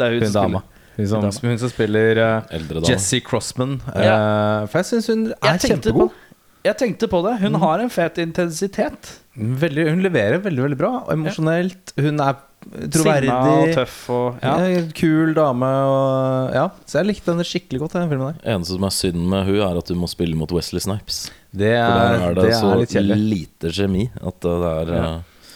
Det 0.00 0.08
er 0.08 0.16
hun, 0.16 0.26
Hun 0.26 0.36
dama. 0.36 0.64
Hun 0.96 1.06
som, 1.08 1.24
Hun 1.24 1.54
hun 1.54 1.62
som 1.62 1.70
spiller 1.72 2.18
uh, 2.18 2.50
Eldre 2.56 2.80
dame. 2.80 2.90
Jessie 2.90 3.22
Crossman. 3.24 3.78
Eh, 3.94 4.66
for 4.66 4.80
jeg 4.80 4.90
syns 4.90 5.08
hun 5.12 5.24
er 5.30 5.54
Jeg 5.54 5.64
tenkte, 5.68 5.94
på, 5.96 6.10
jeg 6.66 6.76
tenkte 6.82 7.08
på 7.08 7.22
det. 7.24 7.38
Hun 7.44 7.56
har 7.62 7.80
en 7.84 7.92
fet 7.92 8.20
intensitet. 8.20 9.16
Veldig, 9.36 9.88
hun 9.94 10.04
leverer 10.04 10.42
veldig 10.44 10.66
veldig 10.66 10.78
bra. 10.80 10.94
Og 11.06 11.12
emosjonelt. 11.14 11.94
Hun 12.00 12.20
er 12.20 12.38
Sinna 12.60 12.84
og 12.84 12.92
troverdig. 12.92 13.74
tøff 13.78 13.96
og 14.12 14.42
ja. 14.44 14.52
Ja. 14.68 14.82
Kul 14.98 15.32
dame. 15.36 15.70
Og, 15.88 16.50
ja. 16.58 16.66
Så 16.84 17.00
jeg 17.00 17.08
likte 17.08 17.32
henne 17.32 17.46
skikkelig 17.48 17.80
godt. 17.86 17.96
Den 17.96 18.10
filmen 18.12 18.34
der 18.34 18.54
Eneste 18.54 18.76
som 18.76 18.84
er 18.84 18.94
synd 18.94 19.22
med 19.32 19.48
hun 19.48 19.62
er 19.64 19.80
at 19.80 19.92
hun 19.94 20.02
må 20.02 20.10
spille 20.10 20.36
mot 20.36 20.52
Wesley 20.52 20.82
Snipes. 20.84 21.30
Det 21.50 21.72
For 21.72 21.96
der 21.96 22.12
er, 22.12 22.26
er 22.28 22.36
det, 22.36 22.44
det 22.50 22.58
så 22.58 22.74
er 22.76 22.82
litt 22.84 23.24
lite 23.32 23.72
kjemi 23.74 24.10
at 24.20 24.44
det 24.44 24.58
er 24.74 24.92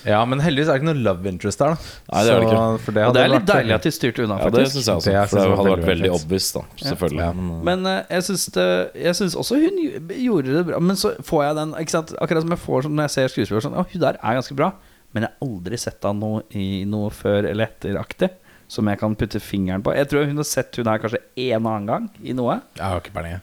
Ja. 0.04 0.24
men 0.24 0.40
heldigvis 0.40 0.68
er 0.68 0.78
det 0.78 0.82
ikke 0.82 0.88
noe 0.94 1.02
love 1.04 1.26
interest 1.30 1.58
der. 1.58 1.74
Da. 1.74 1.76
Nei, 2.12 2.22
det 2.24 2.32
er 2.34 2.40
det 2.40 2.48
Så- 2.48 2.54
ikke. 2.54 2.80
For 2.84 2.92
det, 2.92 3.04
Og 3.08 3.14
det 3.14 3.22
er 3.24 3.28
litt 3.28 3.42
vært- 3.44 3.54
deilig 3.56 3.74
at 3.74 3.82
de 3.82 3.90
styrte 3.90 4.24
unna, 4.24 4.38
Ja, 4.38 4.50
det 4.50 4.66
synes 4.68 4.74
syns 4.74 4.86
jeg 4.86 4.96
også. 4.96 5.04
Det 5.04 5.14
jeg 5.14 5.28
For 5.28 5.36
det 5.36 5.56
hadde 5.56 5.74
vært 5.74 5.88
veldig 5.92 6.10
obvious, 6.14 6.52
da. 6.52 6.60
Selvfølgelig. 6.76 7.24
Ja. 7.24 7.32
Men, 7.32 7.82
Men 7.82 8.06
jeg 8.10 8.22
syns, 8.22 8.46
det, 8.52 8.94
jeg 8.94 9.14
syns 9.14 9.34
også 9.36 9.54
hun 9.60 9.78
gjorde 10.08 10.54
det 10.58 10.66
bra. 10.66 10.78
Men 10.80 10.96
så 10.96 11.14
får 11.22 11.42
jeg 11.46 11.54
den 11.56 11.72
ikke 11.80 11.90
sant? 11.90 12.14
Akkurat 12.20 12.40
som 12.42 12.50
jeg 12.50 12.58
får 12.58 12.82
sånn 12.84 12.94
når 12.94 13.02
jeg 13.08 13.10
ser 13.10 13.28
skuespillere 13.28 13.62
sånn 13.62 13.76
Å, 13.80 13.86
hun 13.92 14.00
der 14.00 14.14
er 14.22 14.34
ganske 14.40 14.56
bra. 14.56 14.72
Men 15.14 15.22
jeg 15.22 15.30
har 15.40 15.48
aldri 15.48 15.78
sett 15.78 16.02
henne 16.02 16.20
noe 16.20 16.42
i 16.52 16.84
noe 16.84 17.10
før 17.10 17.48
eller 17.48 17.66
etter-aktig 17.68 18.30
som 18.66 18.86
jeg 18.88 18.98
kan 18.98 19.14
putte 19.14 19.38
fingeren 19.40 19.82
på. 19.82 19.94
Jeg 19.94 20.08
tror 20.08 20.26
hun 20.26 20.36
har 20.36 20.44
sett 20.44 20.74
hun 20.76 20.86
her 20.86 20.98
kanskje 20.98 21.18
en 21.36 21.62
annen 21.66 21.86
gang 21.86 22.10
i 22.24 22.32
noe. 22.32 22.60
Jeg 22.76 22.82
har 22.84 23.00
ikke 23.00 23.12
peiling. 23.14 23.32
jeg. 23.32 23.40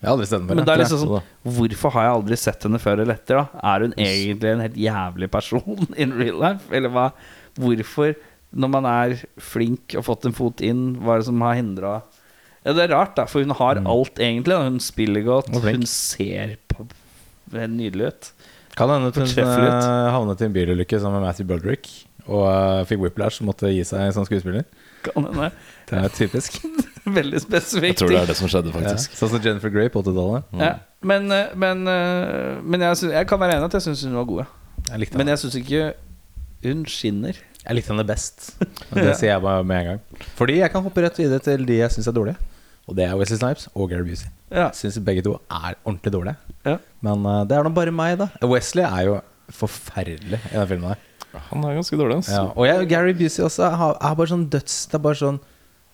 Jeg 0.00 0.08
har 0.08 0.14
aldri 0.14 0.26
sett 0.30 0.40
den 0.40 0.48
før. 0.48 0.56
Men 0.56 0.64
det 0.64 0.72
er 0.72 0.80
liksom 0.80 1.00
sånn 1.02 1.56
Hvorfor 1.56 1.92
har 1.92 2.06
jeg 2.06 2.14
aldri 2.16 2.36
sett 2.40 2.62
henne 2.64 2.80
før 2.80 3.02
eller 3.02 3.18
etter? 3.18 3.40
da? 3.42 3.60
Er 3.72 3.84
hun 3.84 3.94
egentlig 4.00 4.52
en 4.54 4.62
helt 4.64 4.78
jævlig 4.80 5.28
person 5.32 5.90
in 6.02 6.14
real 6.16 6.38
life? 6.40 6.70
Eller 6.72 6.94
hva? 6.94 7.10
Hvorfor, 7.60 8.14
når 8.50 8.72
man 8.72 8.88
er 8.88 9.18
flink 9.50 9.98
og 10.00 10.06
fått 10.08 10.24
en 10.30 10.36
fot 10.36 10.64
inn, 10.64 10.94
hva 11.02 11.18
er 11.18 11.22
det 11.22 11.28
som 11.28 11.44
har 11.44 11.58
hindra 11.58 11.98
ja, 12.64 12.72
Det 12.72 12.84
er 12.86 12.92
rart, 12.94 13.14
da, 13.16 13.24
for 13.28 13.44
hun 13.44 13.56
har 13.56 13.80
alt, 13.88 14.20
egentlig. 14.20 14.52
da. 14.52 14.64
Hun 14.68 14.80
spiller 14.84 15.24
godt, 15.24 15.52
hun 15.64 15.86
ser 15.88 16.56
på 16.68 16.84
helt 17.54 17.76
nydelig 17.76 18.10
ut. 18.10 18.30
Kan 18.76 18.92
hende 18.92 19.10
hun 19.12 19.24
eh, 19.26 20.12
havnet 20.14 20.40
i 20.40 20.46
en 20.46 20.54
bilulykke 20.54 21.00
sammen 21.00 21.20
med 21.20 21.28
Matthew 21.28 21.48
Broderick 21.48 21.88
og 22.28 22.44
uh, 22.46 22.84
fikk 22.86 23.00
whiplash 23.02 23.42
og 23.42 23.48
måtte 23.50 23.72
gi 23.72 23.82
seg 23.86 24.12
som 24.14 24.26
skuespiller. 24.28 24.64
Kan 25.04 25.26
hende. 25.28 25.50
Det 25.90 26.04
er 26.04 26.14
typisk. 26.14 26.60
Veldig 27.18 27.40
Jeg 27.40 27.96
tror 27.96 28.12
det 28.12 28.20
er 28.20 28.28
det 28.28 28.36
som 28.36 28.48
skjedde, 28.50 28.72
ja. 28.72 28.76
faktisk. 28.76 29.16
Sånn 29.16 29.32
som 29.32 29.42
Jennifer 29.44 29.72
Grey 29.72 29.88
på 29.92 30.02
80-tallet. 30.04 30.48
Ja. 30.60 30.72
Men, 31.00 31.30
eh, 31.32 31.52
men, 31.56 31.86
eh, 31.88 32.58
men 32.60 32.84
jeg, 32.84 32.98
synes, 33.00 33.14
jeg 33.16 33.28
kan 33.30 33.40
være 33.40 33.56
enig 33.56 33.70
at 33.70 33.78
jeg 33.78 33.86
syns 33.88 34.04
hun 34.04 34.18
var 34.20 34.28
god. 34.28 34.42
ja. 34.44 34.48
Jeg 34.90 35.16
Men 35.16 35.32
jeg 35.32 35.42
syns 35.42 35.56
ikke 35.60 35.92
hun 36.64 36.84
skinner. 36.88 37.40
Jeg 37.60 37.76
likte 37.76 37.92
henne 37.92 38.06
best. 38.08 38.52
Og 38.90 39.00
det 39.04 39.16
sier 39.20 39.34
jeg 39.34 39.44
bare 39.44 39.64
med 39.64 39.80
en 39.80 39.90
gang. 39.92 40.28
Fordi 40.38 40.60
jeg 40.60 40.72
kan 40.72 40.84
hoppe 40.84 41.04
rett 41.04 41.20
videre 41.20 41.40
til 41.44 41.66
de 41.68 41.80
jeg 41.80 41.96
syns 41.96 42.08
er 42.10 42.16
dårlige. 42.16 42.36
Og 42.88 42.96
det 42.98 43.06
er 43.06 43.16
Wesley 43.16 43.38
Snipes 43.38 43.68
og 43.74 43.90
Gary 43.92 44.04
Busey. 44.08 44.30
Ja. 44.50 44.70
Syns 44.74 44.98
begge 45.06 45.22
to 45.24 45.36
er 45.46 45.76
ordentlig 45.84 46.12
dårlige. 46.12 46.36
Ja. 46.66 46.78
Men 47.06 47.22
uh, 47.26 47.42
det 47.46 47.56
er 47.56 47.64
nå 47.64 47.72
bare 47.76 47.94
meg, 47.94 48.16
da. 48.18 48.30
Wesley 48.48 48.82
er 48.82 49.06
jo 49.06 49.20
forferdelig 49.54 50.40
i 50.50 50.56
den 50.56 50.68
filmen 50.70 50.92
der. 50.92 51.06
Han 51.50 51.62
er 51.64 51.76
ganske 51.78 51.96
dårlig. 51.96 52.18
Altså. 52.22 52.34
Ja. 52.34 52.48
Og 52.56 52.66
jeg, 52.66 52.88
Gary 52.90 53.14
Busey 53.14 53.44
også 53.46 53.68
er, 53.68 53.84
er 53.94 54.16
bare 54.18 54.32
sånn 54.32 54.48
døds 54.50 54.80
Det 54.90 54.98
er 54.98 55.04
bare 55.04 55.18
sånn 55.20 55.38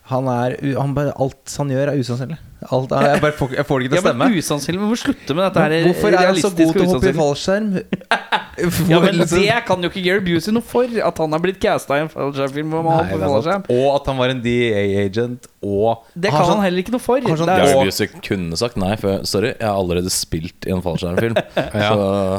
han 0.07 0.29
er, 0.31 0.57
han 0.79 0.93
bare, 0.95 1.13
Alt 1.19 1.55
han 1.59 1.71
gjør, 1.73 1.89
er 1.93 1.99
usannsynlig. 1.99 2.37
Alt 2.73 2.91
jeg, 2.95 3.21
bare 3.23 3.35
får, 3.37 3.51
jeg 3.55 3.67
får 3.69 3.79
det 3.83 3.87
ikke 3.87 3.93
til 3.93 4.01
å 4.01 4.05
stemme. 4.07 4.27
men 4.31 4.39
usannsynlig, 4.41 4.79
men 4.81 4.89
hvor 4.91 4.99
slutter 5.01 5.37
med 5.37 5.45
dette 5.45 5.63
her 5.63 5.75
Hvorfor 5.87 6.15
er 6.17 6.27
han 6.27 6.39
så 6.41 6.51
god 6.57 6.73
til 6.73 6.83
å 6.83 6.87
hoppe 6.93 7.11
i 7.11 7.17
fallskjerm? 7.21 7.67
Ja, 8.89 9.01
men 9.03 9.19
Liksom- 9.19 9.43
Det 9.43 9.57
kan 9.69 9.83
jo 9.85 9.91
ikke 9.91 10.03
Gary 10.03 10.23
Busey 10.25 10.55
noe 10.57 10.65
for. 10.65 10.89
At 11.05 11.19
han 11.21 11.35
er 11.37 11.43
blitt 11.45 11.59
casta 11.61 11.99
i 11.99 12.05
en 12.07 12.09
fallskjermfilm. 12.09 12.73
er. 12.73 13.67
Og 13.69 13.89
at 13.99 14.07
han 14.09 14.17
var 14.17 14.33
en 14.33 14.41
DA-agent, 14.41 15.47
og 15.63 16.07
Det 16.17 16.31
kan 16.31 16.41
sånn- 16.47 16.55
han 16.57 16.65
heller 16.65 16.81
ikke 16.81 16.95
noe 16.97 17.05
for. 17.05 17.21
sånn- 17.21 17.47
Gary 17.53 17.85
Busey 17.85 18.09
kunne 18.23 18.57
sagt 18.57 18.77
nei, 18.81 18.95
for 18.97 19.21
sorry, 19.29 19.53
jeg 19.53 19.67
har 19.69 19.77
allerede 19.77 20.11
spilt 20.11 20.67
i 20.67 20.71
en 20.73 20.81
fallskjermfilm. 20.83 21.37
Ja. 21.77 21.93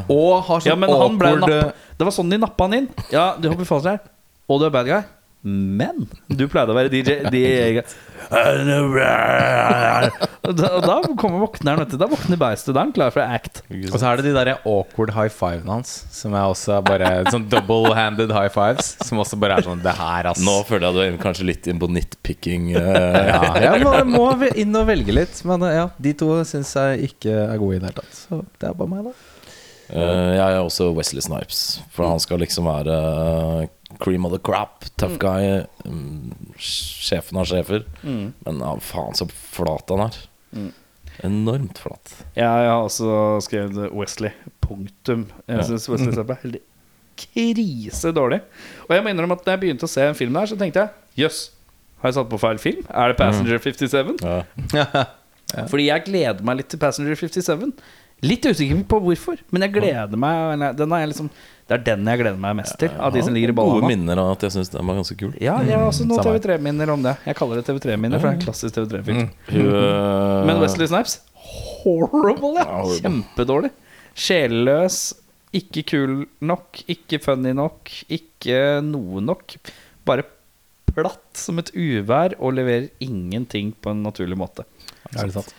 Og 0.10 0.42
har 0.48 0.60
sånn 0.60 0.72
ja, 0.72 0.76
men 0.76 0.90
han 0.90 1.18
ble 1.20 1.36
nappa. 1.44 1.74
Det 1.98 2.06
var 2.10 2.12
sånn 2.16 2.30
de 2.30 2.38
nappa 2.42 2.66
han 2.66 2.74
inn. 2.74 2.90
Ja, 3.14 3.36
du 3.38 3.50
hopper 3.50 3.62
i 3.68 3.70
fallskjerm, 3.70 4.00
og 4.50 4.60
du 4.60 4.66
er 4.66 4.74
bad 4.74 4.86
guy. 4.90 5.04
Men 5.46 6.08
du 6.28 6.48
pleide 6.50 6.74
å 6.74 6.76
være 6.76 6.90
DJ. 6.92 7.22
DJ 7.32 7.82
og 10.48 10.56
da, 10.58 10.70
da 10.84 10.96
kommer 11.20 11.40
våkneren, 11.46 11.80
vet 11.84 11.94
du. 11.94 11.98
Da 12.02 12.08
våkner 12.10 12.40
beistet. 12.42 12.74
Da 12.74 12.82
er 12.82 12.88
han 12.88 12.94
klar 12.96 13.14
for 13.14 13.22
å 13.24 13.28
act. 13.38 13.62
Og 13.92 13.96
så 13.96 14.10
er 14.10 14.20
det 14.20 14.26
de 14.28 14.34
der 14.36 14.52
awkward 14.58 15.14
high 15.16 15.32
fivene 15.32 15.78
hans, 15.78 15.94
som 16.14 16.36
er 16.36 16.48
også 16.50 16.80
bare 16.88 17.12
sånn 17.32 17.48
double-handed 17.52 18.34
high 18.36 18.52
fives. 18.52 18.96
Som 19.08 19.22
også 19.24 19.40
bare 19.40 19.60
er 19.62 19.68
sånn 19.68 19.84
Det 19.86 19.94
her, 20.00 20.32
ass. 20.34 20.42
nå 20.44 20.58
føler 20.68 20.90
jeg 20.90 20.98
du 20.98 21.04
er 21.06 21.22
kanskje 21.24 21.48
litt 21.52 21.70
inn 21.72 21.80
på 21.82 21.90
nitpicking. 21.94 22.74
eh, 22.82 23.32
ja, 23.32 23.42
jeg 23.70 23.84
må, 23.86 23.96
må 24.12 24.52
inn 24.52 24.76
og 24.76 24.90
velge 24.90 25.16
litt. 25.16 25.42
Men 25.48 25.64
eh, 25.70 25.78
ja, 25.80 25.88
de 25.96 26.16
to 26.18 26.34
syns 26.50 26.76
jeg 26.76 27.12
ikke 27.14 27.40
er 27.48 27.58
gode 27.62 27.80
i 27.80 27.82
det 27.84 27.92
hele 27.92 28.00
tatt. 28.02 28.22
Så 28.26 28.44
det 28.58 28.72
er 28.72 28.78
bare 28.78 28.96
meg, 28.98 29.12
da. 29.12 29.34
Uh, 29.88 30.34
jeg 30.36 30.44
er 30.44 30.58
også 30.60 30.90
Wesley 30.92 31.24
Snipes, 31.24 31.80
for 31.96 32.10
han 32.10 32.20
skal 32.20 32.42
liksom 32.44 32.66
være 32.68 32.96
cream 34.04 34.26
of 34.28 34.34
the 34.34 34.40
crap, 34.44 34.86
tough 34.98 35.18
guy, 35.22 35.64
um, 35.88 36.34
sjefen 36.60 37.38
av 37.40 37.46
sjefer. 37.50 37.86
Men 38.04 38.60
ja, 38.60 38.74
faen 38.84 39.16
så 39.16 39.28
flat 39.32 39.90
han 39.94 40.06
er. 40.10 40.18
Enormt 41.26 41.80
flat. 41.82 42.12
Ja, 42.38 42.52
jeg 42.62 42.70
har 42.70 42.84
også 42.86 43.12
skrevet 43.48 43.92
Wesley. 43.96 44.34
Punktum. 44.62 45.28
Jeg 45.48 45.58
Ja. 45.58 45.64
syns 45.64 45.88
Wesley 45.90 46.14
Sepp 46.14 46.30
er 46.30 46.42
helt 46.44 46.62
krise 47.18 48.12
dårlig. 48.14 48.42
Og 48.88 48.92
jeg 48.94 49.04
må 49.04 49.10
innrømme 49.10 49.32
at 49.40 49.46
da 49.46 49.56
jeg 49.56 49.62
begynte 49.64 49.88
å 49.88 49.90
se 49.90 50.02
en 50.06 50.14
film 50.20 50.34
der, 50.34 50.46
så 50.46 50.58
tenkte 50.60 50.84
jeg 50.84 51.26
jøss, 51.26 51.50
har 52.02 52.10
jeg 52.12 52.14
satt 52.20 52.30
på 52.30 52.38
feil 52.40 52.60
film? 52.62 52.84
Er 52.94 53.08
det 53.14 53.18
Passenger 53.18 53.58
57? 53.58 54.20
Ja. 55.56 55.64
Fordi 55.72 55.86
jeg 55.88 56.04
gleder 56.06 56.44
meg 56.44 56.58
litt 56.60 56.68
til 56.70 56.78
Passenger 56.78 57.16
57. 57.16 57.72
Litt 58.28 58.44
usikker 58.46 58.84
på 58.92 59.00
hvorfor, 59.00 59.38
men 59.50 59.62
jeg 59.64 59.72
gleder 59.78 60.18
meg. 60.20 60.76
Den 60.76 60.92
er 60.92 61.06
liksom, 61.08 61.30
det 61.68 61.76
er 61.76 61.82
den 61.84 62.06
jeg 62.08 62.20
gleder 62.22 62.38
meg 62.40 62.56
mest 62.62 62.78
til, 62.80 62.90
av 62.96 63.12
de 63.12 63.22
som 63.26 63.34
ligger 63.36 63.52
i 63.52 63.56
Gode 63.58 63.82
ballene. 63.82 63.90
minner 63.92 64.22
av 64.22 64.30
at 64.38 64.46
jeg 64.48 64.54
syns 64.56 64.70
den 64.72 64.88
var 64.88 64.96
ganske 65.02 65.18
kul. 65.20 65.34
Ja, 65.44 65.58
jeg 65.68 65.76
har 65.76 65.84
også 65.90 66.06
noen 66.08 66.24
TV3-minner 66.24 66.92
om 66.94 67.02
det. 67.04 67.16
Jeg 67.28 67.36
kaller 67.36 67.60
det 67.60 67.66
TV3-minner, 67.68 68.22
for 68.22 68.30
det 68.30 68.36
er 68.36 68.40
en 68.40 68.46
klassisk 68.46 68.78
TV3-film. 68.78 69.28
Eh, 69.52 70.46
Men 70.48 70.62
Wesley 70.64 70.88
Snipes 70.88 71.18
horrible, 71.84 72.54
ja. 72.60 72.80
Kjempedårlig. 73.04 73.72
Sjelløs, 74.18 75.02
ikke 75.56 75.84
kul 75.92 76.16
nok, 76.44 76.82
ikke 76.92 77.20
funny 77.24 77.52
nok, 77.56 77.92
ikke 78.12 78.58
noe 78.84 79.22
nok. 79.24 79.56
Bare 80.08 80.26
platt 80.90 81.38
som 81.38 81.60
et 81.62 81.70
uvær 81.78 82.34
og 82.40 82.56
leverer 82.58 82.88
ingenting 83.04 83.74
på 83.84 83.92
en 83.94 84.02
naturlig 84.08 84.38
måte. 84.40 84.66
Er 85.14 85.28
det 85.30 85.36
sant? 85.36 85.52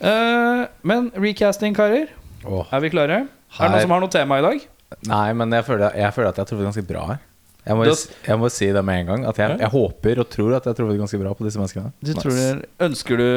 Eh, 0.00 0.64
men 0.86 1.10
recasting, 1.18 1.74
karer. 1.76 2.08
Er 2.46 2.80
vi 2.84 2.90
klare? 2.94 3.24
Er 3.58 3.68
det 3.68 3.70
noen 3.74 3.84
som 3.84 3.94
har 3.96 4.02
noe 4.06 4.12
tema 4.14 4.38
i 4.40 4.44
dag? 4.46 4.66
Nei, 5.08 5.32
men 5.36 5.52
jeg 5.52 5.66
føler, 5.66 5.96
jeg 6.00 6.14
føler 6.16 6.30
at 6.30 6.38
jeg 6.38 6.44
har 6.46 6.50
truffet 6.50 6.68
ganske 6.70 6.86
bra 6.88 7.02
her. 7.12 7.24
Jeg 7.68 7.76
må, 7.76 7.84
jeg 7.84 8.40
må 8.40 8.48
si 8.48 8.66
det 8.72 8.82
med 8.86 9.02
en 9.02 9.08
gang. 9.10 9.24
At 9.28 9.38
jeg, 9.42 9.58
jeg 9.60 9.68
håper 9.74 10.22
og 10.22 10.28
tror 10.32 10.54
at 10.56 10.64
jeg 10.64 10.72
har 10.72 10.78
truffet 10.78 11.00
ganske 11.02 11.20
bra 11.20 11.32
på 11.36 11.44
disse 11.44 11.60
menneskene. 11.60 11.90
Du 12.00 12.12
tror 12.16 12.62
ønsker 12.88 13.20
du 13.20 13.28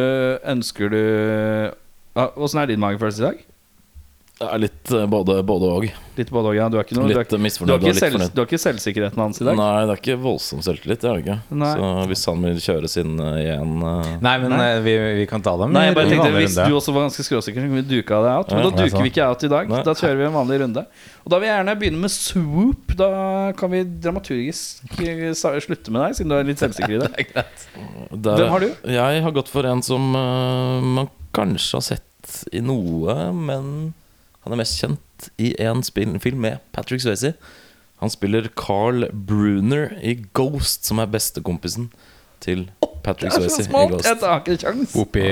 Ønsker 0.54 0.94
du 0.94 1.02
Ah, 2.12 2.28
Åssen 2.36 2.60
er 2.60 2.68
din 2.68 2.80
magefølelse 2.80 3.22
i 3.22 3.26
dag? 3.26 3.44
Det 4.42 4.48
er 4.50 4.62
litt 4.64 4.92
eh, 4.96 5.04
både, 5.10 5.36
både 5.46 5.68
og. 5.70 5.84
Litt 6.18 6.32
både 6.34 6.50
og, 6.50 6.56
ja. 6.58 6.66
Du 6.72 6.78
er 6.80 6.86
ikke, 6.86 6.96
noe, 6.98 7.06
du 7.06 7.14
er, 7.14 7.22
Litt 7.22 7.30
du 7.30 7.36
har 7.36 7.44
misfornøyd 7.46 7.74
og 7.76 7.84
ikke, 7.84 7.92
litt 7.92 8.02
selv, 8.02 8.16
fornøyd. 8.16 8.32
du 8.34 8.40
har 8.42 8.48
ikke 8.50 8.60
selvsikkerheten 8.64 9.22
hans 9.22 9.42
i 9.42 9.46
dag? 9.46 9.60
Nei, 9.60 9.70
det 9.86 9.94
er 9.94 10.02
ikke 10.02 10.16
voldsom 10.24 10.64
selvtillit. 10.66 11.02
Det 11.04 11.10
er 11.10 11.20
det 11.20 11.24
ikke. 11.26 11.36
Nei. 11.62 11.70
Så 11.78 11.92
hvis 12.10 12.24
han 12.32 12.48
vil 12.48 12.62
kjøre 12.66 12.92
sin 12.92 13.22
eh, 13.22 13.38
igjen 13.44 13.76
uh... 13.86 14.10
Nei, 14.26 14.34
men 14.42 14.56
Nei. 14.56 14.70
vi, 14.88 14.96
vi 15.22 15.28
kan 15.30 15.46
ta 15.46 15.54
dem 15.62 15.76
Nei, 15.76 15.86
jeg 15.90 15.98
bare 16.00 16.10
tenkte 16.10 16.26
vanlig 16.26 16.44
Hvis 16.48 16.58
runde. 16.58 16.66
du 16.72 16.80
også 16.80 16.96
var 16.98 17.06
ganske 17.08 17.28
skråsikker, 17.28 17.62
så 17.62 17.70
kunne 17.70 17.84
vi 17.84 17.86
duka 17.92 18.24
det 18.26 18.34
out. 18.34 18.52
Men 18.56 18.64
Ja, 18.66 18.66
da 18.66 18.72
er 18.74 18.90
duker 18.90 19.06
vi 19.06 19.14
ikke 19.14 19.30
out 19.30 19.46
i 19.46 19.52
dag. 19.54 19.72
Nei. 19.76 19.84
Da 19.86 19.96
kjører 20.02 20.20
vi 20.24 20.28
en 20.32 20.36
vanlig 20.40 20.60
runde. 20.66 20.86
Og 21.22 21.36
da 21.36 21.42
vil 21.42 21.52
jeg 21.52 21.58
gjerne 21.60 21.78
begynne 21.86 22.04
med 22.08 22.16
swoop. 22.18 22.98
Da 22.98 23.12
kan 23.62 23.76
vi 23.76 23.86
dramaturgisk 24.08 24.98
slutte 25.62 25.94
med 25.94 26.08
deg, 26.08 26.18
siden 26.18 26.34
du 26.34 26.40
er 26.40 26.50
litt 26.50 26.66
selvsikker 26.66 26.98
i 26.98 27.02
det. 27.06 27.30
der, 28.26 28.42
Hvem 28.42 28.54
har 28.58 28.66
du? 28.66 28.70
Jeg 28.98 29.26
har 29.30 29.38
gått 29.38 29.54
for 29.54 29.70
en 29.70 29.86
som 29.86 30.12
uh, 30.18 30.82
man 30.82 31.14
kanskje 31.36 31.78
har 31.78 31.90
sett 31.94 32.38
i 32.52 32.62
noe, 32.64 33.16
men 33.34 33.92
han 34.42 34.54
er 34.56 34.62
mest 34.62 34.80
kjent 34.82 35.28
i 35.42 35.52
en 35.62 35.84
film 36.22 36.42
med 36.42 36.62
Patrick 36.74 37.04
Swayze. 37.04 37.36
Han 38.02 38.10
spiller 38.10 38.50
Carl 38.58 39.06
Bruner 39.14 39.92
i 40.02 40.16
Ghost, 40.34 40.88
som 40.90 41.02
er 41.02 41.10
bestekompisen 41.14 41.92
til 42.42 42.72
Patrick 43.06 43.30
Det 43.30 43.36
er 43.36 43.36
så 43.36 43.42
Swayze 43.50 43.62
i 43.62 43.70
smalt! 43.70 43.92
Ghost. 43.92 44.10
Jeg 44.10 44.22
tar 44.24 44.42
ikke 44.42 44.58
kjangs. 44.64 44.96
Whoopi 44.96 45.26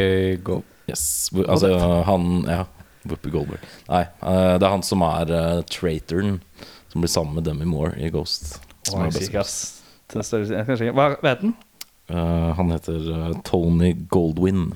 Go. 0.45 0.61
Yes, 0.89 1.05
altså 1.45 1.73
han 2.05 2.43
Ja, 2.45 2.63
Whoopi 3.07 3.33
Goldberg. 3.33 3.65
Nei, 3.89 4.03
eh, 4.05 4.53
det 4.59 4.67
er 4.67 4.75
han 4.75 4.85
som 4.85 5.05
er 5.05 5.33
uh, 5.33 5.63
traitoren 5.69 6.39
som 6.89 7.01
blir 7.01 7.11
sammen 7.11 7.37
med 7.37 7.45
Demi 7.49 7.65
Moore 7.69 7.97
i 7.97 8.09
Ghost. 8.13 8.59
Som. 8.85 9.09
Det 9.09 9.29
er. 9.29 10.93
Hva 10.93 11.09
heter 11.21 11.43
han? 11.43 11.55
Uh, 12.09 12.49
han 12.57 12.71
heter 12.73 13.09
uh, 13.13 13.33
Tony 13.45 13.93
Goldwyn. 14.09 14.71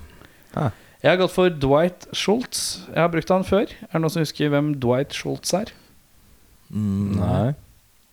Jeg 1.03 1.11
har 1.11 1.19
gått 1.19 1.33
for 1.35 1.51
Dwight 1.51 2.05
Schultz. 2.15 2.85
Jeg 2.87 3.01
har 3.03 3.09
brukt 3.11 3.31
han 3.33 3.43
før. 3.43 3.67
Er 3.67 3.91
det 3.91 3.99
noen 4.05 4.13
som 4.13 4.23
husker 4.23 4.51
hvem 4.53 4.69
Dwight 4.79 5.11
Schultz 5.17 5.51
er? 5.57 5.73
Mm, 6.71 7.17
Nei. 7.19 7.49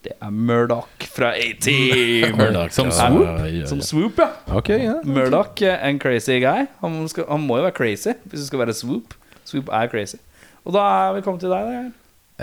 Det 0.02 0.14
er 0.16 0.32
Murdoch 0.32 1.04
fra 1.12 1.28
A-Team. 1.36 2.34
Murdoch, 2.40 2.72
Som 2.74 2.88
Swoop? 2.90 3.26
ja, 3.28 3.36
ja, 3.44 3.52
ja. 3.60 3.66
Som 3.70 3.82
Swoop, 3.84 4.18
ja. 4.18 4.30
Ok, 4.56 4.72
ja. 4.80 4.96
Murdoch, 5.04 5.60
and 5.68 5.86
en 5.86 5.98
crazy 6.02 6.40
guy. 6.40 6.66
Han, 6.80 6.96
skal, 7.12 7.28
han 7.28 7.44
må 7.46 7.60
jo 7.60 7.66
være 7.68 7.76
crazy 7.76 8.14
hvis 8.24 8.40
det 8.40 8.46
skal 8.48 8.64
være 8.64 8.74
Swoop. 8.74 9.14
Swoop 9.44 9.68
er 9.76 9.90
crazy. 9.92 10.18
Og 10.64 10.74
da 10.74 10.82
er 11.06 11.18
vi 11.18 11.22
kommet 11.26 11.44
til 11.44 11.52
deg. 11.52 11.68
Der. 11.70 11.90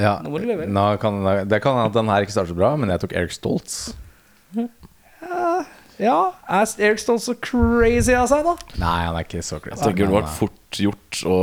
ja. 0.06 0.14
Nå 0.24 0.32
må 0.32 0.40
du 0.40 0.48
levere. 0.48 0.70
Nå 0.72 0.86
kan, 1.02 1.20
det 1.50 1.60
kan 1.66 1.76
hende 1.76 1.90
at 1.92 1.98
den 1.98 2.14
her 2.14 2.24
ikke 2.24 2.38
starter 2.38 2.54
så 2.54 2.60
bra, 2.62 2.72
men 2.80 2.94
jeg 2.94 3.04
tok 3.04 3.18
Eric 3.20 3.36
Stoltz. 3.36 3.82
Ja, 5.98 6.18
er 6.46 6.68
Eric 6.86 7.02
Stoltz 7.02 7.26
så 7.26 7.34
crazy 7.42 8.14
av 8.14 8.28
seg, 8.30 8.46
da? 8.46 8.54
Nei, 8.78 8.98
han 9.08 9.16
er 9.18 9.26
ikke 9.26 9.42
så 9.46 9.58
crazy. 9.58 9.80
Jeg 9.80 9.96
tenker 9.96 10.06
det 10.06 10.14
var 10.14 10.28
fort 10.30 10.80
gjort 10.84 11.22
å 11.26 11.38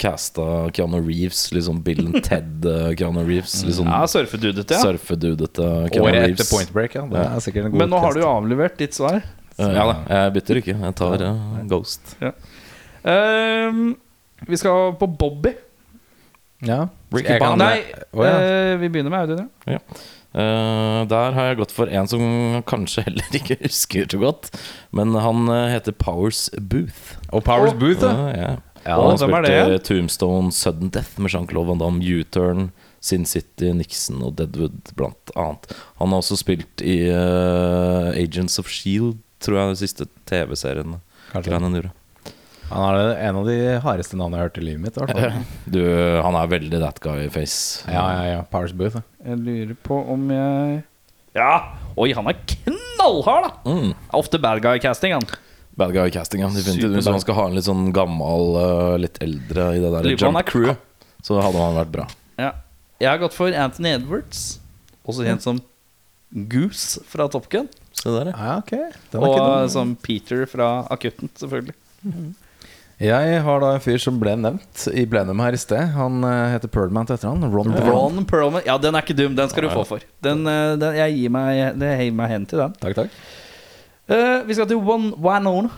caste 0.00 0.46
Keanu 0.76 1.02
Reeves, 1.02 1.42
liksom 1.52 1.82
Bill 1.84 2.06
and 2.06 2.22
Ted 2.24 2.64
eh, 2.70 2.94
Keanu 2.96 3.20
Reeves. 3.26 3.58
Liksom 3.66 3.90
Ja, 3.92 4.00
surfedudete, 4.08 4.78
ja. 4.78 4.80
surfedudete 4.80 5.68
Keanu 5.92 6.08
Året 6.08 6.30
etter 6.30 6.48
Point 6.48 6.72
Break, 6.72 6.96
ja. 6.96 7.04
Det 7.10 7.26
er 7.26 7.44
sikkert 7.44 7.68
en 7.68 7.76
god 7.76 7.84
Men 7.84 7.92
nå 7.92 8.00
har 8.06 8.16
du 8.16 8.22
jo 8.22 8.30
avlevert 8.30 8.80
ditt 8.80 8.96
svar. 8.96 9.20
Så. 9.56 9.68
ja 9.72 9.84
da, 9.88 10.00
jeg 10.12 10.32
bytter 10.34 10.60
ikke. 10.60 10.80
Jeg 10.86 10.96
tar 11.00 11.22
uh, 11.24 11.44
Ghost. 11.68 12.16
Ehm, 13.08 13.86
vi 14.48 14.58
skal 14.60 14.92
på 15.00 15.08
Bobby. 15.08 15.52
Ja. 16.64 16.86
Nei, 17.12 17.78
oh, 18.12 18.24
ja. 18.24 18.36
Uh, 18.36 18.72
vi 18.80 18.88
begynner 18.88 19.12
med 19.12 19.20
Audun. 19.24 19.48
Ja. 19.68 19.80
Eh, 20.36 21.00
der 21.08 21.32
har 21.32 21.48
jeg 21.48 21.58
gått 21.62 21.72
for 21.72 21.88
en 21.88 22.08
som 22.10 22.22
kanskje 22.68 23.06
heller 23.06 23.36
ikke 23.38 23.56
husker 23.64 24.08
så 24.12 24.20
godt. 24.20 24.50
Men 24.96 25.16
han 25.16 25.48
uh, 25.48 25.66
heter 25.72 25.96
Powers 25.96 26.48
Booth. 26.60 27.16
Og 27.32 27.44
Powers 27.46 27.72
oh. 27.72 27.78
Booth, 27.80 28.02
da. 28.04 28.12
Ja, 28.36 28.50
ja. 28.84 28.98
og 28.98 29.14
han 29.14 29.22
spilte 29.22 29.80
Tombstone, 29.88 30.52
Sudden 30.52 30.92
Death 30.92 31.16
med 31.16 31.32
Jean-Claude 31.32 31.72
Van 31.72 31.80
Damme, 31.80 32.04
U-Turn, 32.04 32.70
Sin 33.00 33.24
City, 33.28 33.70
Nixon 33.72 34.20
og 34.26 34.36
Deadwood, 34.38 34.92
blant 34.98 35.32
annet. 35.38 35.70
Han 36.00 36.12
har 36.12 36.20
også 36.20 36.38
spilt 36.40 36.84
i 36.84 37.06
eh, 37.08 38.08
Agents 38.12 38.60
of 38.60 38.68
Shield, 38.72 39.20
tror 39.40 39.60
jeg, 39.60 39.72
den 39.72 39.80
siste 39.80 40.08
TV-serien. 40.28 40.98
Kanskje. 41.30 41.48
Greiene 41.48 41.70
han 41.70 41.78
gjorde. 41.80 41.94
Han 42.70 42.82
er 42.98 43.12
en 43.28 43.36
av 43.40 43.46
de 43.46 43.56
hardeste 43.84 44.18
navnene 44.18 44.40
jeg 44.40 44.42
har 44.42 44.48
hørt 44.50 44.58
i 44.58 44.64
livet 44.66 44.82
mitt. 44.82 44.96
i. 44.98 45.44
Du, 45.76 45.82
han 46.24 46.38
er 46.38 46.50
veldig 46.50 46.80
that 46.82 46.98
guy-face. 47.04 47.86
Ja, 47.86 48.04
ja, 48.16 48.24
ja. 48.32 48.40
Powers 48.50 48.74
Booth. 48.76 48.98
ja. 48.98 49.04
Jeg 49.26 49.40
lurer 49.42 49.78
på 49.86 49.96
om 50.12 50.28
jeg 50.30 50.82
Ja! 51.36 51.50
Oi, 51.98 52.10
han 52.14 52.28
er 52.30 52.36
knallhard, 52.52 53.48
da! 53.48 53.70
Mm. 53.70 53.94
Ofte 54.18 54.40
bad 54.42 54.62
guy-casting, 54.64 55.14
han. 55.16 55.26
Bad 55.78 55.94
guy-casting, 55.94 56.42
ja. 56.44 56.50
Definitivt. 56.54 56.94
Hvis 56.98 57.10
man 57.10 57.22
skal 57.22 57.38
ha 57.38 57.46
en 57.50 57.56
litt 57.58 57.66
sånn 57.68 57.90
gammel, 57.96 58.54
eh, 58.62 58.92
litt 59.04 59.18
eldre 59.24 59.70
i 59.76 59.82
det 59.82 59.90
der 59.96 60.10
jump 60.14 60.42
crew, 60.48 60.74
så 61.26 61.40
hadde 61.42 61.60
han 61.60 61.76
vært 61.80 61.92
bra. 61.94 62.06
Ja. 62.40 62.52
Jeg 63.02 63.10
har 63.12 63.20
gått 63.20 63.34
for 63.36 63.52
Anthony 63.52 63.92
Edwards, 63.92 64.44
også 65.04 65.26
kjent 65.26 65.44
som 65.44 65.60
Goose 66.50 67.02
fra 67.08 67.28
Top 67.32 67.50
Gun. 67.52 67.68
Se 67.96 68.10
der, 68.12 68.32
ja. 68.32 68.36
Ja, 68.36 68.56
ok. 68.62 68.72
Den 69.12 69.26
ikke 69.28 69.44
Og 69.44 69.70
som 69.72 69.94
Peter 70.00 70.46
fra 70.50 70.70
Akutten, 70.92 71.30
selvfølgelig. 71.36 71.76
Jeg 72.96 73.40
har 73.44 73.60
da 73.60 73.74
en 73.76 73.82
fyr 73.84 73.98
som 74.00 74.16
ble 74.16 74.32
nevnt 74.40 74.86
i 74.88 75.02
plenum 75.04 75.40
her 75.44 75.52
i 75.52 75.58
sted. 75.60 75.90
Han 75.98 76.22
eh, 76.24 76.54
heter 76.54 76.70
Perlman 76.72 77.08
til 77.08 77.18
etternavn. 77.18 77.50
Ron. 77.52 77.74
Ron 77.84 78.22
Perlman. 78.28 78.64
Ja, 78.64 78.78
den 78.80 78.96
er 78.96 79.04
ikke 79.04 79.18
dum. 79.18 79.34
Den 79.36 79.50
skal 79.52 79.66
du 79.66 79.72
få 79.74 79.82
for. 79.84 80.06
Den, 80.24 80.46
eh, 80.48 80.76
den, 80.80 80.96
jeg 80.96 81.18
gir 81.18 81.34
meg, 81.34 81.76
det 81.76 81.90
gir 82.00 82.16
meg 82.16 82.32
hen 82.32 82.46
til 82.48 82.62
den. 82.64 82.78
Takk, 82.80 82.96
takk. 83.02 83.18
Uh, 84.06 84.46
vi 84.46 84.56
skal 84.56 84.68
til 84.70 84.80
One 84.80 85.12
Wanone. 85.20 85.68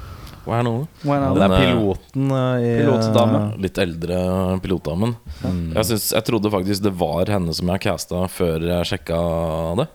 Er 0.46 0.52
Wanone. 0.52 0.86
er 1.02 1.34
Den, 1.34 1.52
eh, 1.52 1.58
piloten 1.58 2.30
i 2.62 2.70
Pilotdame. 2.78 3.42
Litt 3.66 3.82
eldre 3.82 4.20
pilotdamen. 4.62 5.16
Mm. 5.42 5.74
Jeg, 5.74 5.84
synes, 5.90 6.12
jeg 6.14 6.24
trodde 6.24 6.54
faktisk 6.54 6.86
det 6.86 6.94
var 7.02 7.28
henne 7.34 7.52
som 7.56 7.74
jeg 7.74 7.82
casta 7.82 8.22
før 8.30 8.62
jeg 8.62 8.92
sjekka 8.92 9.18
det. 9.82 9.88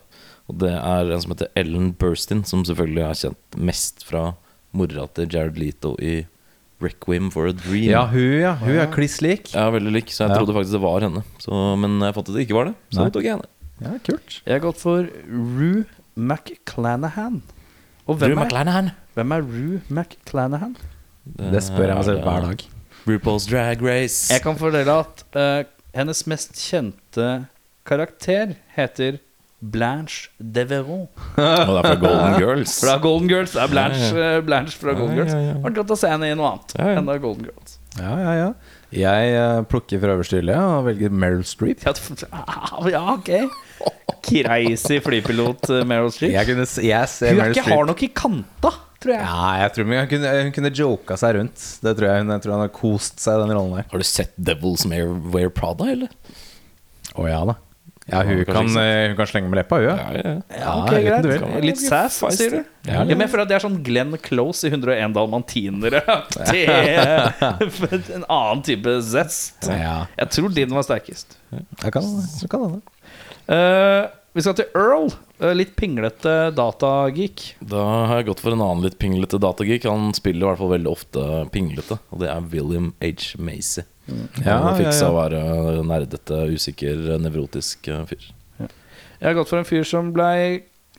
Og 0.52 0.60
det 0.60 0.76
er 0.76 1.16
en 1.16 1.24
som 1.24 1.32
heter 1.32 1.56
Ellen 1.56 1.94
Burstyn, 1.96 2.44
som 2.44 2.66
selvfølgelig 2.68 3.06
er 3.08 3.20
kjent 3.22 3.58
mest 3.72 4.04
fra 4.04 4.34
mora 4.76 5.08
til 5.16 5.32
Jared 5.32 5.58
Leto 5.58 5.96
i 6.04 6.26
Requiem 6.82 7.30
for 7.32 7.48
a 7.48 7.54
Dream. 7.54 7.90
Ja, 7.92 8.06
hun 8.08 8.40
ja. 8.42 8.56
Hun 8.60 8.76
er 8.78 8.88
kliss 8.92 9.20
lik. 9.22 9.54
Er 9.56 9.72
veldig 9.72 9.92
lik, 9.94 10.10
så 10.12 10.26
jeg 10.26 10.34
Ja. 10.34 10.38
trodde 10.40 10.54
faktisk 10.58 10.72
det 10.74 10.82
var 10.82 11.02
henne. 11.02 11.24
Så, 11.40 11.78
men 11.80 12.00
jeg 12.02 12.14
fant 12.16 12.30
at 12.30 12.36
det 12.36 12.48
ikke 12.48 12.56
var 12.58 12.66
det, 12.66 12.76
så 12.92 13.04
da 13.06 13.10
tok 13.10 13.24
jeg 13.24 13.36
henne. 13.38 13.48
Ja, 13.82 13.98
kult. 14.04 14.42
Jeg 14.46 14.54
har 14.54 14.60
gått 14.64 14.78
for 14.82 15.08
Rue 15.30 15.86
McClanahan. 16.16 17.42
Og 18.08 18.18
hvem 18.20 18.34
Drew 18.34 18.40
er, 18.40 18.44
McClanahan. 18.46 18.92
hvem 19.16 19.32
er 19.32 19.42
Rue 19.42 19.82
McClanahan? 19.90 20.76
Det 21.26 21.62
spør 21.64 21.88
jeg 21.88 21.96
meg 21.96 22.06
selv 22.06 22.24
hver 22.28 22.42
dag. 22.50 22.66
RuPaul's 23.08 23.48
Drag 23.50 23.82
Race. 23.84 24.32
Jeg 24.34 24.42
kan 24.44 24.56
fordele 24.60 24.92
at 25.04 25.24
uh, 25.36 25.64
hennes 25.96 26.26
mest 26.28 26.54
kjente 26.60 27.46
karakter 27.88 28.56
heter 28.76 29.20
Blanche 29.64 30.28
Deveron. 30.44 31.06
Og 31.38 31.38
det 31.38 31.78
er 31.80 31.86
fra 31.88 31.96
Golden 32.02 32.34
Girls. 32.42 32.74
Fra 32.84 32.98
Golden 33.00 33.30
Girls. 33.32 33.54
Det 33.56 33.62
er 33.64 33.72
Blanche, 33.72 34.10
Ja, 34.12 34.32
ja. 34.36 34.42
Blanche 34.44 34.76
fra 34.82 34.96
Golden 34.98 35.16
Girls. 35.22 35.32
Det. 35.32 35.54
Vært 35.64 35.78
godt 35.80 35.94
å 35.96 36.00
se 36.02 36.12
henne 36.12 36.28
i 36.34 36.36
noe 36.36 36.50
annet 36.56 36.76
enn 37.00 37.08
da 37.08 37.16
Golden 37.24 37.48
Girls. 37.48 37.78
Ja, 37.96 38.14
ja, 38.20 38.34
ja. 38.42 38.50
Jeg 38.94 39.34
eh, 39.38 39.60
plukker 39.70 40.02
fra 40.04 40.14
øverste 40.18 40.38
hylle 40.42 40.56
og 40.60 40.88
velger 40.90 41.14
Meryl 41.14 41.46
Streep. 41.48 41.82
Ja, 42.94 43.04
ok. 43.16 43.30
Crazy 44.24 45.00
flypilot 45.04 45.70
eh, 45.74 45.84
Meryl 45.90 46.12
Streep. 46.14 46.34
Jeg, 46.36 46.48
kunne, 46.52 46.66
s- 46.70 46.80
jeg 46.84 47.10
ser 47.12 47.34
Hun 47.36 47.44
er 47.46 47.54
ikke 47.56 47.66
hard 47.72 47.90
nok 47.92 48.04
i 48.06 48.10
kanta, 48.16 48.72
tror 49.04 49.14
jeg. 49.16 49.24
Ja, 49.26 49.50
jeg 49.64 49.74
tror 49.76 49.90
hun 49.90 50.08
kunne, 50.12 50.34
hun 50.48 50.54
kunne 50.56 50.72
joka 50.78 51.18
seg 51.20 51.38
rundt. 51.40 51.66
Det 51.84 51.96
tror 51.98 52.10
jeg 52.12 52.24
hun, 52.24 52.34
jeg 52.36 52.46
tror 52.46 52.56
hun 52.58 52.64
har 52.66 52.74
kost 52.76 53.24
seg 53.24 53.38
i 53.40 53.44
den 53.46 53.56
rollen 53.58 53.78
der. 53.80 53.88
Har 53.94 54.04
du 54.04 54.08
sett 54.08 54.34
Devils 54.52 54.86
Wear, 54.90 55.50
Prada, 55.56 55.90
eller? 55.94 56.14
Å 57.20 57.28
ja 57.30 57.42
da. 57.52 57.58
Ja, 58.10 58.22
hun 58.28 58.42
kan, 58.46 58.68
eh, 58.78 59.08
hun 59.08 59.16
kan 59.16 59.30
slenge 59.30 59.50
med 59.52 59.62
leppa, 59.62 59.80
hun. 59.80 59.86
Ja. 59.86 59.96
Ja, 59.96 60.24
ja. 60.24 60.34
Ja, 60.60 60.74
ok, 60.82 60.92
greit. 61.06 61.64
Litt 61.64 61.80
sass, 61.80 62.20
sier 62.36 62.58
du? 62.58 62.64
Ja, 62.90 63.04
men 63.08 63.24
jeg 63.24 63.32
føler 63.32 63.46
at 63.46 63.52
det 63.54 63.58
er 63.60 63.64
sånn 63.64 63.78
Glenn 63.86 64.18
Close 64.24 64.68
i 64.68 64.74
101 64.74 65.16
dalmantinere. 65.16 66.02
Det 66.52 66.66
er 66.68 68.10
en 68.18 68.28
annen 68.28 68.66
type 68.66 68.98
zest. 69.08 69.70
Jeg 69.70 70.34
tror 70.36 70.52
din 70.56 70.76
var 70.76 70.88
sterkest. 70.88 71.38
jeg 71.54 71.96
kan. 71.96 72.12
Jeg 72.42 72.52
kan 72.52 72.68
det. 72.76 72.84
Uh, 73.44 74.12
vi 74.34 74.42
skal 74.42 74.56
til 74.58 74.72
Earl. 74.74 75.12
Eh, 75.44 75.52
litt 75.56 75.76
pinglete 75.78 76.52
datageek. 76.56 77.44
Da 77.60 77.82
har 78.10 78.22
jeg 78.22 78.32
gått 78.32 78.44
for 78.44 78.56
en 78.56 78.64
annen 78.64 78.86
litt 78.86 78.98
pinglete 79.02 79.40
datageek. 79.42 79.86
Han 79.90 80.14
spiller 80.18 80.46
i 80.46 80.50
hvert 80.50 80.62
fall 80.62 80.72
veldig 80.74 80.92
ofte 80.92 81.26
pinglete, 81.54 82.00
og 82.14 82.24
det 82.24 82.32
er 82.32 82.48
William 82.54 82.94
H. 83.04 83.34
Macy. 83.38 83.84
Ja, 84.44 84.60
og 84.60 84.78
fiksa 84.80 85.08
ja. 85.08 85.12
å 85.12 85.16
være 85.16 85.84
nerdete, 85.88 86.44
usikker, 86.52 87.16
nevrotisk 87.24 87.88
eh, 87.88 88.04
fyr. 88.10 88.30
Jeg 88.60 89.30
har 89.30 89.38
gått 89.38 89.52
for 89.52 89.62
en 89.62 89.68
fyr 89.68 89.86
som 89.88 90.12
ble 90.16 90.30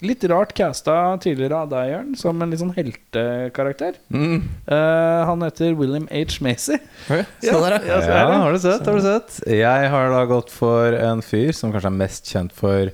litt 0.05 0.25
rart 0.29 0.53
casta 0.57 0.95
tidligere 1.23 1.59
av 1.65 1.71
deg, 1.71 1.91
Jørn, 1.93 2.15
som 2.19 2.41
en 2.43 2.51
litt 2.53 2.61
sånn 2.61 2.73
heltekarakter. 2.77 3.99
Mm. 4.13 4.43
Uh, 4.69 5.21
han 5.29 5.45
heter 5.45 5.77
William 5.79 6.07
H. 6.11 6.41
Macy. 6.45 6.79
Ja, 7.09 7.21
ja, 7.45 7.81
ja, 7.85 7.99
Ja, 8.09 8.39
har 8.43 8.53
du 8.53 8.61
sett? 8.63 8.85
Har 8.89 8.99
du 8.99 9.05
sett? 9.05 9.41
Jeg 9.49 9.91
har 9.93 10.13
da 10.13 10.25
gått 10.29 10.53
for 10.53 10.97
en 10.97 11.23
fyr 11.25 11.53
som 11.57 11.73
kanskje 11.75 11.93
er 11.93 11.99
mest 12.01 12.33
kjent 12.33 12.57
for 12.57 12.91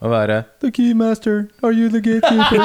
å 0.00 0.08
være 0.08 0.40
The 0.64 0.72
Keymaster, 0.72 1.50
are 1.60 1.76
you 1.76 1.92
the 1.92 2.00
gatekeeper? 2.00 2.64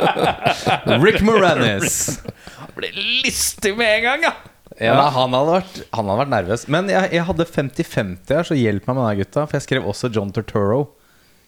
Rick 1.04 1.20
Moranis. 1.20 2.22
Han 2.56 2.72
Ble 2.78 2.88
lystig 2.96 3.76
med 3.76 3.98
en 3.98 4.04
gang, 4.08 4.28
ja! 4.30 4.53
Ja, 4.80 4.94
nei, 4.98 5.10
han, 5.14 5.30
hadde 5.36 5.52
vært, 5.54 5.76
han 5.94 6.08
hadde 6.10 6.18
vært 6.24 6.32
nervøs. 6.34 6.64
Men 6.68 6.88
jeg, 6.90 7.10
jeg 7.14 7.24
hadde 7.28 7.44
50-50 7.46 8.34
her, 8.34 8.42
så 8.48 8.56
hjelp 8.58 8.86
meg 8.90 8.96
med 8.98 9.04
det, 9.06 9.24
gutta. 9.24 9.44
For 9.46 9.58
jeg 9.60 9.66
skrev 9.68 9.84
også 9.92 10.10
John 10.14 10.32
Turturro. 10.34 10.80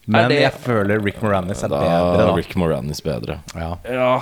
Men 0.07 0.29
det- 0.31 0.41
jeg 0.45 0.53
føler 0.62 1.01
Rick 1.03 1.18
Moranis 1.22 1.64
er 1.64 1.68
Da 1.72 1.81
bedre, 1.83 2.27
da. 2.29 2.35
Rick 2.39 2.55
Moranis 2.55 3.01
bedre. 3.03 3.41
Ja. 3.57 3.72
Ja, 3.91 4.12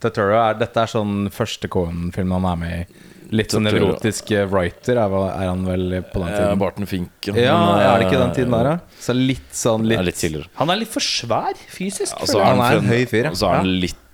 Turturro 0.00 0.38
er, 0.40 0.54
dette 0.54 0.80
er 0.80 0.86
sånn 0.88 1.28
første 1.34 1.68
Cohen-film 1.68 2.32
han 2.32 2.44
er 2.48 2.56
med 2.56 2.74
i. 2.80 3.04
Litt 3.36 3.52
sånn 3.52 3.66
nevrotisk 3.68 4.30
eh, 4.32 4.46
writer 4.48 4.96
er, 4.96 5.12
er 5.12 5.48
han 5.50 5.66
vel 5.66 5.98
på 6.08 6.22
den 6.22 6.30
Eh, 6.32 6.36
tiden. 6.38 6.58
Barton 6.62 6.86
Fink. 6.88 7.10
Ja, 7.36 7.58
er 7.76 7.98
det 8.00 8.06
ikke 8.08 8.22
den 8.22 8.32
tiden 8.32 8.54
eh, 8.54 8.62
der, 8.62 8.70
da? 8.78 9.00
Så 9.04 9.12
litt 9.12 9.50
sånn 9.52 9.84
litt, 9.84 9.98
er 10.00 10.06
litt 10.08 10.16
tidligere. 10.16 10.48
Han 10.62 10.70
er 10.72 10.76
litt 10.80 10.88
for 10.94 11.04
svær 11.04 11.52
fysisk. 11.68 12.14
Ja, 12.16 12.24
så 12.24 12.38
føler 12.38 12.46
jeg. 12.46 12.56
Han 12.56 12.64
er 12.64 12.78
en 12.80 12.88
høy 12.88 13.04
fyr, 13.10 13.24
ja. 13.28 13.30
Og 13.34 13.36
så 13.36 13.50
er 13.52 13.56
han 13.60 13.68
litt 13.84 14.04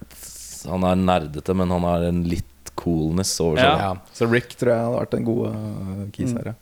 Han 0.67 0.83
er 0.89 0.97
nerdete, 0.99 1.55
men 1.55 1.71
han 1.71 1.85
er 1.93 2.09
en 2.09 2.25
litt 2.25 2.51
coolness 2.79 3.33
over 3.45 3.61
seg. 3.61 3.85
ja. 3.87 3.93
Så 4.17 4.29
Rick 4.31 4.57
tror 4.59 4.73
jeg 4.75 4.87
hadde 4.87 4.99
vært 4.99 5.17
en 5.19 5.29
god 5.29 5.47
uh, 5.51 6.03
keys 6.15 6.35
her, 6.37 6.53
ja. 6.53 6.59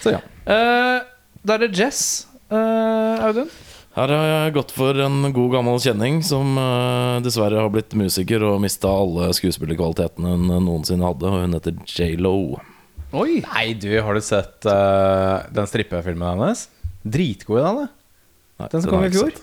Så 0.00 0.14
ja. 0.16 0.20
Uh, 0.44 1.00
da 1.46 1.56
er 1.56 1.64
det 1.64 1.72
Jess, 1.78 2.04
uh, 2.52 3.26
Audun. 3.26 3.50
Her 3.96 4.12
har 4.14 4.28
jeg 4.28 4.54
gått 4.54 4.70
for 4.70 4.96
en 5.02 5.32
god 5.34 5.54
gammel 5.56 5.80
kjenning 5.82 6.20
som 6.22 6.54
eh, 6.62 7.16
dessverre 7.24 7.58
har 7.58 7.72
blitt 7.74 7.96
musiker 7.98 8.44
og 8.46 8.60
mista 8.62 8.86
alle 8.86 9.32
skuespillerkvalitetene 9.34 10.36
hun 10.36 10.44
noensinne 10.62 11.08
hadde, 11.08 11.26
og 11.26 11.42
hun 11.42 11.56
heter 11.58 11.74
J.Lo. 11.90 12.60
Oi! 13.10 13.40
Nei, 13.42 13.64
du, 13.82 13.90
har 13.98 14.14
du 14.14 14.22
sett 14.22 14.68
uh, 14.70 15.42
den 15.50 15.66
strippefilmen 15.66 16.38
hennes? 16.38 16.68
Dritgod 17.02 17.58
i 17.58 17.64
den, 17.66 17.80
det. 17.82 18.68
Den 18.76 18.84
som 18.84 18.94
kom 18.94 19.08
i 19.08 19.10
fjor? 19.10 19.34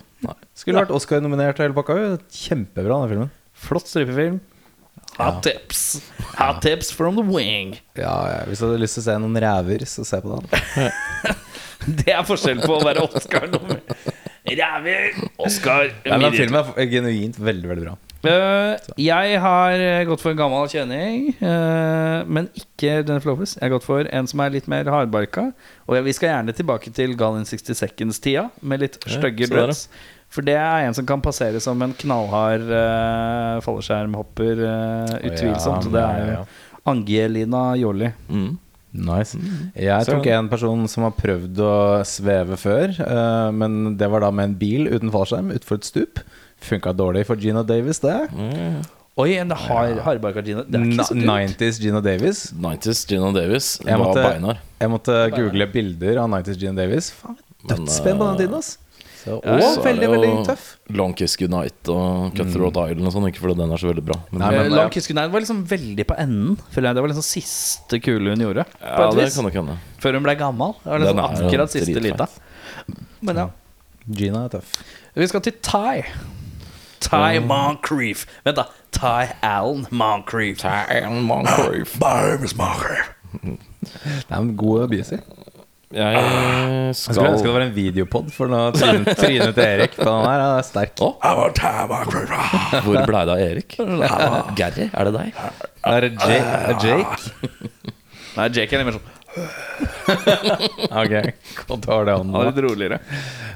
Skulle 0.55 0.79
vært 0.79 0.95
Oscar-nominert 0.95 1.59
og 1.59 1.67
hele 1.67 1.75
pakka. 1.75 1.97
Kjempebra, 2.31 3.01
den 3.03 3.11
filmen. 3.11 3.33
Flott 3.67 3.91
strippefilm. 3.91 4.39
Hot 5.17 5.41
tips. 5.43 6.11
Hot 6.37 6.61
tips 6.61 6.91
from 6.93 7.17
the 7.17 7.25
wing. 7.25 7.75
Ja, 7.97 8.15
ja, 8.29 8.41
Hvis 8.45 8.61
du 8.61 8.67
hadde 8.67 8.81
lyst 8.83 8.99
til 8.99 9.05
å 9.05 9.07
se 9.07 9.17
noen 9.23 9.39
ræver, 9.41 9.85
så 9.89 10.05
se 10.05 10.21
på 10.21 10.37
den. 10.37 10.91
Det 12.01 12.11
er 12.13 12.25
forskjell 12.27 12.61
på 12.65 12.75
å 12.75 12.83
være 12.83 13.05
Oscar-nummer. 13.07 13.79
Ræver, 14.47 15.15
Oscar 15.43 15.89
Nei, 16.05 16.19
men 16.21 16.35
filmen 16.35 16.69
er 16.79 16.91
genuint 16.91 17.39
veldig, 17.39 17.69
veldig 17.71 17.87
bra. 17.87 17.95
Uh, 18.27 18.73
jeg 18.99 19.37
har 19.43 19.77
eh, 19.77 20.01
gått 20.07 20.23
for 20.23 20.33
en 20.33 20.39
gammel 20.39 20.69
kjenning, 20.71 21.27
uh, 21.37 22.25
men 22.25 22.49
ikke 22.57 22.97
Jennifer 22.97 23.29
Lopez. 23.31 23.55
Jeg 23.57 23.67
har 23.67 23.73
gått 23.75 23.85
for 23.85 24.09
en 24.09 24.29
som 24.29 24.41
er 24.43 24.55
litt 24.55 24.69
mer 24.71 24.89
hardbarka. 24.91 25.49
Og 25.85 25.99
vi 26.07 26.15
skal 26.17 26.33
gjerne 26.33 26.55
tilbake 26.57 26.91
til 26.97 27.13
Gallin 27.19 27.47
60 27.47 27.77
Seconds-tida, 27.77 28.47
med 28.61 28.83
litt 28.85 28.99
Ja, 29.05 29.17
stygge 29.19 29.49
dreads. 29.51 29.87
For 30.29 30.43
det 30.45 30.57
er 30.59 30.85
en 30.87 30.93
som 30.97 31.05
kan 31.07 31.21
passere 31.23 31.59
som 31.63 31.81
en 31.81 31.93
knallhard 31.97 32.65
uh, 32.67 33.57
fallskjermhopper, 33.63 34.59
uh, 34.59 35.13
utvilsomt. 35.31 35.87
Ja, 35.87 35.93
det 35.93 36.03
er 36.07 36.31
jo. 36.33 36.41
Angelina 36.87 37.63
Jolie. 37.79 38.13
Mm. 38.29 38.57
Nice. 38.97 39.37
Jeg 39.77 40.07
tok 40.07 40.25
en 40.31 40.47
person 40.49 40.85
som 40.89 41.03
har 41.05 41.13
prøvd 41.17 41.59
å 41.61 41.73
sveve 42.07 42.55
før, 42.57 42.93
eh, 43.03 43.49
men 43.53 43.97
det 43.99 44.07
var 44.09 44.23
da 44.23 44.29
med 44.33 44.47
en 44.49 44.55
bil 44.57 44.87
uten 44.87 45.11
fallskjerm 45.13 45.51
utfor 45.53 45.77
et 45.81 45.89
stup. 45.89 46.21
Funka 46.63 46.93
dårlig 46.97 47.25
for 47.27 47.37
Gina 47.37 47.61
Davis, 47.67 47.99
det. 48.01 48.15
Mm. 48.33 48.79
Oi, 49.17 49.31
en 49.41 49.51
hard, 49.51 49.99
hardbarka 50.05 50.41
Gina. 50.45 50.63
Det 50.65 50.79
er 50.79 50.87
ikke 50.87 51.05
så 51.11 51.17
dumt. 51.17 51.27
90s 51.59 51.81
Gina 51.83 52.01
Davis. 52.05 52.41
90s 52.53 53.03
Gina 53.11 53.31
Davis 53.35 53.69
Jeg 53.83 53.97
var 53.99 54.05
måtte- 54.07 54.25
beinar. 54.31 54.63
Jeg 54.79 54.89
måtte 54.95 55.19
google 55.35 55.67
bilder 55.75 56.23
av 56.23 56.29
90s 56.29 56.57
Gina 56.61 56.73
Davis. 56.81 57.11
Faen, 57.11 57.37
Dødspen 57.67 58.17
på 58.17 58.31
den 58.31 58.37
tiden, 58.45 58.57
ass. 58.57 58.77
Ja, 59.27 59.35
og. 59.35 59.61
Så 59.61 59.81
er 59.81 59.83
veldig, 59.87 59.99
det 59.99 60.07
jo 60.07 60.13
veldig 60.15 60.45
tøff. 60.47 60.65
Long 60.95 61.13
Kiss 61.19 61.35
Goodnight 61.39 61.89
og 61.91 62.33
Cutthroat 62.37 62.77
Island 62.93 63.09
og 63.09 63.13
sånn. 63.17 63.27
Ikke 63.29 63.41
fordi 63.43 63.57
den 63.59 63.71
er 63.75 63.81
så 63.81 63.89
veldig 63.91 64.05
bra. 64.07 64.17
Men 64.31 64.39
Nei, 64.41 64.51
men- 64.55 64.71
Eh, 64.71 64.75
Long 64.77 64.89
Kiss 64.93 65.07
Goodnight 65.07 65.31
var 65.33 65.41
liksom 65.43 65.65
veldig 65.67 66.05
på 66.07 66.15
enden. 66.17 66.55
Føler 66.71 66.87
jeg 66.89 66.95
Det 66.95 67.01
var 67.03 67.09
liksom 67.11 67.27
siste 67.27 67.99
kule 68.01 68.29
hun 68.35 68.39
gjorde. 68.45 68.65
Ja, 68.81 69.09
det 69.11 69.25
vis 69.25 69.35
kan 69.35 69.43
nok 69.49 69.53
hende. 69.59 69.77
Før 69.99 70.13
hun 70.13 70.23
ble 70.23 70.35
gammel. 70.39 70.75
Det 70.83 70.91
var 70.91 70.99
liksom 70.99 71.19
er 71.19 71.49
akkurat 71.51 71.69
siste 71.75 71.93
dritfeit. 71.93 72.03
lita. 72.03 72.27
Men 73.21 73.35
ja. 73.35 73.49
Gina 74.09 74.45
er 74.45 74.49
tøff. 74.49 74.73
Vi 75.15 75.27
skal 75.27 75.41
til 75.41 75.53
Ty. 75.61 76.03
Ty 76.99 77.39
Moncrief. 77.45 78.25
Vent, 78.45 78.55
da. 78.57 78.65
Ty 78.91 79.27
Allen 79.43 79.85
Moncrief. 79.91 80.57
Ty 80.59 80.67
Allen 80.67 81.21
Moncrief. 81.23 81.99
Moncrief. 82.01 83.13
Det 83.43 84.31
er 84.31 84.37
en 84.39 84.55
god 84.57 84.89
biser. 84.89 85.19
Jeg 85.95 86.13
Jeg 86.19 86.95
skulle 86.99 87.29
ønske 87.29 87.31
det 87.31 87.39
skal 87.39 87.53
var 87.55 87.63
en 87.63 87.71
videopod, 87.75 88.25
for 88.35 88.49
nå 88.51 88.57
trynet 88.75 89.13
til 89.21 89.63
Erik 89.63 89.93
på 89.95 90.03
den 90.03 90.25
her 90.27 90.41
er 90.43 90.65
sterk. 90.67 90.99
Hvor 90.99 92.97
blei 93.07 93.21
det 93.29 93.35
av 93.35 93.39
Erik? 93.39 93.77
Gary, 94.59 94.89
er 94.91 95.07
det 95.07 95.13
deg? 95.15 95.29
Er 95.87 95.99
det 96.03 96.11
Jake? 96.19 96.75
Jake? 96.83 97.15
Nei, 98.37 98.49
Jake 98.57 98.75
er 98.75 98.83
litt 98.83 98.89
mer 98.89 98.97
sånn 98.99 99.13
Ok, 100.97 101.13
godt 101.69 101.83
å 101.87 101.89
ha 101.93 101.97
det 102.07 102.13
Han 102.17 102.31
er 102.35 102.47
litt 102.49 102.59
roligere. 102.65 102.97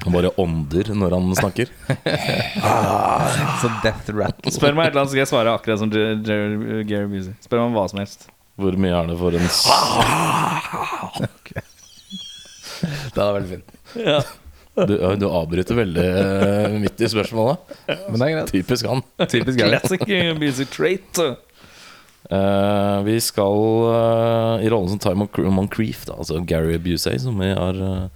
Han 0.04 0.14
bare 0.14 0.30
ånder 0.40 0.92
når 0.94 1.16
han 1.18 1.26
snakker. 1.38 1.66
Så 3.62 3.70
death 3.82 4.08
rattle. 4.14 4.52
Spør 4.54 4.76
meg 4.78 4.88
et 4.88 4.94
eller 4.94 5.02
annet, 5.02 5.10
så 5.10 5.14
skal 5.16 5.24
jeg 5.24 5.30
svare 5.32 5.52
akkurat 5.58 5.82
som 5.82 5.90
Gary 5.92 7.08
Busey. 7.12 7.34
Spør 7.44 7.58
meg 7.64 7.66
om 7.72 7.76
hva 7.80 7.84
som 7.92 7.98
helst. 8.02 8.28
Hvor 8.62 8.76
mye 8.78 8.94
er 8.94 9.10
det 9.10 9.18
for 9.20 9.34
en 9.34 9.48
s- 9.48 9.68
Det 11.18 11.64
hadde 13.16 13.42
er 13.42 13.50
fint. 13.56 13.68
Du, 14.72 14.94
ja, 14.96 15.10
du 15.20 15.26
avbryter 15.28 15.76
veldig 15.76 16.02
eh, 16.16 16.74
midt 16.80 17.02
i 17.04 17.08
spørsmålet. 17.12 17.74
Men 18.08 18.14
det 18.16 18.24
er 18.24 18.30
greit. 18.38 18.52
Typisk 18.54 18.86
han. 18.88 19.02
Typisk. 19.28 19.58
Classic 19.60 20.06
music 20.40 20.70
trait. 20.72 21.20
Uh, 22.32 23.02
vi 23.04 23.18
skal 23.20 23.58
uh, 23.92 24.64
i 24.64 24.70
rollen 24.72 24.88
som 24.94 25.02
Time 25.02 25.26
Monc- 25.26 25.50
Moncrief, 25.52 26.06
da, 26.08 26.16
altså 26.16 26.40
Gary 26.48 26.78
Busey, 26.80 27.18
som 27.20 27.36
vi 27.36 27.50
har 27.52 27.76
uh, 27.76 28.08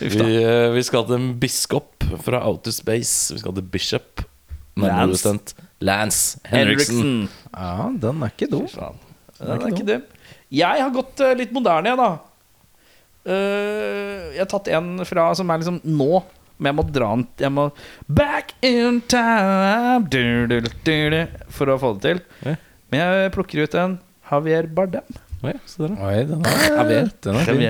vi, 0.00 0.36
eh, 0.40 0.70
vi 0.72 0.82
skal 0.86 1.04
til 1.08 1.18
en 1.18 1.28
biskop 1.40 2.06
fra 2.24 2.40
Outer 2.48 2.72
Space. 2.72 3.34
Vi 3.34 3.42
skal 3.42 3.56
til 3.58 3.66
Bishop. 3.74 4.24
Nærmere 4.80 5.12
bestemt 5.12 5.52
Lance 5.84 6.40
Henriksen. 6.48 7.00
Henriksen. 7.00 7.28
Ja, 7.52 7.88
den 8.02 8.22
er 8.24 8.32
ikke 8.32 8.50
dum. 8.50 8.68
Den 9.38 9.50
er 9.58 9.66
ikke 9.70 9.88
dum. 9.88 10.06
Jeg 10.54 10.84
har 10.84 10.94
gått 10.94 11.20
eh, 11.24 11.34
litt 11.38 11.52
moderne, 11.54 11.92
jeg, 11.92 11.98
da. 12.00 12.10
Eh, 13.24 14.32
jeg 14.34 14.42
har 14.42 14.50
tatt 14.52 14.70
en 14.76 15.04
fra 15.08 15.30
som 15.36 15.50
er 15.50 15.62
liksom 15.62 15.80
nå. 15.84 16.24
Men 16.54 16.70
jeg 16.70 16.76
må 16.78 16.82
dra 16.86 17.06
den 17.16 17.22
Jeg 17.42 17.50
må 17.50 17.62
Back 18.06 18.52
in 18.62 19.00
time 19.10 20.04
du, 20.06 20.46
du, 20.46 20.60
du, 20.62 20.68
du, 20.86 21.16
For 21.50 21.72
å 21.72 21.74
få 21.82 21.96
det 21.96 22.04
til. 22.04 22.20
Yeah. 22.44 22.60
Men 22.92 23.02
jeg 23.02 23.32
plukker 23.34 23.64
ut 23.64 23.74
en 23.80 23.96
Javier 24.30 24.68
Bardem. 24.70 25.18
Oi, 25.44 25.56
den 25.76 25.98
er, 25.98 26.22
den 26.30 26.46
er 26.46 27.48
fin. 27.48 27.64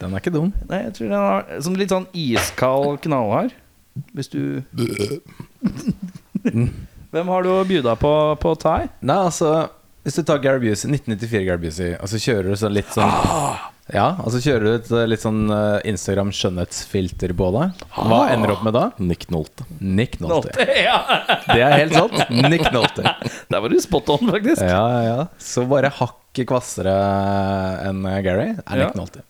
Den 0.00 0.14
er 0.14 0.22
ikke 0.22 0.32
dum. 0.32 0.54
Nei, 0.70 0.84
jeg 0.86 0.94
tror 0.96 1.10
den 1.10 1.18
har 1.20 1.50
Som 1.66 1.74
litt 1.76 1.92
sånn 1.92 2.06
iskald 2.16 3.02
knallhard. 3.04 3.52
Hvis 4.14 4.30
du 4.32 4.62
Hvem 7.10 7.30
har 7.32 7.42
du 7.42 7.50
å 7.52 7.60
bjuda 7.66 7.96
på 7.98 8.12
på 8.42 8.54
Thai? 8.62 8.88
Nei, 9.02 9.16
altså 9.26 9.50
Hvis 10.06 10.16
du 10.20 10.22
tar 10.24 10.38
Gary 10.44 10.62
Busey, 10.62 10.88
1994 10.94 11.44
Gary 11.48 11.60
Busey, 11.66 11.90
og 11.98 12.08
så 12.12 12.20
kjører 12.22 12.52
du 12.52 12.56
sånn 12.60 12.72
litt 12.76 12.92
sånn 12.94 13.10
Ja, 13.90 14.04
og 14.22 14.30
så 14.30 14.38
kjører 14.44 14.62
du 14.62 14.70
et 14.76 14.90
eh, 14.94 15.06
litt 15.10 15.24
sånn 15.24 15.40
eh, 15.50 15.80
Instagram 15.90 16.28
skjønnhetsfilter 16.30 17.32
på 17.34 17.48
deg. 17.56 17.80
Hva 17.96 18.20
ender 18.30 18.52
du 18.52 18.54
opp 18.54 18.62
med 18.68 18.76
da? 18.76 18.84
Nick 19.02 19.26
Nolte. 19.34 19.66
Nick 19.82 20.14
Nolte. 20.22 20.54
Ja, 20.78 21.00
Det 21.50 21.56
er 21.58 21.74
helt 21.74 21.96
sant. 21.98 22.14
Nick 22.46 22.68
Nolte. 22.70 23.02
der 23.50 23.64
var 23.64 23.74
du 23.74 23.80
spot 23.82 24.12
on, 24.14 24.30
faktisk. 24.30 24.62
Ja, 24.62 24.84
ja, 24.94 25.00
ja. 25.08 25.26
Så 25.42 25.66
bare 25.66 25.90
hakket 25.90 26.46
kvassere 26.52 26.94
enn 27.90 28.06
Gary 28.22 28.52
er 28.54 28.62
Ja. 28.62 28.86
Nick 28.86 28.94
Nolte. 29.00 29.26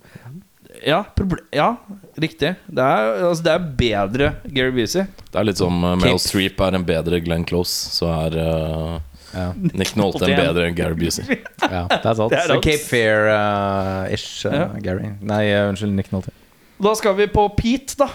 Ja, 0.86 1.02
proble 1.16 1.42
ja 1.54 1.74
riktig. 2.20 2.54
Det 2.66 2.84
er, 2.84 3.10
altså, 3.28 3.44
det 3.46 3.52
er 3.52 3.66
bedre 3.80 4.28
Gary 4.48 4.72
Busey. 4.76 5.04
Det 5.30 5.38
er 5.40 5.46
litt 5.48 5.60
som 5.60 5.82
uh, 5.84 5.94
Meryl 6.00 6.20
Streep 6.22 6.60
er 6.64 6.76
en 6.78 6.84
bedre 6.88 7.20
Glenn 7.24 7.44
Close, 7.48 7.72
så 7.94 8.08
er 8.14 8.36
uh, 8.40 8.96
Ja, 9.34 9.50
Nick 9.56 9.92
Nolte 10.00 10.24
en 10.26 10.34
bedre 10.38 10.66
enn 10.68 10.74
Gary 10.78 10.96
Busey. 10.98 11.26
ja 11.76 11.84
det 11.90 12.00
er 12.00 12.16
sant. 12.18 12.32
Det 12.32 12.40
er 12.40 12.50
Så. 12.54 12.58
Cape 12.64 12.86
Fair-ish 12.88 14.46
Ja. 14.48 14.66
Gary. 14.82 15.12
Nei, 15.20 15.44
eh, 15.52 15.68
unnskyld, 15.70 15.94
Nick 15.98 16.10
Nolte. 16.14 16.32
Da 16.80 16.94
skal 16.98 17.14
vi 17.18 17.28
på 17.30 17.44
Pete, 17.58 17.94
da. 18.00 18.08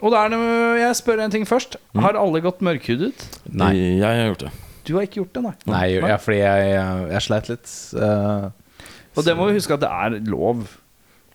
Og 0.00 0.14
det 0.14 0.20
er 0.22 0.30
noe, 0.32 0.52
jeg 0.80 0.96
spør 0.96 1.20
en 1.26 1.32
ting 1.34 1.44
først. 1.48 1.74
Har 1.98 2.16
alle 2.16 2.40
gått 2.40 2.62
mørkhudet? 2.64 3.26
Nei. 3.52 3.74
Jeg 4.00 4.06
har 4.06 4.30
gjort 4.30 4.46
det. 4.46 4.52
Du 4.88 4.94
har 4.96 5.04
ikke 5.04 5.20
gjort 5.20 5.34
det, 5.36 5.42
nei. 5.44 5.52
Nei, 5.68 5.82
ja, 5.98 6.16
fordi 6.22 6.38
jeg, 6.40 6.70
jeg 7.12 7.24
sleit 7.26 7.50
litt. 7.52 7.72
Uh, 7.92 8.48
Og 9.18 9.26
det 9.26 9.34
må 9.36 9.50
vi 9.50 9.58
huske 9.58 9.76
at 9.76 9.82
det 9.84 9.90
er 9.92 10.16
lov. 10.30 10.64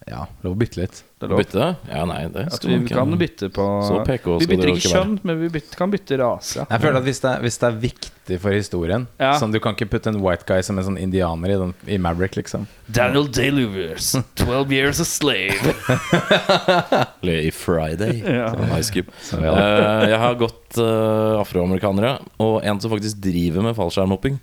Ja, 0.06 0.28
lov 0.46 0.54
å 0.54 0.58
bytte 0.60 0.78
litt. 0.84 1.00
Det 1.18 1.26
er 1.26 1.32
lov. 1.32 1.40
Bytte? 1.42 1.66
Ja, 1.90 2.02
nei, 2.06 2.18
det 2.30 2.44
skal 2.54 2.76
vi 2.84 2.90
kan 2.92 3.14
bytte 3.18 3.48
på 3.56 3.64
Så 3.88 3.96
PK 4.06 4.26
Vi 4.36 4.46
skal 4.46 4.52
bytter 4.52 4.68
dere 4.68 4.74
ikke 4.76 4.90
være. 4.92 5.00
kjønn, 5.00 5.14
men 5.26 5.40
vi 5.40 5.48
bytte, 5.56 5.78
kan 5.80 5.94
bytte 5.94 6.20
rase. 6.22 6.66
Jeg 6.70 6.84
føler 6.84 7.00
at 7.00 7.08
hvis 7.08 7.22
det, 7.24 7.30
er, 7.32 7.46
hvis 7.46 7.58
det 7.62 7.68
er 7.70 7.80
viktig 7.86 8.38
for 8.44 8.54
historien 8.54 9.08
Ja. 9.22 9.32
Sånn 9.42 9.54
Du 9.56 9.58
kan 9.64 9.74
ikke 9.78 9.88
putte 9.96 10.12
en 10.12 10.20
white 10.22 10.46
guy 10.46 10.62
som 10.68 10.78
en 10.78 10.86
sånn 10.86 11.00
indianer 11.02 11.56
i, 11.56 11.58
den, 11.64 11.74
i 11.90 11.98
Maverick, 11.98 12.38
liksom. 12.38 12.68
Daniel 12.86 13.26
Day-Lewis, 13.34 14.12
12 14.44 14.76
years 14.76 15.02
a 15.02 15.08
slave. 15.10 15.74
Eller 17.24 17.42
i 17.48 17.52
Friday. 17.52 18.22
Ja. 18.36 18.52
Ice 18.78 18.92
Cube. 18.94 19.10
Så, 19.24 19.40
ja. 19.42 19.54
Eh, 19.56 20.10
jeg 20.12 20.20
har 20.22 20.36
gått 20.38 20.78
eh, 20.82 21.40
afroamerikanere, 21.40 22.18
og 22.44 22.60
en 22.68 22.82
som 22.84 22.92
faktisk 22.92 23.22
driver 23.24 23.64
med 23.66 23.78
fallskjermhopping. 23.78 24.38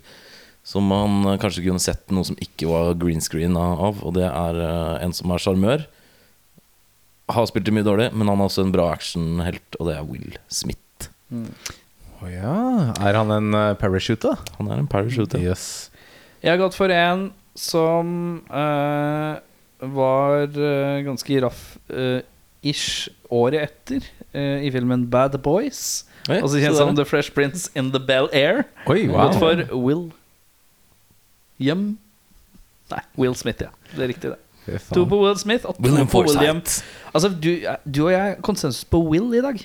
Som 0.63 0.87
man 0.91 1.23
eh, 1.27 1.39
kanskje 1.41 1.65
kunne 1.65 1.83
sett 1.83 2.11
noe 2.13 2.27
som 2.27 2.39
ikke 2.41 2.69
var 2.71 2.93
green 3.01 3.23
screen 3.23 3.57
av. 3.59 4.01
Og 4.03 4.15
det 4.17 4.27
er 4.29 4.61
eh, 4.63 5.03
en 5.05 5.15
som 5.15 5.33
er 5.33 5.43
sjarmør. 5.43 5.85
Har 7.33 7.47
spilt 7.49 7.67
det 7.67 7.75
mye 7.75 7.87
dårlig, 7.87 8.09
men 8.15 8.29
han 8.31 8.41
er 8.41 8.49
også 8.49 8.65
en 8.65 8.73
bra 8.73 8.89
actionhelt, 8.93 9.79
og 9.79 9.87
det 9.89 9.95
er 9.95 10.07
Will 10.07 10.35
Smith. 10.51 11.07
Å 12.23 12.29
ja. 12.29 12.57
Er 12.99 13.15
han 13.15 13.31
en 13.31 13.55
uh, 13.55 13.77
parachute, 13.79 14.27
da? 14.27 14.55
Han 14.59 14.69
er 14.69 14.83
en 14.83 14.89
parachute. 14.91 15.39
Yes. 15.39 15.89
Jeg 16.43 16.51
har 16.51 16.59
gått 16.59 16.75
for 16.75 16.91
en 16.91 17.29
som 17.55 18.11
uh, 18.51 19.39
var 19.79 20.51
uh, 20.51 20.99
ganske 21.07 21.39
raff 21.43 21.63
uh, 21.91 22.19
ish 22.63 23.09
året 23.33 23.67
etter 23.67 24.05
eh, 24.31 24.63
i 24.63 24.71
filmen 24.71 25.07
Bad 25.11 25.35
Boys. 25.43 26.05
Oi, 26.29 26.39
Også 26.39 26.55
se 26.55 26.63
kjent 26.63 26.77
som. 26.79 26.93
The 26.95 27.05
Fresh 27.05 27.33
Prince 27.35 27.71
in 27.75 27.91
the 27.91 27.99
Bel 27.99 28.29
Air. 28.31 28.63
Oi, 28.87 29.07
wow. 29.09 29.27
Gått 29.27 29.39
for 29.41 29.63
Will 29.75 30.05
Yum 31.63 31.93
Nei, 32.91 32.99
Will 33.17 33.35
Smith, 33.39 33.63
ja. 33.63 33.71
Det 33.93 34.03
er 34.03 34.11
riktig, 34.11 34.33
det. 34.33 34.79
To 34.93 35.03
på 35.09 35.17
Will 35.19 35.37
Smith 35.39 35.65
og 35.67 35.75
to 35.77 35.83
William 35.83 36.07
på 36.07 36.21
William. 36.27 36.59
Altså, 37.13 37.29
du, 37.31 37.49
du 37.83 38.05
og 38.05 38.11
jeg 38.13 38.37
konsensus 38.45 38.85
på 38.87 38.99
Will 39.07 39.33
i 39.35 39.41
dag. 39.43 39.59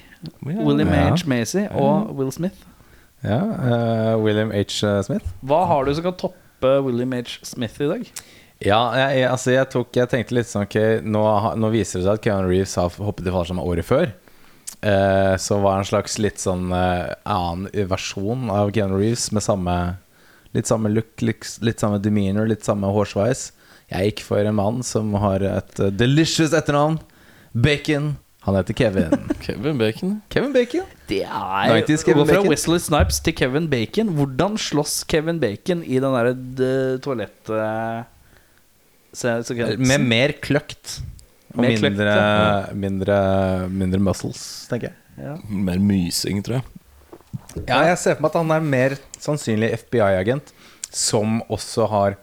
William 0.46 0.88
Ja. 0.94 1.11
H. 1.14 1.26
Macy 1.30 1.66
og 1.70 2.14
Will 2.18 2.32
Smith. 2.34 2.57
Ja, 3.26 3.40
uh, 3.42 4.22
William 4.22 4.51
H. 4.55 4.80
Smith. 5.07 5.26
Hva 5.42 5.64
har 5.70 5.86
du 5.86 5.92
som 5.94 6.07
kan 6.07 6.18
toppe 6.18 6.72
William 6.86 7.12
H. 7.18 7.38
Smith 7.46 7.78
i 7.82 7.90
dag? 7.90 8.07
Ja, 8.64 8.80
jeg, 8.99 9.20
jeg, 9.20 9.28
altså 9.30 9.53
jeg, 9.55 9.68
tok, 9.70 9.92
jeg 9.94 10.11
tenkte 10.11 10.34
litt 10.34 10.49
sånn 10.51 10.64
Ok, 10.66 10.74
nå, 11.07 11.20
nå 11.62 11.68
viser 11.70 12.01
det 12.01 12.09
seg 12.09 12.16
at 12.18 12.24
Keanu 12.24 12.49
Reeves 12.51 12.74
har 12.78 12.90
hoppet 13.07 13.28
i 13.30 13.34
fallskjerm 13.34 13.61
året 13.62 13.86
før. 13.86 14.11
Eh, 14.82 15.34
så 15.38 15.61
var 15.62 15.76
det 15.76 15.84
en 15.84 15.90
slags 15.92 16.18
litt 16.22 16.42
sånn 16.42 16.72
eh, 16.74 17.12
annen 17.22 17.70
versjon 17.90 18.51
av 18.51 18.72
Keanu 18.74 18.99
Reeves 18.99 19.28
med 19.34 19.46
samme 19.46 19.76
Litt 20.57 20.68
samme 20.70 20.88
look, 20.92 21.11
litt, 21.20 21.44
samme 21.80 21.99
demeanor, 22.01 22.49
litt 22.49 22.64
samme 22.64 22.88
hårsveis. 22.94 23.51
Jeg 23.92 24.11
gikk 24.12 24.22
for 24.26 24.44
en 24.44 24.57
mann 24.57 24.82
som 24.84 25.12
har 25.20 25.44
et 25.44 25.80
eh, 25.80 25.92
delicious 25.92 26.55
etternavn. 26.57 26.99
Bacon. 27.53 28.14
Han 28.46 28.57
heter 28.57 28.76
Kevin. 28.76 29.12
Kevin 29.44 29.78
Bacon. 29.80 30.14
Kevin 30.32 30.53
Bacon. 30.55 30.86
Det 31.09 31.22
er 31.24 31.72
90s 31.82 32.05
Kevin 32.07 32.22
gå 32.22 32.26
fra. 32.30 32.42
Wesley 32.49 32.80
Snipes 32.80 33.20
til 33.24 33.34
Kevin 33.36 33.68
Bacon. 33.72 34.12
Hvordan 34.16 34.57
slåss 34.61 35.03
Kevin 35.09 35.40
Bacon 35.42 35.82
i 35.84 36.01
den 36.01 36.16
derre 36.16 36.72
toalett... 37.05 37.38
eh. 37.53 38.07
Med 39.80 40.05
mer 40.05 40.34
kløkt. 40.44 40.99
Og 41.57 41.62
Mer 41.64 41.72
kløkt, 41.76 41.96
mindre, 41.96 42.14
ja. 42.14 42.74
mindre, 42.76 43.16
mindre 43.72 44.01
muscles, 44.05 44.42
tenker 44.70 44.90
jeg. 44.92 44.99
ja. 45.24 45.36
Mer 45.49 45.80
mysing, 45.82 46.42
tror 46.44 46.59
jeg. 46.61 46.78
Ja, 47.66 47.80
jeg 47.90 47.98
ser 47.98 48.14
for 48.18 48.22
meg 48.26 48.30
at 48.34 48.38
han 48.42 48.54
er 48.54 48.61
mer 48.76 48.96
sannsynlig 49.18 49.72
FBI-agent 49.82 50.52
som 50.94 51.40
også 51.50 51.88
har 51.90 52.16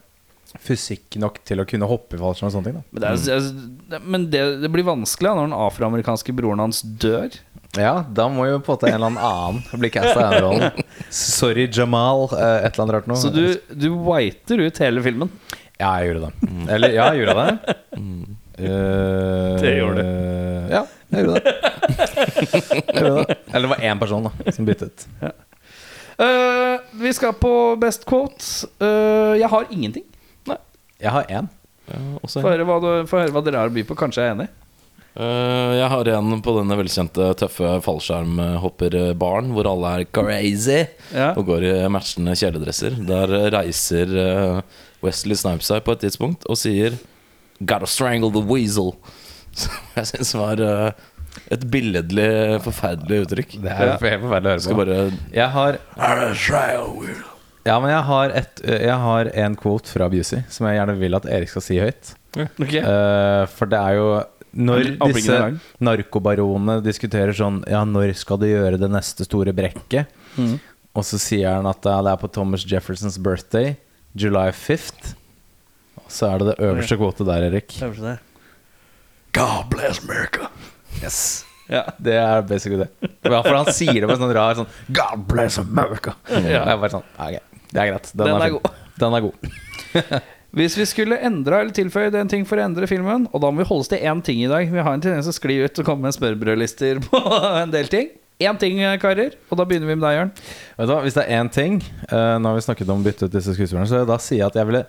fysikk 0.64 1.18
nok 1.20 1.42
til 1.46 1.60
å 1.60 1.66
kunne 1.68 1.88
hoppe 1.90 2.16
i 2.16 2.20
fallskjerm 2.22 2.48
og 2.48 2.54
sånne 2.56 2.70
ting. 2.70 2.78
Men, 2.96 3.02
det, 3.04 3.34
er, 3.36 3.50
det- 3.92 4.00
men 4.06 4.30
det, 4.32 4.44
det 4.64 4.70
blir 4.72 4.86
vanskelig 4.88 5.34
når 5.36 5.50
den 5.50 5.58
afroamerikanske 5.60 6.36
broren 6.38 6.64
hans 6.64 6.80
dør. 6.82 7.36
Ja, 7.76 8.06
da 8.08 8.30
må 8.32 8.46
jo 8.48 8.62
på 8.64 8.78
en 8.88 8.94
eller 8.94 9.10
annen 9.10 9.20
annen 9.20 9.82
bli 9.82 9.90
casta 9.92 10.16
i 10.16 10.30
den 10.38 10.46
rollen. 10.46 10.84
Sorry, 11.12 11.66
Jamal. 11.68 12.30
eh, 12.32 12.62
et 12.64 12.72
eller 12.78 12.86
annet 12.86 12.96
rart 12.96 13.10
noe. 13.12 13.20
Så 13.20 13.34
du, 13.36 13.58
du 13.76 13.90
whiter 14.08 14.64
ut 14.64 14.80
hele 14.80 15.04
filmen. 15.04 15.34
Ja, 15.76 15.98
jeg 16.00 16.14
gjorde 16.14 16.30
det. 16.32 16.54
Eller, 16.72 16.94
ja, 16.96 17.10
jeg 17.12 17.26
gjorde 17.26 17.50
det. 17.50 17.76
Eh, 18.58 19.56
Det 19.62 19.74
gjorde 19.78 20.04
Ja, 20.72 20.86
jeg 21.12 21.26
gjorde 21.26 21.42
det. 21.44 21.54
jeg 22.96 23.04
gjorde 23.04 23.26
det. 23.28 23.38
Eller 23.52 23.68
det 23.68 23.72
var 23.74 23.84
én 23.84 24.00
person 24.02 24.30
da 24.30 24.52
som 24.56 24.68
byttet. 24.68 25.08
Eh, 26.18 26.76
vi 27.02 27.12
skal 27.14 27.34
på 27.36 27.52
best 27.82 28.06
quote. 28.08 28.44
Uh, 28.80 29.36
jeg 29.36 29.50
har 29.52 29.66
ingenting. 29.72 30.06
Nei. 30.48 30.58
Jeg 31.04 31.12
har 31.12 31.26
én. 31.28 31.50
Ja, 31.92 32.00
Få 32.24 32.42
høre, 32.48 32.66
høre 32.66 33.34
hva 33.36 33.42
dere 33.46 33.60
har 33.66 33.70
å 33.72 33.76
by 33.76 33.84
på. 33.90 33.98
Kanskje 34.00 34.24
jeg 34.24 34.32
er 34.32 34.38
enig. 34.38 34.48
Uh, 35.16 35.72
jeg 35.78 35.90
har 35.92 36.10
en 36.16 36.40
på 36.44 36.54
denne 36.58 36.76
velkjente 36.80 37.28
tøffe 37.40 37.76
fallskjermhopperbaren 37.86 39.52
hvor 39.56 39.70
alle 39.72 39.92
er 40.02 40.08
crazy 40.16 40.82
Ja. 41.14 41.30
og 41.36 41.46
går 41.52 41.68
i 41.68 41.76
matchende 41.92 42.36
kjeledresser. 42.36 42.98
Der 43.08 43.36
reiser 43.56 44.12
Wesley 45.04 45.38
Snipes 45.40 45.68
seg 45.72 45.84
på 45.86 45.96
et 45.96 46.04
tidspunkt 46.08 46.48
og 46.50 46.60
sier 46.60 46.96
'Gotta 47.60 47.88
strangle 47.88 48.32
the 48.32 48.42
weasel'. 48.44 48.96
Som 49.56 49.72
jeg 49.96 50.10
syns 50.12 50.34
var 50.36 50.60
eh, 50.60 50.92
et 51.52 51.64
billedlig, 51.72 52.60
forferdelig 52.66 53.22
uttrykk. 53.26 53.56
Det 53.64 53.72
er 53.72 53.86
Ja. 53.86 53.98
helt 53.98 54.04
forferdelig 54.04 54.50
å 54.50 54.54
høre 54.56 54.66
Skal 54.66 54.76
bare 54.82 55.00
Jeg 55.34 55.50
har 55.56 55.80
Ja, 57.66 57.80
men 57.82 57.90
jeg 57.90 58.04
har, 58.06 58.30
et, 58.30 58.62
jeg 58.64 58.98
har 59.02 59.32
en 59.34 59.56
quote 59.58 59.90
fra 59.90 60.08
Busey 60.10 60.44
som 60.54 60.68
jeg 60.68 60.78
gjerne 60.78 61.00
vil 61.00 61.16
at 61.18 61.26
Erik 61.26 61.50
skal 61.50 61.64
si 61.66 61.80
høyt. 61.82 62.14
Okay. 62.38 62.82
Uh, 62.84 63.46
for 63.48 63.66
det 63.72 63.80
er 63.80 63.96
jo 63.96 64.08
Når 64.56 64.98
disse 65.14 65.38
narkobaronene 65.84 66.82
diskuterer 66.84 67.32
sånn 67.36 67.62
Ja, 67.72 67.84
når 67.88 68.14
skal 68.16 68.40
du 68.40 68.46
gjøre 68.48 68.80
det 68.80 68.90
neste 68.92 69.26
store 69.28 69.54
brekket? 69.56 70.12
Mm. 70.38 70.60
Og 70.96 71.04
så 71.08 71.20
sier 71.20 71.58
han 71.58 71.68
at 71.68 71.82
det 71.84 71.92
er 71.92 72.20
på 72.22 72.30
Thomas 72.32 72.64
Jeffersons 72.68 73.18
birthday, 73.20 73.76
July 74.16 74.52
5th. 74.56 75.16
Så 76.12 76.30
er 76.30 76.42
det 76.42 76.54
det 76.54 76.56
øverste 76.68 76.98
kvote 77.00 77.26
der, 77.28 77.48
Erik. 77.50 77.76
God 79.36 79.70
bless 79.70 80.00
America. 80.04 80.50
Yes 81.02 81.46
Ja. 81.68 81.82
Det 81.98 82.14
er 82.14 82.42
basically 82.46 82.78
det. 82.84 83.10
Ja, 83.26 83.42
for 83.42 83.56
han 83.56 83.72
sier 83.74 83.98
det 83.98 84.08
med 84.08 84.22
sånn 84.22 84.34
rar 84.38 84.56
sånn 84.58 84.70
God 84.94 85.26
bless 85.32 85.58
America. 85.60 86.14
Og 86.30 86.46
jeg 86.46 86.62
er 86.62 86.78
bare 86.78 86.94
sånn 86.94 87.06
okay, 87.18 87.42
Det 87.72 87.82
er 87.82 87.92
greit. 87.92 88.12
Den 88.14 88.32
er 88.32 88.46
er 88.46 88.54
god. 88.56 88.76
Den 89.02 89.18
er 89.18 89.26
god. 89.26 89.48
Hvis 90.56 90.78
vi 90.80 90.86
skulle 90.88 91.18
endra 91.28 91.60
eller 91.64 91.76
tilføyd 91.76 92.16
en 92.16 92.30
ting 92.32 92.46
for 92.48 92.62
å 92.62 92.64
endre 92.64 92.88
filmen, 92.88 93.26
og 93.34 93.42
da 93.44 93.50
må 93.52 93.60
vi 93.60 93.68
holde 93.68 93.84
oss 93.84 93.92
til 93.92 94.00
én 94.08 94.22
ting 94.24 94.40
i 94.46 94.52
dag 94.52 94.70
Vi 94.72 94.84
har 94.88 94.94
en 94.96 95.04
tendens 95.04 95.28
til 95.28 95.34
å 95.34 95.40
skli 95.40 95.58
ut 95.66 95.82
og 95.82 95.88
komme 95.90 96.08
med 96.08 96.16
smørbrødlister 96.16 97.02
på 97.04 97.20
en 97.64 97.74
del 97.74 97.92
ting. 97.92 98.14
Én 98.46 98.58
ting, 98.60 98.80
karer, 99.00 99.36
og 99.48 99.60
da 99.60 99.64
begynner 99.68 99.88
vi 99.88 99.96
med 99.96 100.04
deg, 100.04 100.18
Jørn. 100.18 100.32
Vet 100.76 100.90
du 100.90 100.92
hva, 100.92 101.02
Hvis 101.06 101.16
det 101.16 101.24
er 101.24 101.38
én 101.40 101.48
ting 101.56 101.78
uh, 102.12 102.36
Nå 102.36 102.52
har 102.52 102.58
vi 102.58 102.64
snakket 102.66 102.90
om 102.92 103.00
å 103.00 103.06
bytte 103.06 103.30
ut 103.30 103.36
disse 103.36 103.54
skuespillerne, 103.56 103.88
så 103.88 104.02
da 104.08 104.18
sier 104.20 104.42
jeg 104.42 104.50
at 104.50 104.60
jeg 104.60 104.68
ville 104.68 104.82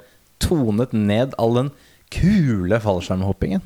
tonet 0.42 0.92
ned 0.92 1.34
all 1.38 1.54
den 1.58 1.70
kule 2.14 2.78
fallskjermhoppingen. 2.80 3.62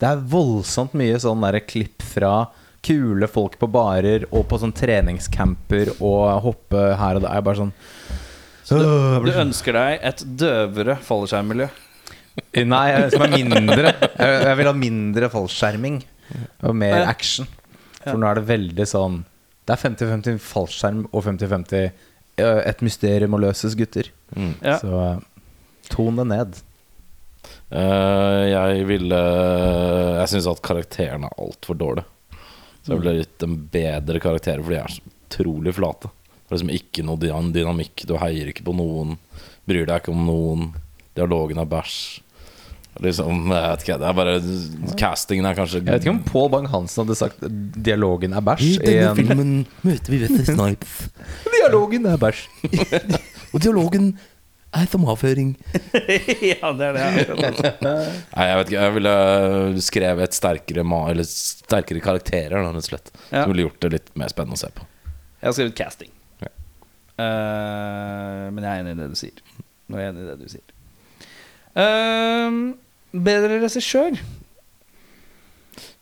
Det 0.00 0.08
er 0.10 0.24
voldsomt 0.28 0.92
mye 0.98 1.16
sånn 1.22 1.40
der 1.46 1.60
klipp 1.64 2.02
fra 2.04 2.48
kule 2.86 3.26
folk 3.30 3.56
på 3.58 3.66
barer 3.72 4.26
og 4.30 4.44
på 4.50 4.58
sånn 4.62 4.74
treningscamper 4.76 5.94
og 5.96 6.42
hoppe 6.44 6.82
her 7.00 7.16
og 7.18 7.24
der. 7.24 7.34
Jeg 7.38 7.46
bare 7.46 7.60
sånn 7.62 7.72
Du 8.68 9.30
ønsker 9.32 9.76
deg 9.76 10.00
et 10.02 10.22
døvere 10.38 10.96
fallskjermmiljø. 11.06 11.68
Nei, 12.66 12.86
jeg- 12.92 13.12
som 13.14 13.22
er 13.22 13.32
mindre. 13.38 13.92
Jeg, 14.18 14.42
jeg 14.44 14.56
vil 14.58 14.66
ha 14.66 14.72
mindre 14.76 15.30
fallskjerming 15.32 16.02
og 16.62 16.74
mer 16.76 16.98
Ja. 17.00 17.08
action. 17.08 17.46
For 18.02 18.16
nå 18.18 18.26
er 18.30 18.34
det 18.40 18.46
veldig 18.46 18.86
sånn 18.86 19.24
Det 19.66 19.74
er 19.74 19.88
50-50 19.88 20.36
fallskjerm 20.38 21.06
og 21.12 21.24
50-50 21.24 21.90
eh, 22.38 22.60
et 22.70 22.78
mysterium 22.82 23.32
å 23.34 23.40
løses, 23.40 23.74
gutter. 23.74 24.10
Mm. 24.36 24.52
Ja. 24.62 24.76
Så 24.78 25.22
ton 25.92 26.20
det 26.20 26.26
ned. 26.30 26.58
Eh, 27.70 28.42
jeg 28.50 28.84
ville 28.86 29.18
Jeg 30.20 30.30
syns 30.32 30.50
at 30.50 30.62
karakterene 30.66 31.30
er 31.30 31.42
altfor 31.42 31.78
dårlige. 31.78 32.06
Så 32.82 32.94
jeg 32.94 33.02
ville 33.02 33.16
gitt 33.18 33.38
dem 33.42 33.56
bedre 33.72 34.22
karakterer, 34.22 34.62
for 34.62 34.70
de 34.70 34.78
er 34.78 34.92
så 34.94 35.14
utrolig 35.26 35.74
flate. 35.74 36.10
Det 36.46 36.52
er 36.52 36.58
liksom 36.60 36.74
ikke 36.76 37.06
noe 37.06 37.50
dynamikk. 37.50 38.04
Du 38.06 38.14
heier 38.22 38.52
ikke 38.52 38.66
på 38.68 38.76
noen. 38.78 39.16
Bryr 39.66 39.88
deg 39.88 39.98
ikke 39.98 40.14
om 40.14 40.22
noen. 40.28 40.68
Dialogen 41.18 41.58
er 41.58 41.66
bæsj. 41.66 41.96
Liksom, 43.02 43.50
jeg 43.52 43.64
vet 43.72 43.82
ikke, 43.84 43.96
det 44.00 44.06
er 44.08 44.14
bare 44.16 44.36
Castingen 44.96 45.44
er 45.44 45.56
kanskje 45.58 45.82
Jeg 45.82 45.88
vet 45.90 46.06
ikke 46.06 46.14
om 46.14 46.20
Paul 46.24 46.46
Bang-Hansen 46.54 47.02
hadde 47.02 47.16
sagt 47.18 47.42
'dialogen 47.44 48.32
er 48.32 48.40
bæsj'. 48.40 48.62
i 48.62 48.78
denne 48.86 49.10
filmen 49.18 49.50
møter 49.84 50.14
vi 50.14 50.20
Wesley 50.22 50.46
Snipes. 50.48 50.94
Dialogen 51.58 52.06
er 52.08 52.16
bæsj. 52.16 52.46
Og 53.52 53.60
dialogen 53.60 54.14
er 54.76 54.88
som 54.90 55.06
avføring. 55.08 55.54
ja, 56.52 56.70
det 56.76 56.90
er 56.90 56.96
det. 56.96 57.72
Nei, 57.82 58.46
jeg 58.48 58.58
vet 58.60 58.70
ikke. 58.70 58.76
Jeg 58.76 58.94
ville 58.98 59.14
skrevet 59.86 60.28
et 60.28 60.38
sterkere, 60.38 60.84
eller 60.84 61.28
sterkere 61.30 62.04
karakterer, 62.04 62.56
da, 62.58 62.70
rett 62.70 62.84
og 62.84 62.88
slett. 62.90 63.12
Ja. 63.30 63.42
Som 63.42 63.54
ville 63.54 63.66
gjort 63.66 63.80
det 63.84 63.92
litt 63.96 64.14
mer 64.18 64.32
spennende 64.32 64.58
å 64.58 64.62
se 64.62 64.72
på. 64.76 64.86
Jeg 65.40 65.48
har 65.48 65.58
skrevet 65.58 65.76
casting. 65.78 66.14
Ja. 66.44 66.52
Uh, 67.16 68.46
men 68.52 68.62
jeg 68.62 68.70
er 68.70 68.80
enig 68.84 68.96
i 68.96 69.02
det 69.02 69.10
du 69.12 69.20
sier. 69.20 69.44
Nå 69.86 69.98
er 69.98 70.08
jeg 70.08 70.14
enig 70.14 70.24
i 70.24 70.30
det 70.32 70.40
du 70.40 70.48
sier. 70.56 70.74
Uh, 71.76 72.58
bedre 73.26 73.60
regissør. 73.62 74.18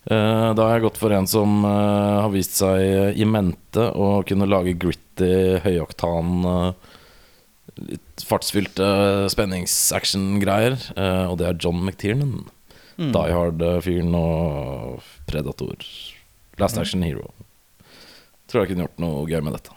Uh, 0.05 0.53
da 0.53 0.67
har 0.67 0.75
jeg 0.75 0.85
gått 0.85 0.99
for 1.01 1.13
en 1.17 1.25
som 1.25 1.63
eh, 1.65 2.17
har 2.21 2.29
vist 2.29 2.59
seg 2.59 3.17
i 3.17 3.25
mente 3.25 3.87
å 3.89 4.19
kunne 4.27 4.45
lage 4.45 4.75
gritty, 4.77 5.57
høyoktan, 5.63 6.35
eh, 6.45 6.94
litt 7.79 8.23
fartsfylte 8.25 8.87
spenningsaction-greier. 9.33 10.77
eh, 10.95 11.25
og 11.29 11.37
det 11.39 11.47
er 11.49 11.57
John 11.59 11.81
McTiernan. 11.83 12.45
Mm. 12.97 13.11
Die 13.11 13.33
Hard-fyren 13.35 14.13
og 14.15 15.01
Predator. 15.27 15.75
Last 16.57 16.77
Action 16.79 17.03
Hero. 17.03 17.33
Tror 18.47 18.63
jeg 18.63 18.71
kunne 18.71 18.85
gjort 18.85 19.01
noe 19.03 19.25
gøy 19.27 19.41
med 19.43 19.57
dette. 19.57 19.73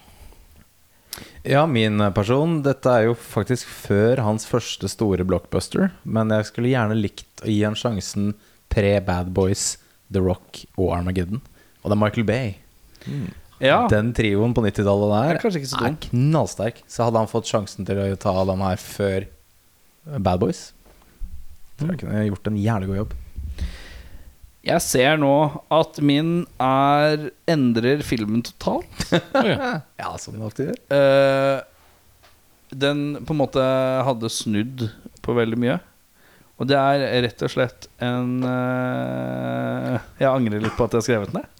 Ja, 1.48 1.64
min 1.66 1.98
person. 2.14 2.60
Dette 2.62 2.92
er 2.92 3.08
jo 3.08 3.14
faktisk 3.18 3.66
før 3.66 4.20
hans 4.22 4.46
første 4.46 4.86
store 4.90 5.24
blockbuster. 5.26 5.90
Men 6.04 6.30
jeg 6.30 6.46
skulle 6.50 6.70
gjerne 6.70 6.98
likt 6.98 7.42
å 7.42 7.50
gi 7.50 7.62
han 7.64 7.74
sjansen 7.78 8.34
pre 8.70 9.00
Bad 9.02 9.32
Boys, 9.34 9.78
The 10.12 10.22
Rock 10.22 10.62
og 10.76 10.92
Armageddon. 10.98 11.40
Og 11.82 11.90
det 11.90 11.96
er 11.96 12.02
Michael 12.04 12.28
Bay. 12.28 12.54
Ja. 13.62 13.80
Den 13.90 14.12
trioen 14.14 14.54
på 14.54 14.62
90-tallet 14.62 15.12
der 15.12 15.38
Er 15.38 15.86
er 15.88 15.96
knallsterk. 16.04 16.82
Så 16.86 17.06
hadde 17.08 17.22
han 17.22 17.30
fått 17.30 17.50
sjansen 17.50 17.88
til 17.88 17.98
å 17.98 18.10
ta 18.20 18.34
den 18.46 18.62
her 18.62 18.78
før 18.82 19.26
Bad 20.18 20.40
Boys, 20.40 20.68
tror 21.78 21.92
jeg 21.92 22.00
kunne 22.02 22.28
gjort 22.28 22.48
en 22.48 22.60
jævlig 22.60 22.88
god 22.90 23.00
jobb. 23.02 23.16
Jeg 24.68 24.84
ser 24.84 25.18
nå 25.20 25.34
at 25.72 25.98
min 26.04 26.30
er 26.60 27.28
endrer 27.48 28.04
filmen 28.06 28.44
totalt. 28.44 29.04
Ja, 30.00 30.14
som 30.20 30.34
den 30.34 30.44
alltid 30.44 30.72
gjør. 30.72 30.80
Uh, 30.92 31.58
den 32.68 33.04
på 33.24 33.34
en 33.34 33.40
måte 33.40 33.62
hadde 34.04 34.30
snudd 34.32 34.88
på 35.24 35.36
veldig 35.36 35.58
mye. 35.60 35.78
Og 36.58 36.68
det 36.68 36.76
er 36.78 37.22
rett 37.24 37.44
og 37.46 37.52
slett 37.52 37.86
en 38.02 38.42
uh, 38.42 39.94
Jeg 40.18 40.28
angrer 40.28 40.64
litt 40.64 40.74
på 40.76 40.88
at 40.88 40.96
jeg 40.96 41.00
har 41.00 41.06
skrevet 41.06 41.32
den 41.32 41.40
ned. 41.40 41.54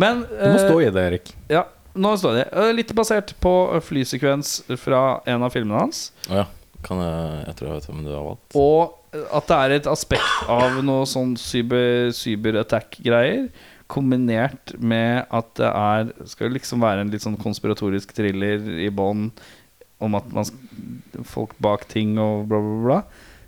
Men 0.00 0.24
Du 0.28 0.36
må 0.46 0.54
eh, 0.56 0.62
stå 0.64 0.78
i 0.80 0.88
det, 0.94 1.04
Erik. 1.10 1.32
Ja, 1.52 1.64
nå 2.00 2.14
står 2.20 2.38
det. 2.38 2.46
Eh, 2.54 2.70
Litt 2.76 2.94
basert 2.96 3.34
på 3.42 3.52
flysekvens 3.84 4.60
fra 4.80 5.20
en 5.28 5.44
av 5.46 5.52
filmene 5.54 5.84
hans. 5.84 6.06
Å 6.30 6.40
ja. 6.42 6.46
Kan 6.86 7.02
jeg, 7.04 7.40
jeg 7.50 7.56
tror 7.58 7.68
jeg 7.68 7.76
vet 7.76 7.88
hvem 7.90 8.04
du 8.06 8.12
har 8.14 8.24
valgt. 8.24 8.54
Og 8.56 8.96
at 9.36 9.50
det 9.50 9.56
er 9.58 9.72
et 9.74 9.88
aspekt 9.90 10.46
av 10.48 10.78
noe 10.86 11.04
sånn 11.10 11.34
cyber, 11.36 12.08
cyberattack-greier. 12.16 13.50
Kombinert 13.90 14.72
med 14.78 15.26
at 15.34 15.48
det 15.58 15.66
er 15.68 16.12
skal 16.30 16.54
liksom 16.54 16.80
være 16.84 17.02
en 17.04 17.10
litt 17.12 17.24
sånn 17.24 17.36
konspiratorisk 17.42 18.14
thriller 18.16 18.62
i 18.80 18.88
bånn 18.94 19.28
om 20.00 20.14
at 20.16 20.30
man 20.32 20.46
folk 21.28 21.52
bak 21.60 21.84
ting 21.90 22.14
og 22.22 22.46
bla, 22.48 22.60
bla, 22.64 22.78
bla. 22.86 23.00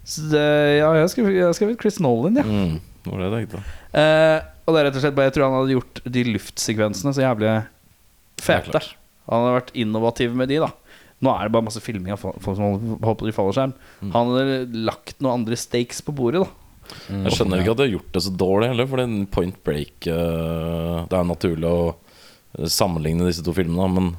Så 0.05 0.27
det, 0.33 0.43
ja, 0.83 0.91
jeg 0.99 1.05
har 1.07 1.13
skrevet, 1.15 1.37
jeg 1.39 1.47
har 1.47 1.55
skrevet 1.57 1.81
Chris 1.81 2.01
Nolan, 2.03 2.41
ja. 2.43 2.45
Mm, 2.45 2.81
det 3.03 3.11
var 3.11 3.23
det 3.23 3.29
jeg 3.29 3.37
tenkte. 3.37 3.63
Eh, 3.99 4.39
og 4.63 4.75
det 4.75 4.81
er 4.81 4.87
rett 4.87 4.99
og 4.99 5.03
slett 5.03 5.17
bare 5.17 5.27
Jeg 5.27 5.35
tror 5.37 5.49
han 5.49 5.57
hadde 5.59 5.75
gjort 5.75 6.01
de 6.15 6.23
luftsekvensene 6.29 7.13
så 7.17 7.25
jævlig 7.25 7.49
Det 7.49 7.55
er 7.59 8.45
fete. 8.47 8.83
Han 9.27 9.43
hadde 9.43 9.57
vært 9.57 9.73
innovativ 9.83 10.37
med 10.39 10.51
de, 10.53 10.61
da. 10.63 10.71
Nå 11.23 11.31
er 11.35 11.47
det 11.47 11.55
bare 11.55 11.67
masse 11.69 11.83
filming 11.83 12.15
av 12.15 12.23
folk 12.23 12.43
som 12.43 12.99
håper 13.03 13.29
De 13.29 13.35
faller 13.35 13.35
i 13.35 13.37
fallskjerm. 13.37 13.75
Mm. 14.03 14.13
Han 14.15 14.33
hadde 14.33 14.85
lagt 14.89 15.21
noen 15.23 15.41
andre 15.41 15.59
stakes 15.59 16.03
på 16.07 16.15
bordet, 16.19 16.43
da. 16.43 16.59
Jeg 17.09 17.37
skjønner 17.37 17.63
ikke 17.63 17.73
at 17.73 17.79
de 17.79 17.85
har 17.87 17.95
gjort 17.95 18.17
det 18.17 18.23
så 18.25 18.33
dårlig 18.35 18.73
heller, 18.73 18.89
for 18.91 19.01
den 19.01 19.15
Point 19.33 19.61
Break 19.65 20.09
eh, 20.11 20.97
Det 21.09 21.17
er 21.17 21.29
naturlig 21.29 21.71
å 21.71 22.67
sammenligne 22.69 23.29
disse 23.29 23.45
to 23.47 23.55
filmene, 23.57 23.87
men 23.95 24.11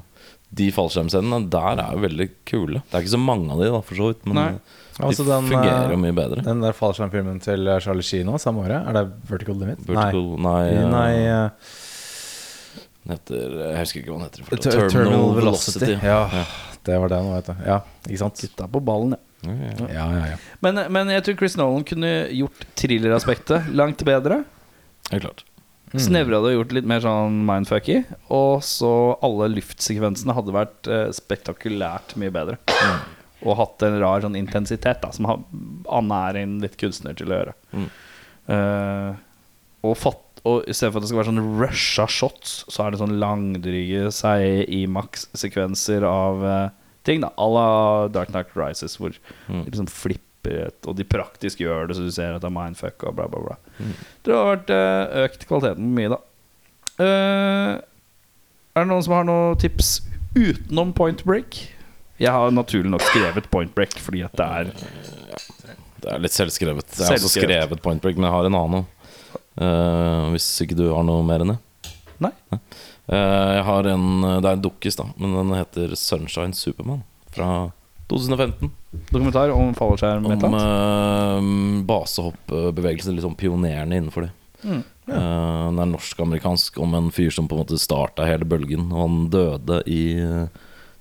de 0.54 0.68
fallskjermscenene 0.74 1.48
der 1.52 1.80
er 1.82 1.92
jo 1.96 2.02
veldig 2.04 2.26
kule. 2.46 2.82
Det 2.90 2.98
er 2.98 3.04
ikke 3.06 3.14
så 3.16 3.20
mange 3.22 3.50
av 3.54 3.60
de, 3.62 3.70
da, 3.74 3.80
for 3.84 3.98
så 4.00 4.10
vidt, 4.12 4.24
men 4.30 4.38
Nei. 4.40 4.48
de 4.54 4.80
Altså, 5.02 5.24
de 5.26 5.30
den, 5.32 5.48
fungerer 5.50 5.88
eh, 5.88 5.90
jo 5.90 5.96
mye 5.98 6.14
bedre. 6.14 6.42
Den 6.46 6.60
der 6.62 6.76
fallskjermfilmen 6.78 7.40
til 7.42 7.66
Charlie 7.82 8.04
Sheen 8.06 8.28
nå, 8.30 8.36
samme 8.38 8.62
året, 8.62 8.84
er 8.86 8.94
det 8.94 9.02
Vertical 9.26 9.56
Limit? 9.58 9.80
Vertical, 9.88 10.28
nei, 10.38 10.60
Nei, 10.70 10.76
eh, 10.76 10.84
nei 10.92 11.08
eh, 11.26 11.72
heter 13.10 13.56
Jeg 13.58 13.80
husker 13.82 14.00
ikke 14.00 14.12
hva 14.14 14.18
den 14.20 14.28
heter. 14.28 14.44
for 14.46 14.62
Ter- 14.64 14.88
Terminal 14.92 15.34
Velocity. 15.40 15.96
Ja, 16.02 16.20
det 16.86 17.00
var 17.02 17.10
den, 17.12 17.30
vet 17.34 17.50
du. 17.50 17.64
Ja, 17.66 17.80
ikke 18.06 18.20
sant? 18.22 18.38
Titta 18.40 18.68
på 18.70 18.80
ballen, 18.86 19.16
ja. 19.16 19.20
Ja, 19.44 19.52
ja. 19.52 19.88
Ja, 19.92 20.04
ja, 20.16 20.26
ja. 20.30 20.36
Men, 20.64 20.78
men 20.94 21.10
jeg 21.12 21.24
tror 21.26 21.34
Chris 21.42 21.58
Nolan 21.60 21.82
kunne 21.84 22.12
gjort 22.32 22.62
thrilleraspektet 22.80 23.66
langt 23.76 24.00
bedre. 24.08 24.38
Helt 25.10 25.26
klart. 25.26 25.42
Snevra 26.00 26.40
det 26.42 26.50
og 26.50 26.56
gjort 26.58 26.72
litt 26.74 26.86
mer 26.90 27.00
sånn 27.04 27.36
mindfucky. 27.46 28.00
Og 28.34 28.62
så 28.66 28.88
alle 29.22 29.46
luftsekvensene 29.54 30.34
hadde 30.34 30.54
vært 30.56 30.88
eh, 30.90 31.10
spektakulært 31.14 32.16
mye 32.18 32.32
bedre. 32.34 32.56
Og 33.44 33.56
hatt 33.60 33.82
en 33.86 33.98
rar 34.00 34.22
sånn 34.24 34.38
intensitet 34.38 35.02
da 35.04 35.10
som 35.12 35.28
har, 35.28 35.42
Anne 35.92 36.20
er 36.30 36.38
en 36.42 36.56
litt 36.64 36.76
kunstner 36.80 37.14
til 37.18 37.30
å 37.30 37.36
gjøre. 37.38 37.54
Mm. 37.76 37.88
Eh, 38.54 39.14
og, 39.84 39.96
fatt, 40.00 40.40
og 40.48 40.64
i 40.68 40.74
stedet 40.76 40.92
for 40.94 41.00
at 41.00 41.04
det 41.06 41.10
skal 41.12 41.20
være 41.22 41.30
sånn 41.32 41.58
rusha 41.60 42.06
shots, 42.10 42.54
så 42.72 42.86
er 42.86 42.94
det 42.94 43.00
sånn 43.02 43.18
langdryge 43.20 44.08
seige 44.16 44.64
Imax-sekvenser 44.80 46.06
av 46.08 46.44
eh, 46.48 46.68
ting. 47.04 47.20
da 47.24 47.30
À 47.36 47.46
la 47.52 47.68
Dark 48.08 48.32
Knight 48.34 48.54
Rises, 48.56 48.96
hvor 49.00 49.12
Mm. 49.48 49.64
de 49.64 49.70
liksom 49.70 49.86
flipper 49.92 50.66
et, 50.66 50.86
og 50.88 50.96
de 50.96 51.04
praktisk 51.04 51.60
gjør 51.60 51.88
det 51.88 51.96
så 51.96 52.02
du 52.04 52.10
ser 52.12 52.34
at 52.34 52.42
det 52.42 52.48
er 52.50 52.52
mindfuck 52.58 53.04
og 53.08 53.14
bla, 53.16 53.28
bla, 53.28 53.40
bla. 53.46 53.56
Det 54.24 54.32
har 54.32 54.50
vært 54.52 54.72
eh, 54.72 55.16
økt 55.24 55.46
kvaliteten 55.48 55.90
mye, 55.96 56.12
da. 56.14 56.20
Uh, 56.94 57.72
er 58.74 58.84
det 58.84 58.90
noen 58.90 59.02
som 59.02 59.16
har 59.16 59.26
noen 59.26 59.58
tips 59.58 59.96
utenom 60.36 60.92
Point 60.94 61.24
Break? 61.26 61.58
Jeg 62.22 62.30
har 62.30 62.54
naturlig 62.54 62.92
nok 62.92 63.02
skrevet 63.02 63.48
Point 63.50 63.74
Break 63.74 63.96
fordi 63.98 64.22
at 64.22 64.36
det 64.38 64.46
er 64.46 64.70
Det 66.04 66.12
er 66.12 66.22
litt 66.22 66.36
selvskrevet. 66.36 66.94
Jeg 66.94 67.08
har 67.08 67.18
også 67.18 67.32
skrevet 67.34 67.82
Point 67.82 68.02
Break, 68.02 68.18
men 68.18 68.28
jeg 68.28 68.36
har 68.36 68.48
en 68.48 68.58
annen 68.60 68.84
òg. 68.84 68.90
hvis 70.34 70.48
ikke 70.62 70.78
du 70.78 70.88
har 70.90 71.04
noe 71.06 71.22
mer 71.26 71.42
enn 71.42 71.54
det. 71.54 71.58
Nei. 72.22 72.32
Uh, 73.10 73.50
jeg 73.58 73.64
har 73.66 73.90
en 73.90 74.06
Det 74.22 74.48
er 74.48 74.54
en 74.54 74.64
dukkis, 74.64 74.98
da, 75.00 75.08
men 75.18 75.34
den 75.40 75.54
heter 75.58 75.98
Sunshine 75.98 76.54
Superman 76.54 77.02
fra 77.34 77.50
2015. 78.12 78.70
Dokumentar 79.10 79.52
om 79.54 79.74
fallskjerm. 79.76 80.26
Om 80.26 80.56
uh, 80.58 81.84
basehoppbevegelsen, 81.88 83.16
litt 83.16 83.26
sånn 83.26 83.38
pionerene 83.38 84.00
innenfor 84.00 84.28
det. 84.28 84.34
Mm, 84.64 84.82
Uh, 85.04 85.66
den 85.68 85.80
er 85.82 85.88
norsk-amerikansk 85.90 86.78
om 86.80 86.94
en 86.96 87.10
fyr 87.12 87.28
som 87.34 87.44
på 87.44 87.52
en 87.52 87.60
måte 87.60 87.76
starta 87.76 88.24
hele 88.24 88.46
bølgen. 88.48 88.86
Og 88.88 89.02
han 89.02 89.18
døde 89.32 89.82
i 89.90 90.16
uh, 90.16 90.46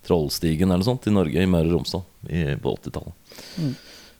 Trollstigen 0.03 0.67
eller 0.67 0.83
noe 0.83 0.89
sånt 0.89 1.07
i 1.07 1.13
Norge, 1.15 1.39
i 1.39 1.47
Møre 1.47 1.69
og 1.69 1.77
Romsdal, 1.77 2.03
i, 2.27 2.43
på 2.59 2.73
80-tallet. 2.75 3.37
Mm. 3.55 3.69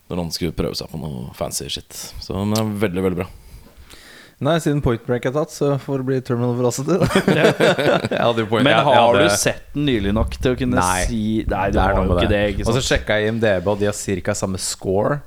Når 0.07 0.21
han 0.21 0.32
skulle 0.36 0.55
prøve 0.55 0.78
seg 0.80 0.88
på 0.91 1.01
noe 1.01 1.34
fancy 1.36 1.67
shit. 1.67 1.99
Så 2.24 2.38
den 2.38 2.55
er 2.55 2.71
veldig, 2.86 3.03
veldig 3.09 3.19
bra. 3.19 3.28
Nei, 4.43 4.57
siden 4.63 4.81
Point 4.83 5.05
Break 5.07 5.25
er 5.29 5.33
tatt, 5.35 5.51
så 5.55 5.73
får 5.81 6.01
det 6.01 6.05
bli 6.09 6.19
Terminal 6.27 6.55
Velocity. 6.59 6.97
da. 6.99 7.07
Jeg 8.11 8.19
hadde 8.19 8.45
point- 8.51 8.63
Men 8.67 8.73
har 8.83 8.95
hadde- 8.99 9.27
du 9.29 9.35
sett 9.39 9.63
den 9.73 9.85
nylig 9.87 10.13
nok 10.13 10.35
til 10.39 10.53
å 10.55 10.59
kunne 10.59 10.79
Nei. 10.81 11.03
si 11.07 11.21
Nei, 11.47 11.67
du 11.71 11.77
Det 11.77 11.81
er 11.81 11.87
har 11.87 11.93
noe 11.95 12.05
jo 12.05 12.13
med 12.15 12.23
ikke 12.23 12.33
det. 12.33 12.41
ikke 12.55 12.67
Og 12.67 12.75
så 12.77 12.81
sjekka 12.89 13.19
jeg 13.21 13.31
IMDb, 13.33 13.67
og 13.73 13.79
de 13.79 13.85
har 13.91 13.93
ca. 14.27 14.33
samme 14.35 14.59
score. 14.59 15.21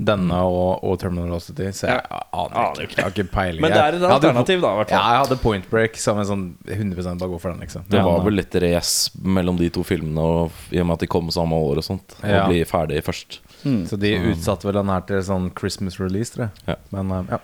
Denne 0.00 0.32
og, 0.48 0.80
og 0.82 0.94
Terminal 0.98 1.26
Velocity. 1.28 1.66
Så 1.76 1.84
jeg 1.90 2.00
aner 2.08 2.54
Aner 2.56 2.86
ikke. 2.86 2.96
Jeg 2.96 3.04
har 3.04 3.10
ikke 3.12 3.26
peiling. 3.34 3.60
Men 3.60 3.74
det 3.74 3.80
er 3.82 3.96
et 3.98 4.04
alternativ, 4.08 4.62
da. 4.64 4.70
Ja, 4.88 5.00
jeg 5.12 5.18
hadde 5.26 5.36
Point 5.42 5.66
Break 5.68 5.98
som 6.00 6.16
en 6.22 6.24
sånn 6.24 6.44
100 6.64 7.18
bare 7.20 7.28
gå 7.28 7.40
for 7.42 7.52
den, 7.52 7.60
liksom. 7.60 7.84
Det 7.92 8.00
var 8.06 8.22
vel 8.24 8.38
litt 8.40 8.54
race 8.64 9.10
mellom 9.20 9.58
de 9.60 9.68
to 9.68 9.84
filmene, 9.84 10.16
og, 10.24 10.56
i 10.72 10.80
og 10.80 10.86
med 10.88 10.94
at 10.96 11.04
de 11.04 11.10
kom 11.12 11.28
samme 11.28 11.52
år 11.52 11.82
og 11.82 11.84
sånt. 11.84 12.16
Og 12.22 12.30
Ja. 12.32 12.46
bli 12.48 12.62
ferdig 12.64 13.02
først. 13.04 13.40
Så 13.60 13.98
de 14.00 14.14
utsatte 14.32 14.64
vel 14.64 14.78
den 14.80 14.88
her 14.88 15.02
til 15.04 15.20
sånn 15.20 15.50
Christmas 15.54 16.00
release, 16.00 16.32
tror 16.32 16.48
jeg. 16.48 16.64
Ja. 16.72 16.76
Men 16.96 17.12
eh, 17.18 17.34
ja. 17.36 17.38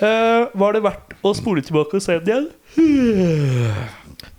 Eh, 0.00 0.46
Var 0.56 0.72
det 0.76 0.82
verdt 0.84 1.14
å 1.26 1.32
spole 1.36 1.62
tilbake 1.64 1.98
og 1.98 2.02
se 2.04 2.18
den 2.24 2.46
igjen? 2.46 2.50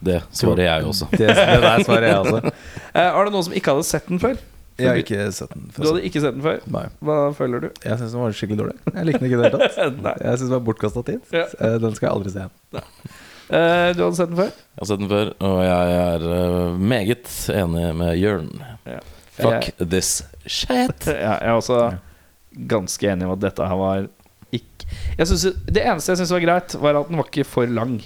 Det 0.07 0.19
svarer 0.35 0.63
jeg 0.67 0.85
også. 0.85 1.07
Det, 1.13 1.25
det 1.27 1.57
der 1.63 1.83
svarer 1.85 2.05
jeg, 2.11 2.17
også. 2.21 2.51
Uh, 2.93 3.01
er 3.01 3.25
det 3.27 3.31
noen 3.33 3.45
som 3.47 3.55
ikke 3.57 3.73
hadde 3.73 3.85
sett 3.87 4.07
den 4.09 4.19
før? 4.21 4.35
Jeg 4.77 4.89
har 4.91 4.99
ikke 5.01 5.23
sett 5.33 5.53
den. 5.55 5.63
før. 5.73 5.81
Du 5.83 5.87
hadde 5.89 6.03
ikke 6.05 6.21
sett 6.21 6.35
den 6.37 6.43
før? 6.45 6.59
Nei. 6.75 6.83
Hva 7.07 7.15
føler 7.37 7.63
du? 7.63 7.67
Jeg 7.81 7.97
syns 7.97 8.13
den 8.13 8.21
var 8.21 8.35
skikkelig 8.37 8.59
dårlig. 8.59 8.75
Jeg 8.93 9.07
likte 9.09 9.21
den 9.23 9.29
ikke 9.29 9.37
i 9.37 9.41
det 9.41 9.47
hele 9.47 9.61
tatt. 9.63 9.79
Jeg 10.27 10.33
syns 10.37 10.43
den 10.43 10.53
var 10.53 10.65
bortkasta 10.67 11.03
tid. 11.07 11.23
Ja. 11.33 11.45
Eh, 11.57 11.77
Den 11.81 11.95
skal 11.97 12.07
jeg 12.07 12.13
aldri 12.13 12.33
se 12.35 12.43
igjen. 12.43 12.83
Uh, 13.47 13.89
du 13.97 14.01
hadde 14.03 14.11
sett 14.19 14.29
den 14.33 14.39
før? 14.43 14.51
Jeg 14.53 14.81
har 14.83 14.89
sett 14.91 15.01
den 15.01 15.11
før, 15.15 15.31
og 15.49 15.57
jeg 15.65 15.97
er 15.97 16.27
meget 16.93 17.33
enig 17.57 17.85
med 18.03 18.13
Jørn. 18.21 18.49
Ja. 18.85 18.99
Fuck 19.39 19.71
this 19.81 20.11
shit. 20.45 21.09
Ja, 21.25 21.33
jeg 21.41 21.49
er 21.49 21.57
også 21.57 21.81
ganske 22.69 23.09
enig 23.15 23.25
i 23.27 23.33
at 23.33 23.41
dette 23.49 23.65
her 23.69 23.77
var 23.81 24.05
jeg 25.17 25.27
synes, 25.27 25.47
Det 25.65 25.83
eneste 25.83 26.13
jeg 26.13 26.21
syntes 26.21 26.35
var 26.35 26.45
greit, 26.45 26.77
var 26.81 27.01
at 27.01 27.09
den 27.09 27.19
var 27.19 27.29
ikke 27.31 27.47
for 27.47 27.69
lang. 27.69 27.99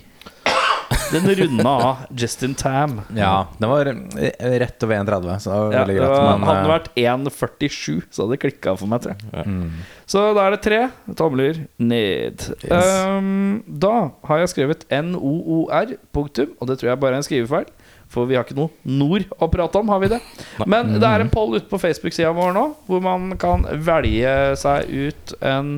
Den 1.12 1.28
runda 1.36 1.70
av 1.70 1.98
just 2.16 2.44
in 2.44 2.54
time. 2.56 3.02
Ja, 3.16 3.48
den 3.58 3.70
var 3.70 3.88
eh, 3.88 4.60
rett 4.60 4.84
over 4.84 4.96
1,30, 4.96 5.40
så 5.40 5.50
det 5.50 5.58
var 5.58 5.74
Ja, 5.74 5.80
veldig 5.80 5.96
greit. 5.98 6.14
Men, 6.22 6.46
hadde 6.48 6.62
den 6.62 6.70
eh, 6.70 6.72
vært 6.72 6.90
1,47, 6.96 8.02
så 8.12 8.24
hadde 8.24 8.36
det 8.36 8.42
klikka 8.46 8.76
for 8.80 8.92
meg, 8.92 9.04
tror 9.04 9.16
jeg. 9.16 9.32
Ja. 9.34 9.44
mm. 9.46 9.82
Så 10.12 10.24
da 10.36 10.46
er 10.46 10.56
det 10.56 10.62
tre 10.66 10.80
tomler 11.20 11.62
ned. 11.80 12.46
Yes. 12.64 12.92
Um, 13.08 13.62
da 13.68 13.96
har 14.28 14.44
jeg 14.44 14.54
skrevet 14.54 14.86
NOOR, 14.92 15.96
punktum. 16.16 16.54
Og 16.60 16.72
det 16.72 16.80
tror 16.80 16.94
jeg 16.94 17.02
bare 17.04 17.18
er 17.18 17.24
en 17.24 17.28
skrivefeil. 17.28 17.68
For 18.12 18.28
vi 18.28 18.36
har 18.36 18.44
ikke 18.44 18.58
noe 18.58 18.72
nord 18.84 19.28
å 19.40 19.48
prate 19.52 19.80
om, 19.80 19.92
har 19.92 20.02
vi 20.04 20.12
det? 20.12 20.20
Men 20.68 20.98
det 20.98 21.08
er 21.08 21.24
en 21.24 21.32
poll 21.32 21.56
ute 21.56 21.70
på 21.72 21.80
Facebook-sida 21.80 22.34
vår 22.36 22.52
nå, 22.58 22.66
hvor 22.90 23.04
man 23.04 23.38
kan 23.40 23.64
velge 23.88 24.34
seg 24.60 24.92
ut 24.92 25.36
en 25.40 25.78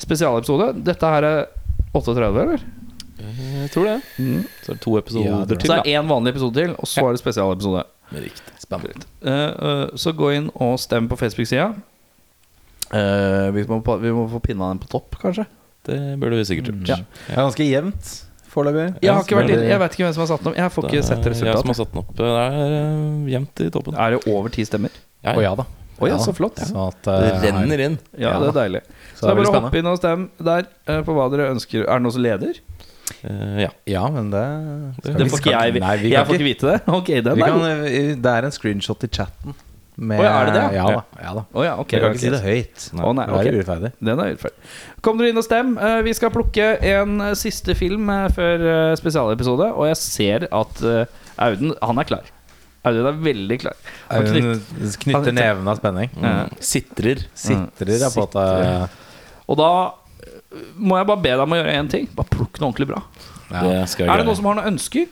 spesialepisode. 0.00 0.72
Dette 0.86 1.10
her 1.14 1.26
er 1.28 1.40
38, 1.94 2.42
eller? 2.44 2.64
Jeg 3.24 3.70
tror 3.72 3.88
det. 3.88 3.96
Så 4.64 4.72
er 4.72 4.76
det 4.76 4.82
to 4.82 4.96
episoder 4.98 5.30
Ja, 5.30 5.40
det 5.48 5.60
Så 5.62 5.72
er 5.72 5.82
det 5.82 5.94
én 5.94 6.08
vanlig 6.10 6.34
episode 6.34 6.60
til, 6.60 6.74
og 6.76 6.90
så 6.90 7.06
er 7.06 7.16
det 7.16 7.22
spesialepisode. 7.22 7.84
Riktig. 8.14 8.54
Spennende. 8.60 9.08
Uh, 9.24 9.30
uh, 9.30 9.96
så 9.98 10.12
gå 10.16 10.30
inn 10.36 10.50
og 10.54 10.76
stem 10.82 11.08
på 11.08 11.16
Facebook-sida. 11.18 11.72
Uh, 12.92 13.48
vi, 13.54 13.64
må 13.70 13.80
vi 14.02 14.12
må 14.14 14.26
få 14.30 14.42
pinna 14.44 14.68
den 14.74 14.82
på 14.82 14.90
topp, 14.92 15.16
kanskje. 15.22 15.46
Det 15.84 15.98
burde 16.20 16.38
vi 16.40 16.46
sikkert 16.48 16.72
gjort. 16.72 16.88
Ja. 16.88 16.96
Det 17.26 17.34
er 17.34 17.42
ganske 17.42 17.66
jevnt 17.68 18.12
foreløpig. 18.54 18.86
Jeg 19.02 19.12
har 19.12 19.24
ikke 19.24 19.38
vært 19.38 19.54
inn, 19.54 19.64
Jeg 19.68 19.80
vet 19.82 19.96
ikke 19.96 20.06
hvem 20.06 20.14
som 20.16 20.24
har 20.24 20.30
satt 20.32 20.44
den 20.44 20.52
opp. 20.52 20.58
Jeg 20.60 20.74
får 20.74 20.88
ikke 20.88 21.00
er 21.00 21.06
sett 21.08 21.30
Jeg 21.30 21.56
som 21.62 21.72
har 21.72 21.78
satt 21.80 21.94
den 21.94 22.02
opp. 22.02 22.12
Det 22.18 22.28
er 22.28 22.58
eh, 22.60 23.32
jevnt 23.34 23.64
i 23.64 23.70
toppen. 23.74 23.96
Er 23.98 24.14
det 24.14 24.20
over 24.30 24.54
ti 24.54 24.66
stemmer? 24.68 25.00
Å 25.24 25.40
ja 25.42 25.54
da. 25.58 25.66
Å 25.94 26.10
ja, 26.10 26.18
så 26.22 26.34
flott. 26.34 26.58
Så 26.58 26.88
at, 26.90 27.00
Det 27.06 27.30
eh, 27.30 27.42
renner 27.48 27.82
inn. 27.88 27.98
Ja, 28.16 28.34
Ja 28.34 28.38
det 28.42 28.52
er 28.52 28.58
deilig. 28.62 28.84
Så, 29.24 29.30
Så 29.30 29.32
det 29.32 29.34
er 29.34 29.40
bare 29.40 29.50
å 29.50 29.64
hoppe 29.64 29.80
inn 29.80 29.90
og 29.90 30.00
stemme 30.00 30.48
der 30.50 30.70
eh, 30.86 31.02
på 31.06 31.16
hva 31.16 31.28
dere 31.32 31.50
ønsker. 31.54 31.84
Er 31.84 32.00
det 32.00 32.04
noen 32.04 32.16
som 32.16 32.24
leder? 32.24 32.58
Uh, 33.24 33.60
ja. 33.60 33.70
Ja, 33.88 34.02
men 34.12 34.30
det 34.32 34.42
Det 35.04 35.26
får 35.28 35.42
ikke 35.42 35.52
jeg, 35.52 35.80
Nei, 35.80 35.94
vi 36.00 36.10
jeg 36.12 36.16
kan 36.16 36.28
får 36.28 36.38
ikke 36.38 36.48
vite 36.48 36.70
det. 36.70 36.78
Ok, 36.98 37.12
den 37.24 37.38
Vi 37.38 37.44
er 37.44 37.54
kan, 37.54 37.64
eh, 37.68 38.10
det 38.26 38.34
er 38.34 38.48
en 38.48 38.54
screenshot 38.54 39.06
i 39.06 39.10
chatten. 39.12 39.56
Med, 39.94 40.18
oh, 40.18 40.24
ja, 40.26 40.30
er 40.40 40.48
det 40.48 40.54
det? 40.56 40.62
Ja 40.74 40.84
da. 40.90 41.00
Ja, 41.22 41.32
da. 41.36 41.42
Oh, 41.54 41.62
ja, 41.62 41.74
ok. 41.78 41.92
Vi 41.92 42.00
kan 42.02 42.16
ikke 42.16 42.24
si 42.24 42.32
det 42.34 42.42
høyt. 42.42 42.86
Å, 42.98 43.12
nei, 43.14 43.26
okay. 43.30 43.36
er 43.38 43.44
det 43.46 43.60
urettferdig. 43.60 43.90
Den 44.02 44.22
er 44.24 44.32
urettferdig. 44.32 44.70
Kom 45.06 45.20
dere 45.20 45.30
inn 45.30 45.38
og 45.38 45.46
stem. 45.46 45.74
Vi 46.08 46.14
skal 46.18 46.32
plukke 46.34 46.70
en 46.90 47.28
siste 47.38 47.76
film 47.78 48.10
før 48.34 48.64
spesialepisode. 48.98 49.70
Og 49.70 49.86
jeg 49.92 50.00
ser 50.02 50.48
at 50.50 50.82
Auden, 51.44 51.76
han 51.78 52.02
er 52.02 52.10
klar. 52.10 52.34
Auden 52.84 53.06
er 53.08 53.20
veldig 53.24 53.56
klar. 53.62 53.78
Han 54.10 54.26
Auden 54.28 54.58
knytter 55.00 55.32
neven 55.32 55.38
nevene 55.38 55.72
av 55.72 55.78
spenning. 55.80 56.10
Mm. 56.20 56.58
Sitrer. 56.60 57.22
Sitrer 57.32 58.02
mm. 58.02 58.12
på 58.12 58.26
at 58.26 58.36
eh, 58.42 58.98
Og 59.48 59.56
da 59.60 59.70
eh, 60.24 60.62
må 60.76 60.96
jeg 61.00 61.06
bare 61.10 61.22
be 61.24 61.32
deg 61.34 61.40
om 61.44 61.52
å 61.56 61.58
gjøre 61.60 61.74
én 61.80 61.90
ting. 61.90 62.08
Bare 62.16 62.30
plukk 62.32 62.60
noe 62.60 62.70
ordentlig 62.72 62.88
bra. 62.92 63.02
ja. 63.50 63.60
Det 63.62 63.88
skal 63.92 64.08
Er 64.08 64.16
det 64.22 64.26
noen 64.28 64.36
som 64.40 64.46
har 64.50 64.54
noen 64.60 64.72
ønsker? 64.74 65.06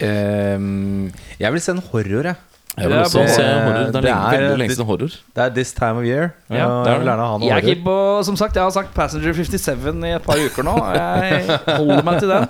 Ehm, 0.00 1.12
Jeg 1.38 1.52
vil 1.54 1.60
se 1.62 1.72
en 1.72 1.82
horror, 1.92 2.24
jeg. 2.32 2.36
Jeg 2.76 2.88
vil 2.88 2.90
Det 2.90 2.98
er 2.98 3.04
også 3.04 3.18
bare- 3.18 3.28
se 3.28 3.42
horror. 3.42 3.74
Det 3.74 3.86
er 3.86 3.92
det 3.92 4.02
lenge, 4.02 4.34
er- 4.34 4.40
veldig 4.40 4.58
lenge 4.58 4.74
siden 4.74 4.86
horror. 4.86 5.12
Det 5.34 5.42
er 5.44 5.48
this 5.54 5.72
time 5.72 5.96
of 5.98 6.04
year. 6.04 6.34
Ja, 6.50 6.66
og 6.66 6.84
det 6.84 6.90
er 6.90 6.94
jeg 6.94 7.00
vil 7.00 7.08
gjerne 7.08 7.26
ha 7.28 7.38
noe 7.38 7.46
Jeg 7.46 7.50
er 7.50 7.54
horror. 7.54 7.74
keen 7.74 7.84
på 7.84 8.24
Som 8.24 8.36
sagt, 8.36 8.54
jeg 8.54 8.62
har 8.62 8.70
sagt 8.70 8.94
Passenger 8.94 9.32
57 9.32 10.04
i 10.04 10.08
et 10.14 10.22
par 10.22 10.34
uker 10.36 10.62
nå. 10.64 10.74
Jeg 10.94 11.60
holder 11.76 12.02
meg 12.02 12.18
til 12.20 12.28
den. 12.28 12.48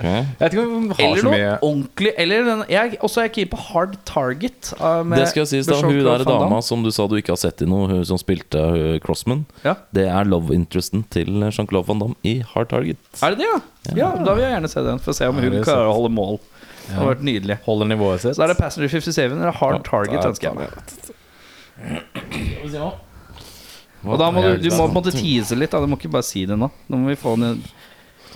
Jeg 0.00 0.36
vet 0.40 0.52
ikke 0.54 0.62
om 0.64 0.72
hun 0.74 0.88
har 0.90 1.02
Eller 1.04 1.20
så 1.20 1.24
noe 1.28 1.34
mye 1.34 1.52
ordentlig. 1.60 2.12
Eller 2.18 2.44
den, 2.48 2.64
jeg 2.68 2.98
også 3.00 3.22
er 3.24 3.28
keen 3.34 3.48
på 3.52 3.58
Hard 3.68 3.96
Target. 4.04 4.72
uh, 4.80 5.02
med- 5.04 5.18
Det 5.18 5.28
skal 5.28 5.40
jeg 5.44 5.48
sies 5.52 5.66
da 5.66 5.74
Hun 5.80 5.92
der 5.98 6.04
Van 6.04 6.24
Damme. 6.24 6.40
dama 6.48 6.60
som 6.62 6.82
du 6.82 6.90
sa 6.90 7.06
du 7.06 7.16
ikke 7.16 7.32
har 7.32 7.36
sett 7.40 7.62
i 7.62 7.66
noe, 7.66 7.86
hun 7.88 8.04
som 8.04 8.18
spilte 8.18 8.58
uh, 8.58 8.98
Crossman, 9.04 9.44
Ja. 9.64 9.74
det 9.92 10.08
er 10.08 10.24
love 10.24 10.50
interesten 10.54 11.04
til 11.10 11.26
Jean-Claude 11.26 11.86
Van 11.88 11.98
Damme 11.98 12.14
i 12.24 12.40
Hard 12.54 12.68
Target. 12.68 12.96
Er 13.22 13.30
det 13.30 13.38
det, 13.38 13.46
ja? 13.46 13.60
Ja, 13.96 14.10
Da 14.24 14.34
vil 14.34 14.42
jeg 14.44 14.52
gjerne 14.56 14.68
se 14.68 14.80
den, 14.82 14.98
for 14.98 15.12
å 15.12 15.14
se 15.14 15.26
om 15.28 15.34
hun 15.36 15.50
det 15.50 15.60
er 15.60 15.64
klarer 15.64 15.90
å 15.90 15.94
holde 15.94 16.10
mål. 16.14 16.38
Det 16.86 16.94
har 16.96 17.14
vært 17.14 17.22
nydelig. 17.24 17.58
Holder 17.64 17.86
nivået 17.86 18.20
sitt. 18.20 18.36
Så 18.36 18.42
er 18.44 18.48
det 18.48 18.58
Passenger 18.58 18.88
57 18.88 19.32
eller 19.32 19.52
Hard 19.52 19.84
Target, 19.84 20.24
ønsker 20.24 20.50
jeg 20.50 20.56
meg. 20.56 20.68
Og 24.04 24.18
da 24.20 24.28
må 24.30 24.42
du, 24.44 24.50
du 24.60 24.68
må 24.74 24.84
på 24.84 24.90
en 24.90 24.96
måte 24.98 25.12
tease 25.14 25.56
litt. 25.56 25.72
Da. 25.72 25.80
Du 25.80 25.88
må 25.88 25.96
ikke 25.96 26.10
bare 26.12 26.26
si 26.26 26.44
det 26.48 26.58
nå. 26.60 26.68
Nå 26.92 27.00
må 27.00 27.08
vi 27.08 27.16
få 27.16 27.36
den 27.40 27.62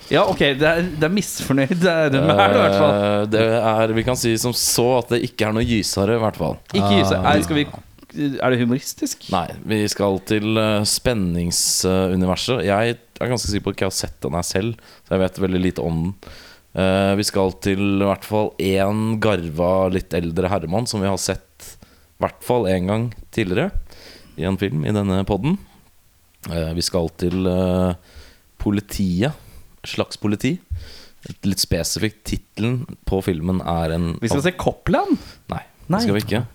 Ja, 0.09 0.23
ok, 0.25 0.39
det 0.57 0.65
er, 0.65 0.81
det 0.89 1.05
er 1.05 1.13
misfornøyd 1.13 1.75
det 1.77 1.91
er 1.91 2.09
den 2.13 2.25
med 2.25 2.39
her, 2.39 2.55
i 2.55 2.61
hvert 2.63 2.79
fall. 2.79 2.95
Eh, 2.95 3.27
Det 3.35 3.43
er, 3.59 3.93
vi 3.93 4.05
kan 4.07 4.17
si 4.17 4.33
som 4.41 4.55
så 4.57 4.87
at 4.97 5.13
det 5.13 5.21
ikke 5.29 5.49
er 5.49 5.55
noe 5.55 5.67
gysere, 5.67 6.17
i 6.17 6.23
hvert 6.23 6.39
fall. 6.39 6.57
Ikke 6.73 6.95
gysere, 6.95 7.11
seg. 7.11 7.21
Ah. 7.21 7.35
Er, 7.35 7.45
skal 7.45 7.59
vi, 7.59 7.65
er 8.41 8.55
det 8.55 8.61
humoristisk? 8.63 9.29
Nei, 9.35 9.45
vi 9.69 9.83
skal 9.93 10.17
til 10.29 10.57
uh, 10.57 10.81
spenningsuniverset. 10.87 12.65
Jeg 12.65 12.97
er 12.97 13.31
ganske 13.33 13.51
sikker 13.51 13.67
på 13.67 13.73
at 13.73 13.75
jeg 13.75 13.79
ikke 13.83 13.91
har 13.91 13.97
sett 13.99 14.21
den 14.25 14.37
her 14.39 14.47
selv, 14.47 14.93
så 15.05 15.15
jeg 15.15 15.23
vet 15.27 15.43
veldig 15.45 15.63
lite 15.69 15.85
om 15.85 16.05
den. 16.07 16.15
Eh, 16.77 17.15
vi 17.17 17.25
skal 17.25 17.53
til 17.65 17.81
i 17.97 18.05
hvert 18.05 18.25
fall 18.27 18.51
én 18.61 19.15
garva, 19.21 19.89
litt 19.89 20.13
eldre 20.13 20.51
herremann 20.51 20.85
som 20.87 21.01
vi 21.01 21.09
har 21.09 21.17
sett 21.17 21.65
i 21.65 22.21
hvert 22.21 22.43
fall 22.45 22.67
én 22.69 22.85
gang 22.89 23.07
tidligere 23.33 23.71
i 24.37 24.45
en 24.47 24.59
film 24.59 24.85
i 24.85 24.93
denne 24.93 25.23
podden. 25.27 25.57
Eh, 26.47 26.69
vi 26.77 26.83
skal 26.85 27.09
til 27.19 27.47
eh, 27.49 27.97
politiet. 28.61 29.33
Slags 29.87 30.17
politi. 30.17 30.57
Litt 31.43 31.59
spesifikt. 31.59 32.23
Tittelen 32.27 32.85
på 33.05 33.21
filmen 33.21 33.61
er 33.61 33.95
en 33.95 34.13
Vi 34.21 34.31
skal 34.31 34.43
se 34.45 34.55
Copland. 34.59 35.19
Nei, 35.51 35.63
det 35.87 36.01
skal 36.05 36.17
vi 36.17 36.23
ikke. 36.25 36.45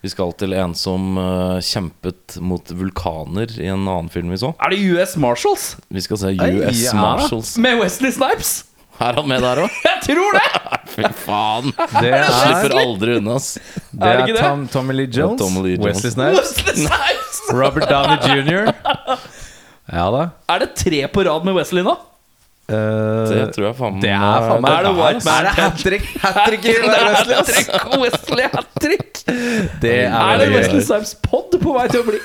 Vi 0.00 0.10
skal 0.12 0.30
til 0.38 0.54
en 0.54 0.76
som 0.78 1.16
uh, 1.18 1.58
kjempet 1.64 2.36
mot 2.38 2.70
vulkaner 2.70 3.50
i 3.58 3.66
en 3.66 3.82
annen 3.82 4.10
film 4.12 4.30
vi 4.30 4.38
så. 4.38 4.52
Er 4.62 4.70
det 4.70 4.78
US 4.94 5.16
Marshals? 5.18 5.72
Vi 5.90 6.04
skal 6.04 6.20
se 6.20 6.34
US 6.38 6.82
ja. 6.84 6.94
Marshals. 6.94 7.56
Med 7.58 7.80
Wesley 7.80 8.12
Snipes? 8.14 8.52
Er 9.02 9.18
han 9.18 9.26
med 9.30 9.42
der 9.42 9.64
òg? 9.64 9.74
Jeg 9.88 10.04
tror 10.06 10.38
det! 10.38 10.44
Fy 10.94 11.10
faen! 11.24 11.74
Det 12.02 12.12
er, 12.14 12.30
Slipper 12.30 12.76
aldri 12.78 13.18
unna, 13.18 13.36
ass. 13.38 13.58
det 13.90 14.06
Er 14.06 14.22
det 14.22 14.28
er 14.28 14.38
det? 14.38 14.44
Tom, 14.44 14.64
Tommy 14.70 14.94
Lee 15.00 15.10
Jones, 15.10 15.38
Tommy 15.42 15.64
Lee 15.66 15.76
Jones. 15.76 15.98
Wesley 15.98 16.14
Snipes, 16.14 16.54
Wesley 16.58 16.86
Snipes! 16.86 17.42
Robert 17.54 17.90
Downey 17.90 18.18
jr. 18.22 18.70
Ja 19.88 20.08
da. 20.14 20.24
Er 20.52 20.62
det 20.62 20.74
tre 20.78 21.02
på 21.10 21.26
rad 21.26 21.46
med 21.48 21.58
Wesley 21.58 21.86
nå? 21.86 21.94
Eh, 22.68 23.28
Det 23.32 23.44
tror 23.56 23.64
jeg 23.64 23.76
faen 23.78 23.94
meg 23.96 24.02
det 24.04 24.10
er 24.12 24.42
faen 24.44 24.60
meg 24.60 24.74
Er 24.74 24.82
det 24.84 24.90
White 24.98 25.24
Man 25.24 25.46
det 25.46 25.52
hat 25.56 25.78
trick? 25.80 26.08
Hat 26.20 26.40
trick 26.44 26.66
i 26.68 26.74
Wesley, 26.82 28.42
ass. 28.44 28.56
hat-trick! 28.58 29.22
Det 29.80 29.94
er 30.04 30.12
Er 30.12 30.42
det 30.42 30.48
Wesley 30.52 30.82
Sibes 30.84 31.14
pod 31.24 31.56
på 31.62 31.72
vei 31.78 31.86
til 31.88 32.02
å 32.02 32.08
bli? 32.10 32.20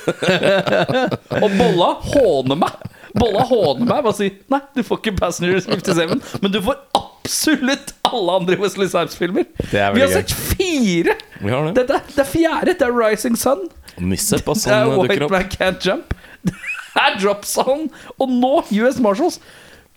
Og 1.44 1.48
Bolla 1.56 1.88
håner 2.10 2.60
meg. 2.60 2.84
Bolla 3.16 3.46
håner 3.48 3.88
meg 3.88 4.10
og 4.10 4.18
sier 4.18 4.36
Nei, 4.52 4.60
du 4.76 4.82
får 4.84 5.00
ikke 5.00 5.14
Passengers 5.22 5.64
57, 5.70 6.38
men 6.44 6.52
du 6.52 6.60
får 6.68 6.76
absolutt 7.00 7.94
alle 8.10 8.36
andre 8.42 8.60
Wesley 8.60 8.92
Sibes 8.92 9.16
filmer 9.16 9.48
er 9.72 9.96
Vi 9.96 10.04
har 10.04 10.12
sett 10.12 10.34
fire! 10.34 11.16
Vi 11.40 11.50
har 11.56 11.70
det. 11.70 11.74
Dette, 11.80 12.02
det 12.12 12.20
er 12.20 12.28
fjerde. 12.28 12.76
Det 12.76 12.84
er 12.90 12.92
Rising 13.00 13.40
Sun. 13.40 13.64
Nissep, 13.96 14.44
Det 14.44 14.76
er 14.76 14.92
White 14.92 15.28
Black. 15.32 15.56
Man 15.56 15.74
Can't 15.74 15.88
Jump. 15.88 16.12
Det 16.94 17.02
er 17.02 17.16
Drop 17.18 17.44
Zone. 17.48 17.88
Og 18.20 18.28
nå 18.30 18.58
US 18.84 19.00
Marshals. 19.02 19.40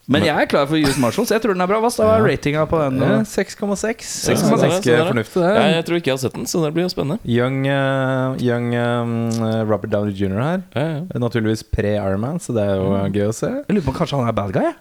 Men 0.07 0.23
jeg 0.23 0.39
er 0.39 0.47
klar 0.47 0.67
for 0.69 0.79
US 0.79 0.97
Marshals. 1.03 1.31
Jeg 1.35 1.43
tror 1.43 1.55
den 1.57 1.63
er 1.63 1.67
bra. 1.67 1.81
Hva 1.83 1.89
er 2.05 2.23
ratinga 2.23 2.63
på 2.71 2.79
den? 2.79 3.01
Ja, 3.03 3.19
6,6. 3.27 4.05
6,6. 4.07 4.61
Ganske 4.63 4.97
fornuftig, 5.09 5.41
det. 5.43 5.49
Jeg, 5.57 5.73
jeg 5.75 5.85
tror 5.89 5.99
ikke 5.99 6.11
jeg 6.11 6.15
har 6.15 6.21
sett 6.21 6.37
den, 6.37 6.47
så 6.47 6.61
det 6.63 6.71
blir 6.77 6.87
jo 6.87 6.91
spennende. 6.93 7.19
Young, 7.27 7.57
uh, 7.67 8.39
young 8.39 8.69
um, 8.79 9.15
Robert 9.67 9.91
Downey 9.91 10.15
jr. 10.15 10.39
her. 10.39 10.63
Ja, 10.77 10.85
ja. 10.93 11.19
Naturligvis 11.19 11.65
pre-Ironman, 11.67 12.39
så 12.39 12.55
det 12.55 12.63
er 12.63 12.79
jo 12.79 12.93
gøy 13.17 13.27
å 13.27 13.35
se. 13.35 13.51
Jeg 13.59 13.75
lurer 13.75 13.87
på 13.89 13.97
kanskje 13.99 14.21
han 14.21 14.31
er 14.31 14.37
bad 14.39 14.55
guy. 14.55 14.71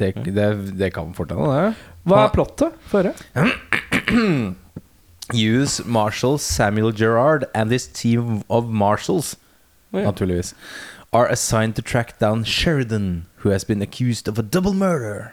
Det, 0.00 0.14
det, 0.32 0.48
det 0.80 0.92
kan 0.96 1.12
fort 1.12 1.34
hende, 1.34 1.50
det. 1.52 1.92
Hva 2.08 2.24
er 2.24 2.32
plottet? 2.32 2.80
Få 2.88 3.02
høre. 3.02 3.12
US 5.36 5.84
Marshal 5.84 6.38
Samuel 6.38 6.92
Gerard 6.96 7.44
and 7.54 7.70
his 7.70 7.86
team 7.86 8.42
of 8.48 8.72
marshals, 8.72 9.36
Oi. 9.92 10.02
naturligvis, 10.02 10.54
are 11.12 11.26
assigned 11.26 11.74
to 11.76 11.82
track 11.82 12.18
down 12.18 12.44
Sheridan, 12.44 13.26
who 13.42 13.50
has 13.50 13.64
been 13.64 13.82
accused 13.82 14.28
of 14.28 14.38
a 14.38 14.42
double 14.42 14.74
murder. 14.74 15.32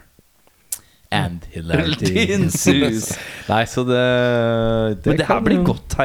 And 1.11 1.45
hilarity 1.51 2.33
ensues. 2.33 3.17
Nei, 3.47 3.63
så 3.65 3.83
det, 3.87 5.03
det 5.03 5.05
Men 5.05 5.17
det 5.17 5.27
her 5.27 5.39
blir 5.39 5.63
godt. 5.63 5.95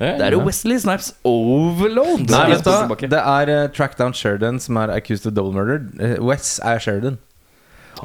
Ja, 0.00 0.12
Det 0.16 0.26
er 0.26 0.30
jo. 0.32 0.40
Wesley 0.46 0.78
Snipes 0.78 1.14
overload. 1.24 2.30
Nei, 2.30 2.46
vet 2.54 2.64
du? 2.64 3.06
Det 3.06 3.20
er 3.20 3.64
uh, 3.64 3.70
Track 3.70 3.98
Down 3.98 4.14
Sheridan 4.14 4.60
som 4.60 4.76
er 4.76 4.94
accused 4.94 5.26
of 5.26 5.34
double 5.36 5.52
murder. 5.52 5.84
Uh, 6.00 6.24
Wes 6.24 6.58
er 6.64 6.78
Sheridan. 6.78 7.18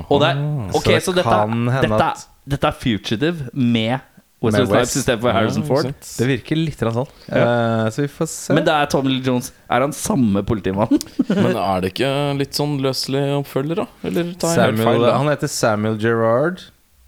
Og 0.09 0.19
det 0.21 0.29
er, 0.29 0.41
ok, 0.75 0.83
Så 0.83 0.91
det 0.91 1.03
så, 1.03 1.11
dette, 1.15 1.87
dette, 1.87 2.11
dette 2.51 2.67
er 2.67 2.75
Fugitive 2.81 3.49
med 3.53 3.99
Wesley 4.45 4.65
Snipes 4.69 4.95
istedenfor 5.01 5.33
Harrison 5.35 5.63
Ja, 5.63 5.67
Ford. 5.69 5.89
Det 6.19 6.27
virker 6.29 6.59
litt 6.59 6.79
sånn. 6.83 6.93
sånn. 6.95 7.09
Uh, 7.31 7.89
så 7.93 8.01
vi 8.05 8.07
får 8.11 8.29
se. 8.31 8.53
Men 8.57 8.65
det 8.67 8.73
er 8.75 8.89
Tommy 8.91 9.17
Jones. 9.25 9.51
Er 9.69 9.81
han 9.85 9.93
samme 9.97 10.43
politimannen? 10.47 11.01
Men 11.29 11.57
er 11.59 11.81
det 11.85 11.91
ikke 11.93 12.11
litt 12.39 12.57
sånn 12.57 12.77
løselig 12.83 13.23
oppfølger, 13.41 13.81
da? 13.83 13.87
Eller 14.07 14.33
tar 14.39 14.53
jeg 14.55 14.61
Samuel, 14.61 14.89
feil? 14.91 15.05
Da? 15.07 15.13
han 15.19 15.31
heter 15.33 15.51
Samuel 15.55 15.97
Gerard. 16.01 16.63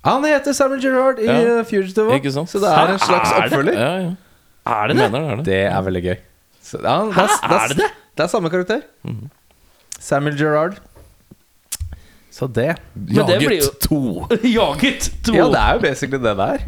Han 0.08 0.24
heter 0.24 0.54
Samuel 0.56 0.82
Gerard 0.84 1.20
i 1.20 1.28
Ja. 1.28 1.38
eh, 1.60 1.64
Fugitive. 1.68 2.20
Så 2.48 2.62
det 2.64 2.70
er 2.72 2.94
en 2.96 3.00
slags 3.04 3.32
Er 3.32 3.48
oppfølger. 3.48 3.74
Ja, 3.78 3.92
ja. 4.06 4.12
Er 4.68 4.94
mener 4.94 5.10
det 5.10 5.32
er 5.32 5.36
det. 5.40 5.46
Det 5.48 5.62
er 5.72 5.82
veldig 5.88 6.04
gøy. 6.04 6.18
Så, 6.68 6.80
ja, 6.84 6.98
det, 7.08 7.16
das, 7.16 7.40
er, 7.42 7.56
er 7.56 7.68
det 7.72 7.78
det? 7.80 7.90
Det 8.18 8.24
er 8.26 8.28
samme 8.32 8.50
karakter. 8.52 8.82
Mhm. 9.08 9.30
Samuel 10.00 10.38
Gerard. 10.40 10.78
Så 12.38 12.46
det 12.54 12.68
Jaget 13.10 13.28
det 13.28 13.38
blir 13.48 13.62
jo- 13.64 13.74
to. 13.82 14.00
Jaget 14.58 15.08
to. 15.26 15.34
Ja, 15.34 15.48
det 15.50 15.62
er 15.64 15.74
jo 15.74 15.80
basically 15.88 16.20
det 16.22 16.36
det 16.38 16.50
er. 16.54 16.66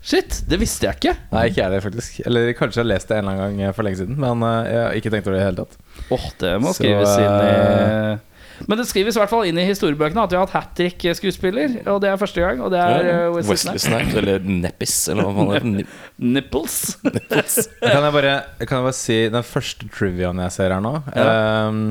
Shit, 0.00 0.42
det 0.48 0.60
visste 0.60 0.86
jeg 0.86 0.96
ikke. 1.00 1.12
Nei, 1.34 1.48
ikke 1.50 1.60
jeg 1.64 1.72
det, 1.74 1.80
faktisk. 1.84 2.20
Eller 2.28 2.52
kanskje 2.56 2.78
jeg 2.80 2.84
har 2.86 2.90
lest 2.92 3.08
det 3.10 3.16
en 3.18 3.26
eller 3.26 3.42
annen 3.42 3.58
gang 3.58 3.68
eh, 3.68 3.74
for 3.76 3.84
lenge 3.88 3.98
siden. 3.98 4.14
Men 4.22 4.44
eh, 4.46 4.68
jeg 4.70 4.80
har 4.84 4.96
ikke 5.00 5.10
tenkt 5.12 5.26
over 5.28 5.34
det 5.36 5.40
i 5.40 5.42
det 5.42 5.48
hele 5.50 5.64
tatt. 5.64 5.78
Åh, 6.14 6.26
det 6.44 6.52
må 6.62 6.72
Så, 6.72 6.78
skrives 6.78 7.14
inn 7.18 7.34
i 7.34 7.48
eh, 7.50 8.22
Men 8.70 8.80
det 8.80 8.86
skrives 8.88 9.18
i 9.18 9.20
hvert 9.22 9.32
fall 9.34 9.48
inn 9.50 9.58
i 9.58 9.66
historiebøkene 9.68 10.22
at 10.24 10.32
vi 10.32 10.38
har 10.38 10.46
hatt 10.46 10.54
hat 10.54 10.70
trick-skuespiller. 10.78 11.74
Og 11.90 11.98
det 12.04 12.12
er 12.12 12.20
første 12.22 12.44
gang. 12.46 12.62
Og 12.64 12.72
det 12.74 12.80
er 12.84 12.94
Ja, 12.94 13.16
eh, 13.26 13.34
Wesley 13.34 13.82
Snipes. 13.82 14.14
Eller 14.22 14.46
Neppis, 14.46 14.94
eller 15.12 15.26
hva 15.28 15.34
man 15.34 15.52
heter. 15.58 15.98
Nipples. 16.38 16.78
Kan 17.02 18.06
jeg 18.06 18.14
bare, 18.20 18.36
kan 18.62 18.78
jeg 18.78 18.86
bare 18.88 18.98
si 19.02 19.18
den 19.34 19.46
første 19.50 19.90
triviaen 19.98 20.40
jeg 20.46 20.54
ser 20.56 20.76
her 20.78 20.82
nå? 20.86 20.94
Ehm, 21.18 21.82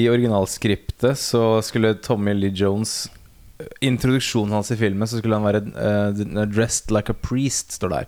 I 0.00 0.08
originalskriptet 0.12 1.20
så 1.20 1.44
skulle 1.66 1.94
Tommy 2.04 2.32
Lee 2.40 2.56
Jones 2.56 3.04
Introduksjonen 3.82 4.54
hans 4.54 4.70
i 4.70 4.76
filmen 4.78 5.08
Så 5.10 5.18
skulle 5.18 5.38
han 5.38 5.46
være 5.46 5.62
eh, 5.74 6.44
dressed 6.46 6.92
like 6.94 7.10
a 7.10 7.16
priest, 7.18 7.72
står 7.78 7.94
der. 7.94 8.06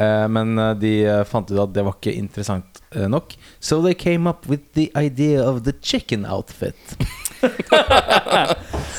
Eh, 0.00 0.26
men 0.32 0.58
eh, 0.58 0.74
de 0.80 0.92
fant 1.30 1.50
ut 1.52 1.60
at 1.62 1.74
det 1.76 1.84
var 1.86 1.94
ikke 1.98 2.16
interessant 2.18 2.82
nok. 2.90 3.36
So 3.62 3.78
they 3.84 3.94
came 3.94 4.26
up 4.26 4.48
with 4.50 4.72
the 4.74 4.90
idea 4.98 5.44
of 5.46 5.62
the 5.62 5.72
chicken 5.82 6.26
outfit. 6.26 6.74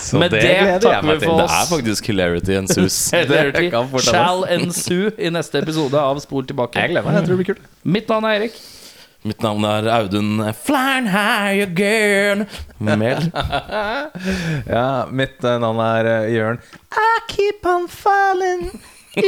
Så 0.01 0.17
Med 0.17 0.31
det 0.31 0.41
det 0.41 0.81
takker 0.81 1.13
vi 1.13 1.25
for 1.25 1.43
oss. 1.43 1.51
Det 1.51 1.57
er 1.59 1.67
faktisk 1.69 2.07
hilarity. 2.07 2.55
Hilarity 2.55 3.69
kan 3.75 3.89
fort 3.91 4.05
hende. 4.07 4.15
shall 4.15 4.45
ensue 4.49 5.11
i 5.19 5.29
neste 5.29 5.61
episode 5.61 5.99
av 5.99 6.19
Spol 6.23 6.47
tilbake. 6.49 6.79
Jeg 6.79 6.95
gleder 6.95 7.05
meg. 7.07 7.19
Jeg 7.19 7.27
tror 7.27 7.35
det 7.35 7.43
blir 7.43 7.49
kult. 7.53 7.67
Mitt 7.83 8.09
navn 8.09 8.25
er 8.29 8.39
Erik. 8.39 8.57
Mitt 9.23 9.41
navn 9.41 9.63
er 9.63 9.85
Audun 9.85 10.53
Flern 10.53 11.05
high 11.05 11.61
again. 11.61 12.47
Mel. 12.79 13.21
ja, 14.65 15.05
mitt 15.11 15.43
eh, 15.43 15.59
navn 15.61 15.79
er 15.79 16.05
eh, 16.09 16.33
Jørn. 16.33 16.57
I 16.91 17.19
keep 17.27 17.65
on 17.65 17.87
falling 17.87 18.81
in 19.13 19.23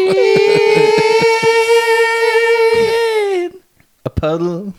a 4.04 4.10
puddle. 4.10 4.74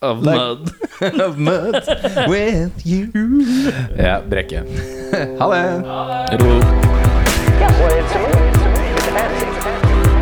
Of 0.00 0.22
like, 0.22 0.36
mud. 0.38 0.70
of 1.20 1.38
mud 1.38 1.82
with 2.28 2.86
you. 2.86 3.10
Ja, 3.98 4.20
Brekke. 4.20 4.62
ha 5.40 5.50
det. 5.50 5.82
Ro. 6.38 6.60
Yeah, 7.58 7.74
well, 7.80 7.98
it's 7.98 8.14
a 8.14 8.18
movie. 8.22 8.54
It's 8.94 9.02
a 9.02 9.10
fantasy. 9.10 9.46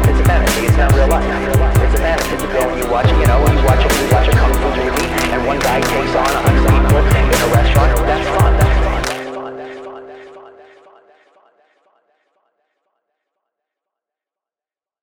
It's 0.08 0.20
a 0.20 0.24
fantasy. 0.24 0.66
It's 0.66 0.76
not 0.78 0.92
real 0.94 1.08
life. 1.08 1.75
the 1.96 2.02
metaphysical 2.02 2.68
when 2.68 2.78
you 2.78 2.88
watch, 2.90 3.08
you 3.08 3.26
know, 3.26 3.40
you 3.40 3.64
watch, 3.64 3.82
you 3.82 4.08
watch 4.12 4.28
a 4.28 4.32
kung 4.32 4.52
fu 4.54 4.68
movie 4.68 5.06
and 5.32 5.46
one 5.46 5.58
guy 5.58 5.80
takes 5.80 6.14
on 6.14 6.26
a 6.26 6.40
hundred 6.44 6.64
people 6.68 6.98
in 6.98 7.40
a 7.40 7.54
restaurant, 7.54 8.06
that's 8.06 8.28
fun. 8.36 8.65